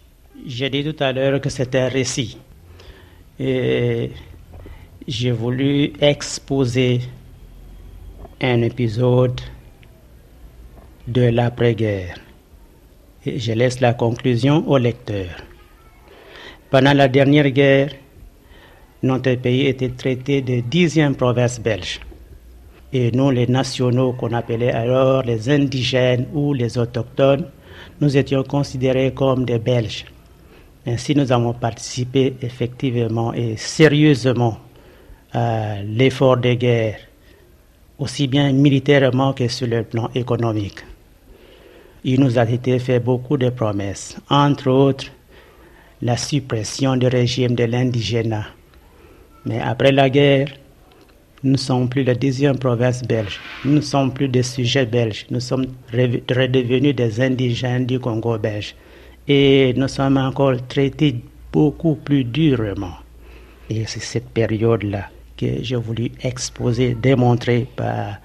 J'ai 0.45 0.69
dit 0.69 0.83
tout 0.83 1.03
à 1.03 1.11
l'heure 1.11 1.39
que 1.39 1.49
c'était 1.49 1.79
un 1.79 1.87
récit. 1.89 2.37
Et 3.39 4.11
j'ai 5.07 5.31
voulu 5.31 5.93
exposer 5.99 7.01
un 8.41 8.61
épisode 8.61 9.39
de 11.07 11.23
l'après-guerre. 11.23 12.19
Je 13.25 13.51
laisse 13.53 13.81
la 13.81 13.93
conclusion 13.93 14.67
au 14.67 14.77
lecteur. 14.77 15.29
Pendant 16.69 16.93
la 16.93 17.07
dernière 17.07 17.49
guerre, 17.49 17.91
notre 19.03 19.33
pays 19.35 19.67
était 19.67 19.89
traité 19.89 20.41
de 20.41 20.61
dixième 20.61 21.15
province 21.15 21.59
belge. 21.59 21.99
Et 22.93 23.11
nous, 23.11 23.31
les 23.31 23.47
nationaux 23.47 24.13
qu'on 24.13 24.33
appelait 24.33 24.71
alors 24.71 25.23
les 25.23 25.49
indigènes 25.49 26.27
ou 26.33 26.53
les 26.53 26.77
autochtones, 26.77 27.45
nous 28.01 28.17
étions 28.17 28.43
considérés 28.43 29.13
comme 29.13 29.45
des 29.45 29.59
Belges. 29.59 30.05
Ainsi, 30.85 31.15
nous 31.15 31.31
avons 31.31 31.53
participé 31.53 32.35
effectivement 32.41 33.33
et 33.33 33.55
sérieusement 33.55 34.57
à 35.31 35.81
l'effort 35.83 36.37
de 36.37 36.53
guerre, 36.53 36.99
aussi 37.99 38.27
bien 38.27 38.51
militairement 38.51 39.33
que 39.33 39.47
sur 39.47 39.67
le 39.67 39.83
plan 39.83 40.09
économique. 40.15 40.79
Il 42.03 42.19
nous 42.19 42.39
a 42.39 42.49
été 42.49 42.79
fait 42.79 42.99
beaucoup 42.99 43.37
de 43.37 43.49
promesses, 43.49 44.17
entre 44.29 44.69
autres 44.69 45.05
la 46.01 46.17
suppression 46.17 46.97
du 46.97 47.07
régime 47.07 47.53
de 47.53 47.63
l'indigénat. 47.63 48.47
Mais 49.45 49.59
après 49.61 49.91
la 49.91 50.09
guerre, 50.09 50.47
nous 51.43 51.53
ne 51.53 51.57
sommes 51.57 51.89
plus 51.89 52.03
la 52.03 52.13
deuxième 52.13 52.57
province 52.57 53.01
belge, 53.03 53.39
nous 53.65 53.73
ne 53.73 53.81
sommes 53.81 54.13
plus 54.13 54.27
des 54.27 54.43
sujets 54.43 54.85
belges, 54.85 55.25
nous 55.31 55.39
sommes 55.39 55.65
redevenus 55.91 56.95
des 56.95 57.19
indigènes 57.21 57.85
du 57.85 57.99
Congo 57.99 58.37
belge. 58.37 58.75
Et 59.27 59.73
nous 59.75 59.87
sommes 59.87 60.17
encore 60.17 60.55
traités 60.67 61.15
beaucoup 61.51 61.95
plus 61.95 62.23
durement. 62.23 62.95
Et 63.69 63.85
c'est 63.85 64.01
cette 64.01 64.29
période-là 64.29 65.09
que 65.37 65.63
j'ai 65.63 65.75
voulu 65.75 66.11
exposer, 66.21 66.95
démontrer 66.95 67.67
par 67.75 68.17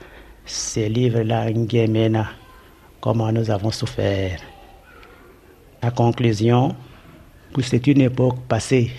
ces 0.44 0.88
livres-là, 0.88 1.50
Ngemena, 1.50 2.28
comment 3.00 3.32
nous 3.32 3.50
avons 3.50 3.70
souffert. 3.70 4.40
La 5.82 5.90
conclusion, 5.90 6.74
c'est 7.62 7.86
une 7.86 8.02
époque 8.02 8.38
passée. 8.48 8.90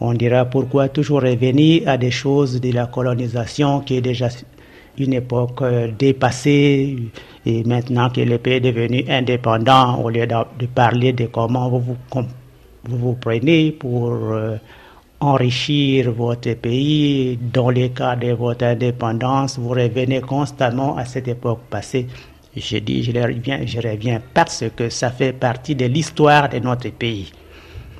On 0.00 0.12
dira 0.14 0.44
pourquoi 0.44 0.88
toujours 0.88 1.22
revenir 1.22 1.88
à 1.88 1.96
des 1.96 2.10
choses 2.10 2.60
de 2.60 2.72
la 2.72 2.86
colonisation 2.86 3.80
qui 3.80 3.96
est 3.96 4.00
déjà 4.02 4.28
une 4.98 5.14
époque 5.14 5.62
dépassée 5.98 6.96
et 7.44 7.64
maintenant 7.64 8.10
que 8.10 8.20
le 8.20 8.38
pays 8.38 8.54
est 8.54 8.60
devenu 8.60 9.04
indépendant, 9.08 10.02
au 10.02 10.10
lieu 10.10 10.26
de, 10.26 10.66
parler 10.66 11.12
de 11.12 11.26
comment 11.26 11.68
vous 11.68 11.80
vous, 11.80 11.96
vous, 12.84 12.98
vous 12.98 13.14
prenez 13.14 13.72
pour 13.72 14.12
euh, 14.12 14.56
enrichir 15.20 16.12
votre 16.12 16.52
pays, 16.54 17.38
dans 17.52 17.70
le 17.70 17.88
cas 17.88 18.16
de 18.16 18.32
votre 18.32 18.64
indépendance, 18.64 19.58
vous 19.58 19.70
revenez 19.70 20.20
constamment 20.20 20.96
à 20.96 21.04
cette 21.04 21.28
époque 21.28 21.60
passée. 21.70 22.06
Je 22.54 22.78
dis, 22.78 23.02
je 23.02 23.12
reviens, 23.12 23.60
je 23.66 23.78
reviens 23.80 24.20
parce 24.34 24.64
que 24.74 24.88
ça 24.88 25.10
fait 25.10 25.32
partie 25.32 25.74
de 25.74 25.86
l'histoire 25.86 26.48
de 26.48 26.58
notre 26.58 26.90
pays. 26.90 27.30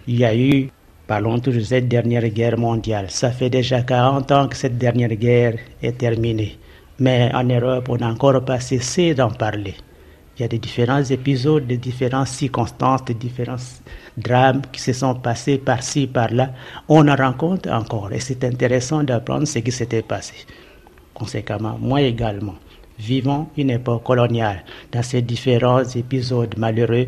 Il 0.09 0.19
y 0.19 0.25
a 0.25 0.35
eu, 0.35 0.71
parlons 1.07 1.39
toujours 1.39 1.61
de 1.61 1.67
cette 1.67 1.89
dernière 1.89 2.29
guerre 2.29 2.59
mondiale. 2.59 3.07
Ça 3.11 3.31
fait 3.31 3.51
déjà 3.51 3.83
40 3.83 4.33
ans 4.33 4.49
que 4.49 4.57
cette 4.57 4.79
dernière 4.79 5.15
guerre 5.15 5.57
est 5.83 5.99
terminée. 5.99 6.59
Mais 6.99 7.31
en 7.35 7.45
Europe, 7.45 7.89
on 7.89 7.97
n'a 7.97 8.09
encore 8.09 8.45
pas 8.45 8.61
cessé 8.61 9.15
d'en 9.15 9.31
parler. 9.31 9.75
Il 10.37 10.43
y 10.43 10.45
a 10.45 10.49
des 10.49 10.59
différents 10.59 11.03
épisodes, 11.03 11.67
des 11.67 11.79
différentes 11.79 12.27
circonstances, 12.27 13.05
des 13.07 13.15
différents 13.15 13.57
drames 14.19 14.63
qui 14.71 14.81
se 14.81 14.93
sont 14.93 15.15
passés 15.15 15.57
par-ci, 15.57 16.07
par-là. 16.07 16.53
On 16.89 17.09
en 17.09 17.17
rencontre 17.17 17.71
encore 17.71 18.13
et 18.13 18.21
c'est 18.21 18.45
intéressant 18.45 19.03
d'apprendre 19.03 19.47
ce 19.47 19.61
qui 19.61 19.73
s'était 19.73 20.03
passé. 20.03 20.35
Conséquemment, 21.15 21.79
moi 21.81 22.03
également, 22.03 22.57
vivons 22.99 23.49
une 23.57 23.71
époque 23.71 24.03
coloniale. 24.05 24.63
Dans 24.93 25.03
ces 25.03 25.23
différents 25.23 25.85
épisodes 25.85 26.55
malheureux, 26.59 27.07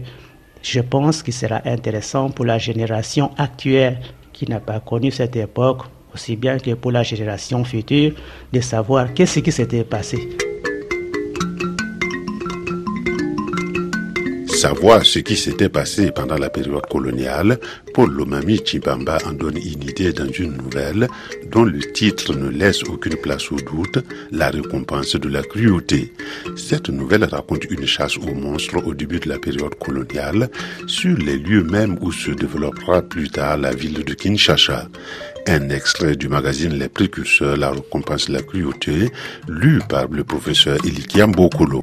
je 0.63 0.81
pense 0.81 1.23
qu'il 1.23 1.35
sera 1.35 1.61
intéressant 1.65 2.31
pour 2.31 2.45
la 2.45 2.59
génération 2.59 3.31
actuelle 3.37 4.01
qui 4.33 4.49
n'a 4.49 4.61
pas 4.61 4.81
connu 4.81 5.11
cette 5.11 5.37
époque, 5.37 5.83
aussi 6.15 6.37
bien 6.37 6.59
que 6.59 6.75
pour 6.75 6.93
la 6.93 7.03
génération 7.03 7.65
future, 7.65 8.13
de 8.53 8.61
savoir 8.61 9.13
qu'est-ce 9.15 9.41
qui 9.41 9.53
s'était 9.53 9.85
passé. 9.85 10.29
Savoir 14.59 15.07
ce 15.07 15.21
qui 15.21 15.37
s'était 15.37 15.69
passé 15.69 16.11
pendant 16.11 16.37
la 16.37 16.51
période 16.51 16.85
coloniale, 16.91 17.61
Paul 17.95 18.11
Lomami 18.11 18.61
Chibamba 18.65 19.19
en 19.25 19.33
donne 19.33 19.57
une 19.57 19.89
idée 19.89 20.13
dans 20.13 20.27
une 20.27 20.57
nouvelle 20.57 21.07
dont 21.53 21.63
le 21.63 21.79
titre 21.79 22.35
ne 22.35 22.49
laisse 22.49 22.83
aucune 22.83 23.15
place 23.15 23.53
au 23.53 23.55
doute, 23.55 24.05
La 24.33 24.51
récompense 24.51 25.15
de 25.15 25.29
la 25.29 25.45
cruauté. 25.45 26.13
Cette 26.57 26.89
nouvelle 26.89 27.23
raconte 27.23 27.67
une 27.71 27.87
chasse 27.87 28.17
aux 28.17 28.35
monstres 28.35 28.85
au 28.85 28.95
début 28.95 29.21
de 29.21 29.29
la 29.29 29.39
période 29.39 29.77
coloniale 29.77 30.51
sur 30.89 31.17
les 31.17 31.37
lieux 31.37 31.63
mêmes 31.63 31.97
où 32.01 32.11
se 32.11 32.33
développera 32.33 33.03
plus 33.03 33.31
tard 33.31 33.59
la 33.59 33.73
ville 33.73 34.03
de 34.05 34.15
Kinshasa. 34.15 34.89
Un 35.47 35.69
extrait 35.71 36.17
du 36.17 36.29
magazine 36.29 36.77
Les 36.77 36.89
Précurseurs, 36.89 37.57
La 37.57 37.71
récompense 37.71 38.27
de 38.27 38.33
la 38.33 38.43
cruauté, 38.43 39.13
lu 39.47 39.79
par 39.89 40.09
le 40.09 40.25
professeur 40.25 40.85
Elikiam 40.85 41.31
Bokolo. 41.31 41.81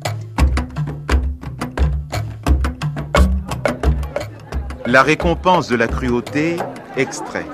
La 4.88 5.02
récompense 5.02 5.68
de 5.68 5.76
la 5.76 5.88
cruauté, 5.88 6.58
extrait. 6.96 7.48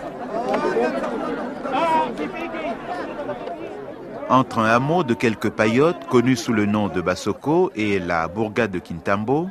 Entre 4.27 4.59
un 4.59 4.65
hameau 4.65 5.03
de 5.03 5.13
quelques 5.13 5.49
paillotes, 5.49 6.07
connu 6.09 6.35
sous 6.35 6.51
le 6.51 6.65
nom 6.65 6.89
de 6.89 6.99
Basoko, 6.99 7.71
et 7.73 7.99
la 7.99 8.27
bourgade 8.27 8.71
de 8.71 8.79
Kintambo, 8.79 9.47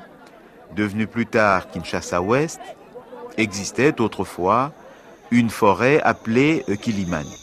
devenue 0.77 1.07
plus 1.07 1.25
tard 1.25 1.71
Kinshasa 1.71 2.21
Ouest, 2.21 2.61
existait 3.39 3.99
autrefois 4.01 4.73
une 5.31 5.49
forêt 5.49 6.03
appelée 6.03 6.65
Kilimani. 6.83 7.35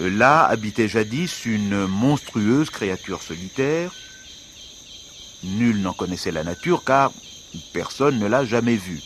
Là 0.00 0.44
habitait 0.44 0.86
jadis 0.86 1.46
une 1.46 1.86
monstrueuse 1.86 2.68
créature 2.68 3.22
solitaire, 3.22 3.90
Nul 5.44 5.80
n'en 5.80 5.92
connaissait 5.92 6.32
la 6.32 6.44
nature 6.44 6.82
car 6.84 7.12
personne 7.72 8.18
ne 8.18 8.26
l'a 8.26 8.44
jamais 8.44 8.76
vue. 8.76 9.02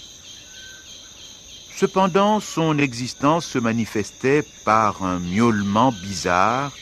Cependant, 1.77 2.41
son 2.41 2.79
existence 2.79 3.47
se 3.47 3.59
manifestait 3.59 4.45
par 4.65 5.03
un 5.03 5.19
miaulement 5.19 5.93
bizarre 5.93 6.73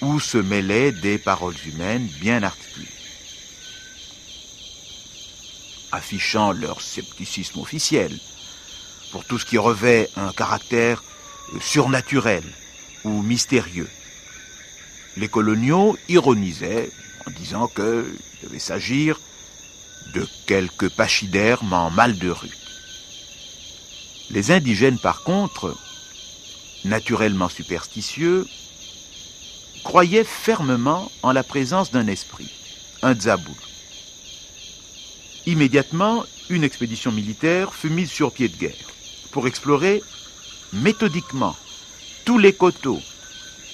où 0.00 0.18
se 0.18 0.38
mêlaient 0.38 0.92
des 0.92 1.18
paroles 1.18 1.56
humaines 1.66 2.08
bien 2.20 2.42
articulées. 2.42 2.88
Affichant 5.92 6.52
leur 6.52 6.80
scepticisme 6.80 7.60
officiel 7.60 8.18
pour 9.12 9.24
tout 9.24 9.38
ce 9.38 9.44
qui 9.44 9.58
revêt 9.58 10.08
un 10.16 10.32
caractère 10.32 11.04
surnaturel 11.60 12.44
ou 13.04 13.22
mystérieux. 13.22 13.88
Les 15.16 15.28
coloniaux 15.28 15.96
ironisaient 16.08 16.90
en 17.26 17.30
disant 17.30 17.66
que 17.68 18.06
devait 18.42 18.58
s'agir 18.58 19.18
de 20.14 20.26
quelques 20.46 20.90
pachydermes 20.90 21.72
en 21.72 21.90
mal 21.90 22.18
de 22.18 22.30
rue. 22.30 22.56
Les 24.30 24.50
indigènes, 24.50 24.98
par 24.98 25.22
contre, 25.22 25.76
naturellement 26.84 27.48
superstitieux, 27.48 28.46
croyaient 29.82 30.24
fermement 30.24 31.10
en 31.22 31.32
la 31.32 31.42
présence 31.42 31.90
d'un 31.90 32.06
esprit, 32.06 32.50
un 33.02 33.14
Dzaboul. 33.14 33.54
Immédiatement, 35.46 36.24
une 36.48 36.64
expédition 36.64 37.12
militaire 37.12 37.74
fut 37.74 37.90
mise 37.90 38.10
sur 38.10 38.32
pied 38.32 38.48
de 38.48 38.56
guerre 38.56 38.90
pour 39.30 39.46
explorer 39.46 40.02
méthodiquement 40.72 41.56
tous 42.24 42.38
les 42.38 42.52
coteaux, 42.52 43.00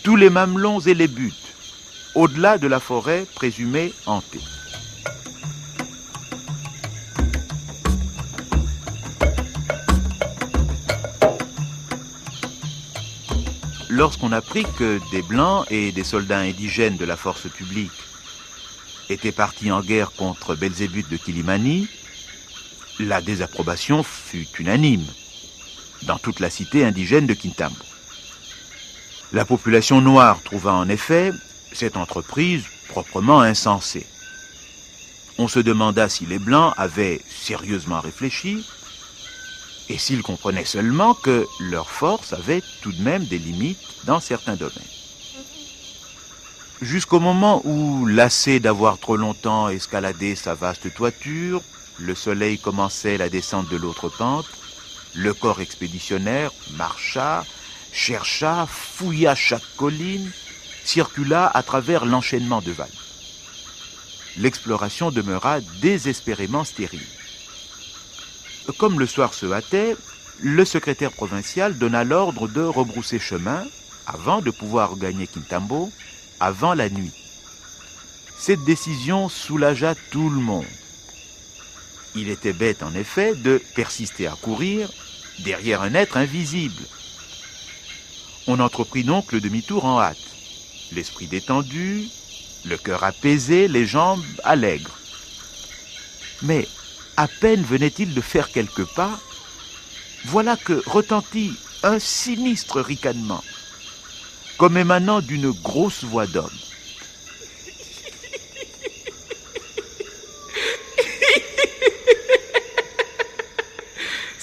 tous 0.02 0.16
les 0.16 0.30
mamelons 0.30 0.80
et 0.80 0.94
les 0.94 1.08
buttes, 1.08 1.34
au-delà 2.14 2.58
de 2.58 2.66
la 2.66 2.80
forêt 2.80 3.26
présumée 3.34 3.92
hantée. 4.06 4.40
Lorsqu'on 13.88 14.32
apprit 14.32 14.64
que 14.78 15.00
des 15.10 15.22
Blancs 15.22 15.66
et 15.70 15.92
des 15.92 16.04
soldats 16.04 16.38
indigènes 16.38 16.96
de 16.96 17.04
la 17.04 17.16
force 17.16 17.48
publique 17.48 17.90
étaient 19.08 19.32
partis 19.32 19.72
en 19.72 19.80
guerre 19.80 20.12
contre 20.12 20.54
Belzébuth 20.54 21.10
de 21.10 21.16
Kilimani, 21.16 21.88
la 23.00 23.20
désapprobation 23.20 24.02
fut 24.02 24.46
unanime 24.58 25.04
dans 26.02 26.18
toute 26.18 26.40
la 26.40 26.50
cité 26.50 26.84
indigène 26.84 27.26
de 27.26 27.34
Kintambo. 27.34 27.84
La 29.32 29.44
population 29.44 30.00
noire 30.00 30.40
trouva 30.42 30.72
en 30.72 30.88
effet 30.88 31.32
cette 31.72 31.96
entreprise 31.96 32.64
proprement 32.88 33.40
insensée. 33.40 34.06
On 35.38 35.48
se 35.48 35.60
demanda 35.60 36.08
si 36.08 36.26
les 36.26 36.38
Blancs 36.38 36.74
avaient 36.76 37.20
sérieusement 37.28 38.00
réfléchi 38.00 38.66
et 39.88 39.98
s'ils 39.98 40.22
comprenaient 40.22 40.64
seulement 40.64 41.14
que 41.14 41.46
leur 41.58 41.90
force 41.90 42.32
avait 42.32 42.62
tout 42.82 42.92
de 42.92 43.02
même 43.02 43.24
des 43.24 43.38
limites 43.38 43.78
dans 44.04 44.20
certains 44.20 44.56
domaines. 44.56 44.74
Jusqu'au 46.80 47.20
moment 47.20 47.60
où, 47.64 48.06
lassé 48.06 48.58
d'avoir 48.58 48.98
trop 48.98 49.16
longtemps 49.16 49.68
escaladé 49.68 50.34
sa 50.34 50.54
vaste 50.54 50.94
toiture, 50.94 51.62
le 51.98 52.14
soleil 52.14 52.58
commençait 52.58 53.18
la 53.18 53.28
descente 53.28 53.68
de 53.68 53.76
l'autre 53.76 54.08
pente, 54.08 54.46
le 55.14 55.34
corps 55.34 55.60
expéditionnaire 55.60 56.50
marcha, 56.76 57.44
chercha, 57.92 58.66
fouilla 58.66 59.34
chaque 59.34 59.76
colline, 59.76 60.30
circula 60.90 61.46
à 61.46 61.62
travers 61.62 62.04
l'enchaînement 62.04 62.60
de 62.60 62.72
vallées. 62.72 62.90
L'exploration 64.36 65.12
demeura 65.12 65.60
désespérément 65.80 66.64
stérile. 66.64 67.06
Comme 68.76 68.98
le 68.98 69.06
soir 69.06 69.32
se 69.32 69.46
hâtait, 69.46 69.96
le 70.40 70.64
secrétaire 70.64 71.12
provincial 71.12 71.78
donna 71.78 72.02
l'ordre 72.02 72.48
de 72.48 72.62
rebrousser 72.62 73.20
chemin 73.20 73.62
avant 74.06 74.40
de 74.40 74.50
pouvoir 74.50 74.96
gagner 74.96 75.28
Kintambo 75.28 75.92
avant 76.40 76.74
la 76.74 76.88
nuit. 76.88 77.12
Cette 78.36 78.64
décision 78.64 79.28
soulagea 79.28 79.94
tout 80.10 80.28
le 80.28 80.40
monde. 80.40 80.64
Il 82.16 82.28
était 82.30 82.52
bête 82.52 82.82
en 82.82 82.94
effet 82.94 83.36
de 83.36 83.62
persister 83.76 84.26
à 84.26 84.34
courir 84.42 84.90
derrière 85.44 85.82
un 85.82 85.94
être 85.94 86.16
invisible. 86.16 86.82
On 88.48 88.58
entreprit 88.58 89.04
donc 89.04 89.30
le 89.30 89.40
demi-tour 89.40 89.84
en 89.84 90.00
hâte, 90.00 90.29
l'esprit 90.92 91.26
détendu, 91.26 92.08
le 92.64 92.76
cœur 92.76 93.04
apaisé, 93.04 93.68
les 93.68 93.86
jambes 93.86 94.24
allègres. 94.44 94.98
Mais 96.42 96.66
à 97.16 97.28
peine 97.28 97.62
venait-il 97.62 98.14
de 98.14 98.20
faire 98.20 98.50
quelques 98.50 98.86
pas, 98.94 99.18
voilà 100.26 100.56
que 100.56 100.82
retentit 100.86 101.52
un 101.82 101.98
sinistre 101.98 102.80
ricanement, 102.80 103.42
comme 104.58 104.76
émanant 104.76 105.20
d'une 105.20 105.50
grosse 105.50 106.04
voix 106.04 106.26
d'homme. 106.26 106.50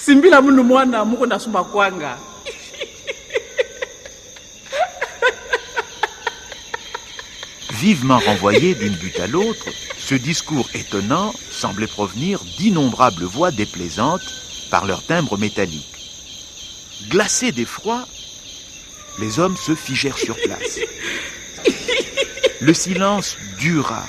simbila 0.08 0.40
nasumba 0.40 1.64
kwanga 1.64 2.16
Vivement 7.80 8.18
renvoyé 8.18 8.74
d'une 8.74 8.96
butte 8.96 9.20
à 9.20 9.28
l'autre, 9.28 9.66
ce 9.98 10.16
discours 10.16 10.68
étonnant 10.74 11.32
semblait 11.48 11.86
provenir 11.86 12.42
d'innombrables 12.58 13.22
voix 13.22 13.52
déplaisantes 13.52 14.34
par 14.68 14.84
leur 14.84 15.04
timbre 15.06 15.38
métallique. 15.38 15.86
Glacés 17.08 17.52
d'effroi, 17.52 18.08
les 19.20 19.38
hommes 19.38 19.56
se 19.56 19.76
figèrent 19.76 20.18
sur 20.18 20.34
place. 20.34 20.80
Le 22.60 22.74
silence 22.74 23.36
dura, 23.60 24.04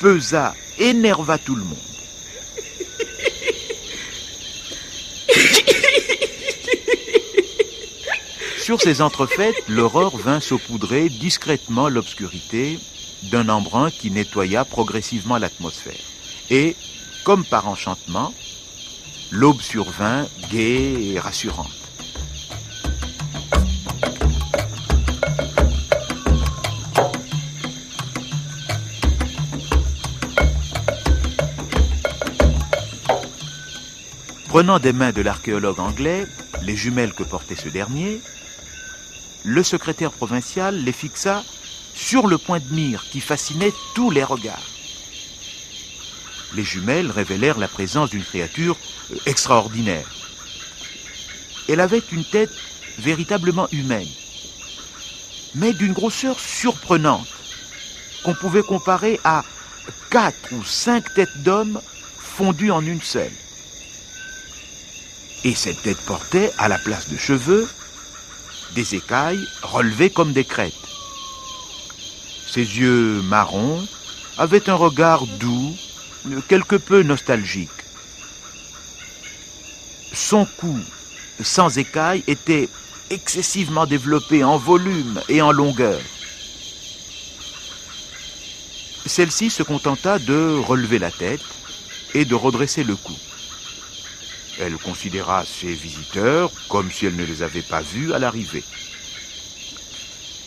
pesa, 0.00 0.54
énerva 0.78 1.38
tout 1.38 1.54
le 1.54 1.64
monde. 1.64 1.89
Sur 8.70 8.80
ces 8.80 9.02
entrefaites, 9.02 9.64
l'aurore 9.66 10.16
vint 10.16 10.38
saupoudrer 10.38 11.08
discrètement 11.08 11.88
l'obscurité 11.88 12.78
d'un 13.32 13.48
embrun 13.48 13.90
qui 13.90 14.12
nettoya 14.12 14.64
progressivement 14.64 15.38
l'atmosphère. 15.38 15.98
Et, 16.50 16.76
comme 17.24 17.44
par 17.44 17.66
enchantement, 17.66 18.32
l'aube 19.32 19.60
survint 19.60 20.24
gaie 20.52 21.02
et 21.02 21.18
rassurante. 21.18 21.66
Prenant 34.48 34.78
des 34.78 34.92
mains 34.92 35.10
de 35.10 35.22
l'archéologue 35.22 35.80
anglais 35.80 36.24
les 36.62 36.76
jumelles 36.76 37.14
que 37.14 37.24
portait 37.24 37.56
ce 37.56 37.68
dernier, 37.68 38.20
le 39.44 39.62
secrétaire 39.62 40.12
provincial 40.12 40.76
les 40.76 40.92
fixa 40.92 41.42
sur 41.94 42.26
le 42.26 42.38
point 42.38 42.60
de 42.60 42.72
mire 42.72 43.04
qui 43.10 43.20
fascinait 43.20 43.72
tous 43.94 44.10
les 44.10 44.24
regards. 44.24 44.66
Les 46.54 46.64
jumelles 46.64 47.10
révélèrent 47.10 47.58
la 47.58 47.68
présence 47.68 48.10
d'une 48.10 48.24
créature 48.24 48.76
euh, 49.12 49.16
extraordinaire. 49.26 50.08
Elle 51.68 51.80
avait 51.80 52.02
une 52.12 52.24
tête 52.24 52.52
véritablement 52.98 53.68
humaine, 53.70 54.08
mais 55.54 55.72
d'une 55.72 55.92
grosseur 55.92 56.38
surprenante, 56.38 57.28
qu'on 58.24 58.34
pouvait 58.34 58.62
comparer 58.62 59.20
à 59.24 59.44
quatre 60.10 60.52
ou 60.52 60.64
cinq 60.64 61.14
têtes 61.14 61.42
d'hommes 61.42 61.80
fondues 62.18 62.72
en 62.72 62.84
une 62.84 63.00
seule. 63.00 63.32
Et 65.44 65.54
cette 65.54 65.82
tête 65.82 66.00
portait, 66.06 66.52
à 66.58 66.68
la 66.68 66.78
place 66.78 67.08
de 67.08 67.16
cheveux, 67.16 67.68
des 68.74 68.94
écailles 68.94 69.44
relevées 69.62 70.10
comme 70.10 70.32
des 70.32 70.44
crêtes. 70.44 70.74
Ses 72.50 72.60
yeux 72.60 73.22
marrons 73.22 73.86
avaient 74.38 74.68
un 74.68 74.74
regard 74.74 75.26
doux, 75.26 75.74
quelque 76.48 76.76
peu 76.76 77.02
nostalgique. 77.02 77.70
Son 80.12 80.44
cou, 80.44 80.78
sans 81.42 81.78
écailles, 81.78 82.24
était 82.26 82.68
excessivement 83.10 83.86
développé 83.86 84.42
en 84.44 84.56
volume 84.56 85.20
et 85.28 85.42
en 85.42 85.52
longueur. 85.52 86.00
Celle-ci 89.06 89.50
se 89.50 89.62
contenta 89.62 90.18
de 90.18 90.58
relever 90.58 90.98
la 90.98 91.10
tête 91.10 91.40
et 92.14 92.24
de 92.24 92.34
redresser 92.34 92.84
le 92.84 92.96
cou. 92.96 93.14
Elle 94.60 94.76
considéra 94.76 95.44
ses 95.46 95.72
visiteurs 95.72 96.52
comme 96.68 96.92
si 96.92 97.06
elle 97.06 97.16
ne 97.16 97.24
les 97.24 97.42
avait 97.42 97.62
pas 97.62 97.80
vus 97.80 98.12
à 98.12 98.18
l'arrivée. 98.18 98.64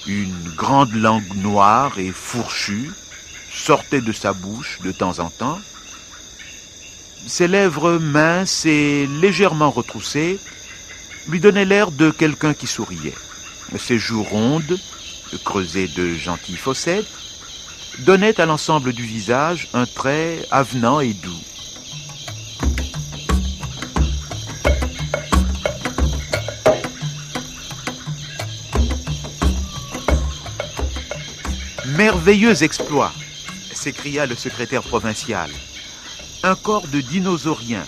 Une 0.05 0.53
grande 0.55 0.93
langue 0.93 1.35
noire 1.35 1.97
et 1.97 2.11
fourchue 2.11 2.91
sortait 3.51 4.01
de 4.01 4.11
sa 4.11 4.33
bouche 4.33 4.79
de 4.83 4.91
temps 4.91 5.17
en 5.17 5.29
temps. 5.29 5.59
Ses 7.25 7.47
lèvres 7.47 7.97
minces 7.97 8.65
et 8.65 9.07
légèrement 9.07 9.71
retroussées 9.71 10.39
lui 11.27 11.39
donnaient 11.39 11.65
l'air 11.65 11.91
de 11.91 12.11
quelqu'un 12.11 12.53
qui 12.53 12.67
souriait. 12.67 13.15
Ses 13.79 13.97
joues 13.97 14.23
rondes, 14.23 14.77
creusées 15.43 15.87
de 15.87 16.13
gentilles 16.13 16.57
fossettes, 16.57 17.07
donnaient 17.99 18.39
à 18.39 18.45
l'ensemble 18.45 18.93
du 18.93 19.03
visage 19.03 19.69
un 19.73 19.85
trait 19.85 20.45
avenant 20.51 20.99
et 20.99 21.13
doux. 21.13 21.52
Merveilleux 32.23 32.63
exploit 32.63 33.11
s'écria 33.73 34.25
le 34.25 34.35
secrétaire 34.35 34.81
provincial. 34.81 35.51
Un 36.43 36.55
corps 36.55 36.87
de 36.87 37.01
dinosaurien, 37.01 37.83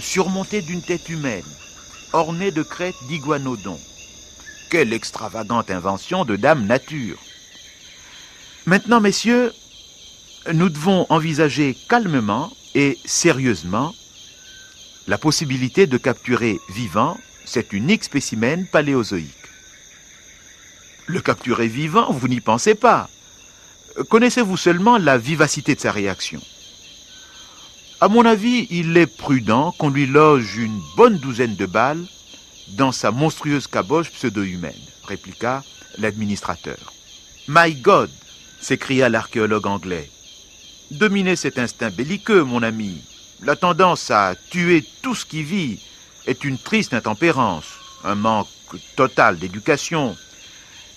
surmonté 0.00 0.60
d'une 0.60 0.82
tête 0.82 1.08
humaine, 1.08 1.44
orné 2.12 2.50
de 2.50 2.64
crêtes 2.64 2.96
d'iguanodon. 3.06 3.78
Quelle 4.70 4.92
extravagante 4.92 5.70
invention 5.70 6.24
de 6.24 6.34
Dame 6.34 6.66
Nature. 6.66 7.16
Maintenant, 8.66 9.00
messieurs, 9.00 9.52
nous 10.52 10.68
devons 10.68 11.06
envisager 11.08 11.76
calmement 11.88 12.50
et 12.74 12.98
sérieusement 13.04 13.94
la 15.06 15.16
possibilité 15.16 15.86
de 15.86 15.96
capturer 15.96 16.58
vivant 16.70 17.16
cet 17.44 17.72
unique 17.72 18.02
spécimen 18.02 18.66
paléozoïque. 18.66 19.30
Le 21.06 21.20
capturer 21.20 21.68
vivant, 21.68 22.10
vous 22.10 22.26
n'y 22.26 22.40
pensez 22.40 22.74
pas. 22.74 23.08
Connaissez-vous 24.02 24.56
seulement 24.56 24.98
la 24.98 25.18
vivacité 25.18 25.76
de 25.76 25.80
sa 25.80 25.92
réaction? 25.92 26.40
À 28.00 28.08
mon 28.08 28.24
avis, 28.26 28.66
il 28.70 28.96
est 28.96 29.06
prudent 29.06 29.72
qu'on 29.78 29.88
lui 29.88 30.06
loge 30.06 30.56
une 30.56 30.80
bonne 30.96 31.18
douzaine 31.18 31.54
de 31.54 31.66
balles 31.66 32.04
dans 32.70 32.90
sa 32.90 33.12
monstrueuse 33.12 33.68
caboche 33.68 34.10
pseudo-humaine, 34.10 34.72
répliqua 35.04 35.62
l'administrateur. 35.98 36.92
My 37.46 37.72
God 37.74 38.10
s'écria 38.60 39.08
l'archéologue 39.08 39.66
anglais. 39.66 40.10
Dominez 40.90 41.36
cet 41.36 41.58
instinct 41.58 41.90
belliqueux, 41.90 42.42
mon 42.42 42.64
ami. 42.64 43.00
La 43.42 43.54
tendance 43.54 44.10
à 44.10 44.34
tuer 44.50 44.84
tout 45.02 45.14
ce 45.14 45.24
qui 45.24 45.44
vit 45.44 45.78
est 46.26 46.42
une 46.44 46.58
triste 46.58 46.94
intempérance, 46.94 47.66
un 48.02 48.16
manque 48.16 48.48
total 48.96 49.38
d'éducation, 49.38 50.16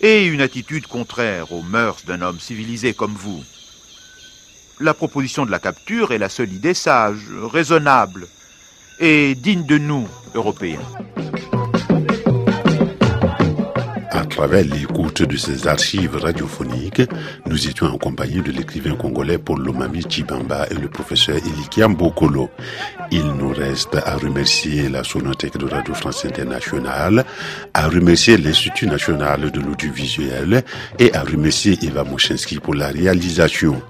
et 0.02 0.26
une 0.26 0.42
attitude 0.42 0.88
contraire 0.88 1.52
aux 1.52 1.64
mœurs 1.64 2.04
d'un 2.06 2.22
homme 2.22 2.40
civilisé 2.40 2.94
comme 2.94 3.14
vous. 3.14 3.44
La 4.80 4.94
proposition 4.94 5.46
de 5.46 5.52
la 5.52 5.60
capture 5.60 6.12
est 6.12 6.20
la 6.20 6.30
seule 6.30 6.54
idée 6.54 6.74
sage, 6.74 7.22
raisonnable 7.52 8.28
et 9.00 9.36
digne 9.36 9.66
de 9.66 9.78
nous, 9.78 10.08
Européens. 10.36 10.80
Travers 14.38 14.66
l'écoute 14.66 15.24
de 15.24 15.36
ces 15.36 15.68
archives 15.68 16.16
radiophoniques, 16.16 17.02
nous 17.48 17.68
étions 17.68 17.88
en 17.88 17.98
compagnie 17.98 18.40
de 18.44 18.52
l'écrivain 18.52 18.94
congolais 18.96 19.40
Paul 19.40 19.64
Lomami 19.66 20.04
Chibamba 20.08 20.68
et 20.70 20.76
le 20.76 20.90
professeur 20.90 21.38
Elikiam 21.38 21.96
Bokolo. 21.96 22.48
Il 23.10 23.26
nous 23.26 23.52
reste 23.52 23.96
à 23.96 24.16
remercier 24.16 24.90
la 24.90 25.04
Sonothèque 25.04 25.58
de 25.58 25.66
Radio 25.66 25.96
France 25.96 26.24
Internationale, 26.24 27.26
à 27.74 27.88
remercier 27.88 28.38
l'Institut 28.38 28.86
national 28.86 29.50
de 29.50 29.60
l'audiovisuel 29.60 30.64
et 31.00 31.12
à 31.16 31.24
remercier 31.24 31.76
Eva 31.82 32.04
Moshinsky 32.04 32.60
pour 32.60 32.76
la 32.76 32.90
réalisation. 32.90 33.82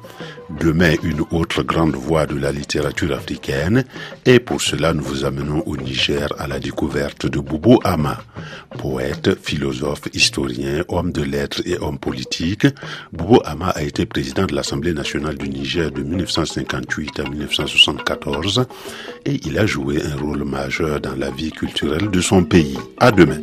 Demain, 0.49 0.95
une 1.03 1.21
autre 1.31 1.61
grande 1.61 1.95
voix 1.95 2.25
de 2.25 2.35
la 2.39 2.53
littérature 2.53 3.13
africaine 3.13 3.83
et 4.25 4.39
pour 4.39 4.61
cela 4.61 4.93
nous 4.93 5.03
vous 5.03 5.25
amenons 5.25 5.61
au 5.65 5.75
Niger 5.75 6.29
à 6.39 6.47
la 6.47 6.59
découverte 6.59 7.25
de 7.25 7.39
Boubou 7.39 7.79
Ama. 7.83 8.17
Poète, 8.77 9.37
philosophe, 9.43 10.03
historien, 10.13 10.83
homme 10.87 11.11
de 11.11 11.21
lettres 11.21 11.61
et 11.65 11.77
homme 11.79 11.99
politique, 11.99 12.65
Boubou 13.11 13.39
Ama 13.43 13.69
a 13.71 13.83
été 13.83 14.05
président 14.05 14.45
de 14.45 14.55
l'Assemblée 14.55 14.93
nationale 14.93 15.37
du 15.37 15.49
Niger 15.49 15.91
de 15.91 16.01
1958 16.01 17.19
à 17.19 17.23
1974 17.29 18.65
et 19.25 19.39
il 19.45 19.57
a 19.59 19.65
joué 19.65 20.01
un 20.01 20.15
rôle 20.15 20.45
majeur 20.45 21.01
dans 21.01 21.15
la 21.15 21.29
vie 21.29 21.51
culturelle 21.51 22.09
de 22.09 22.21
son 22.21 22.45
pays. 22.45 22.77
À 22.99 23.11
demain. 23.11 23.41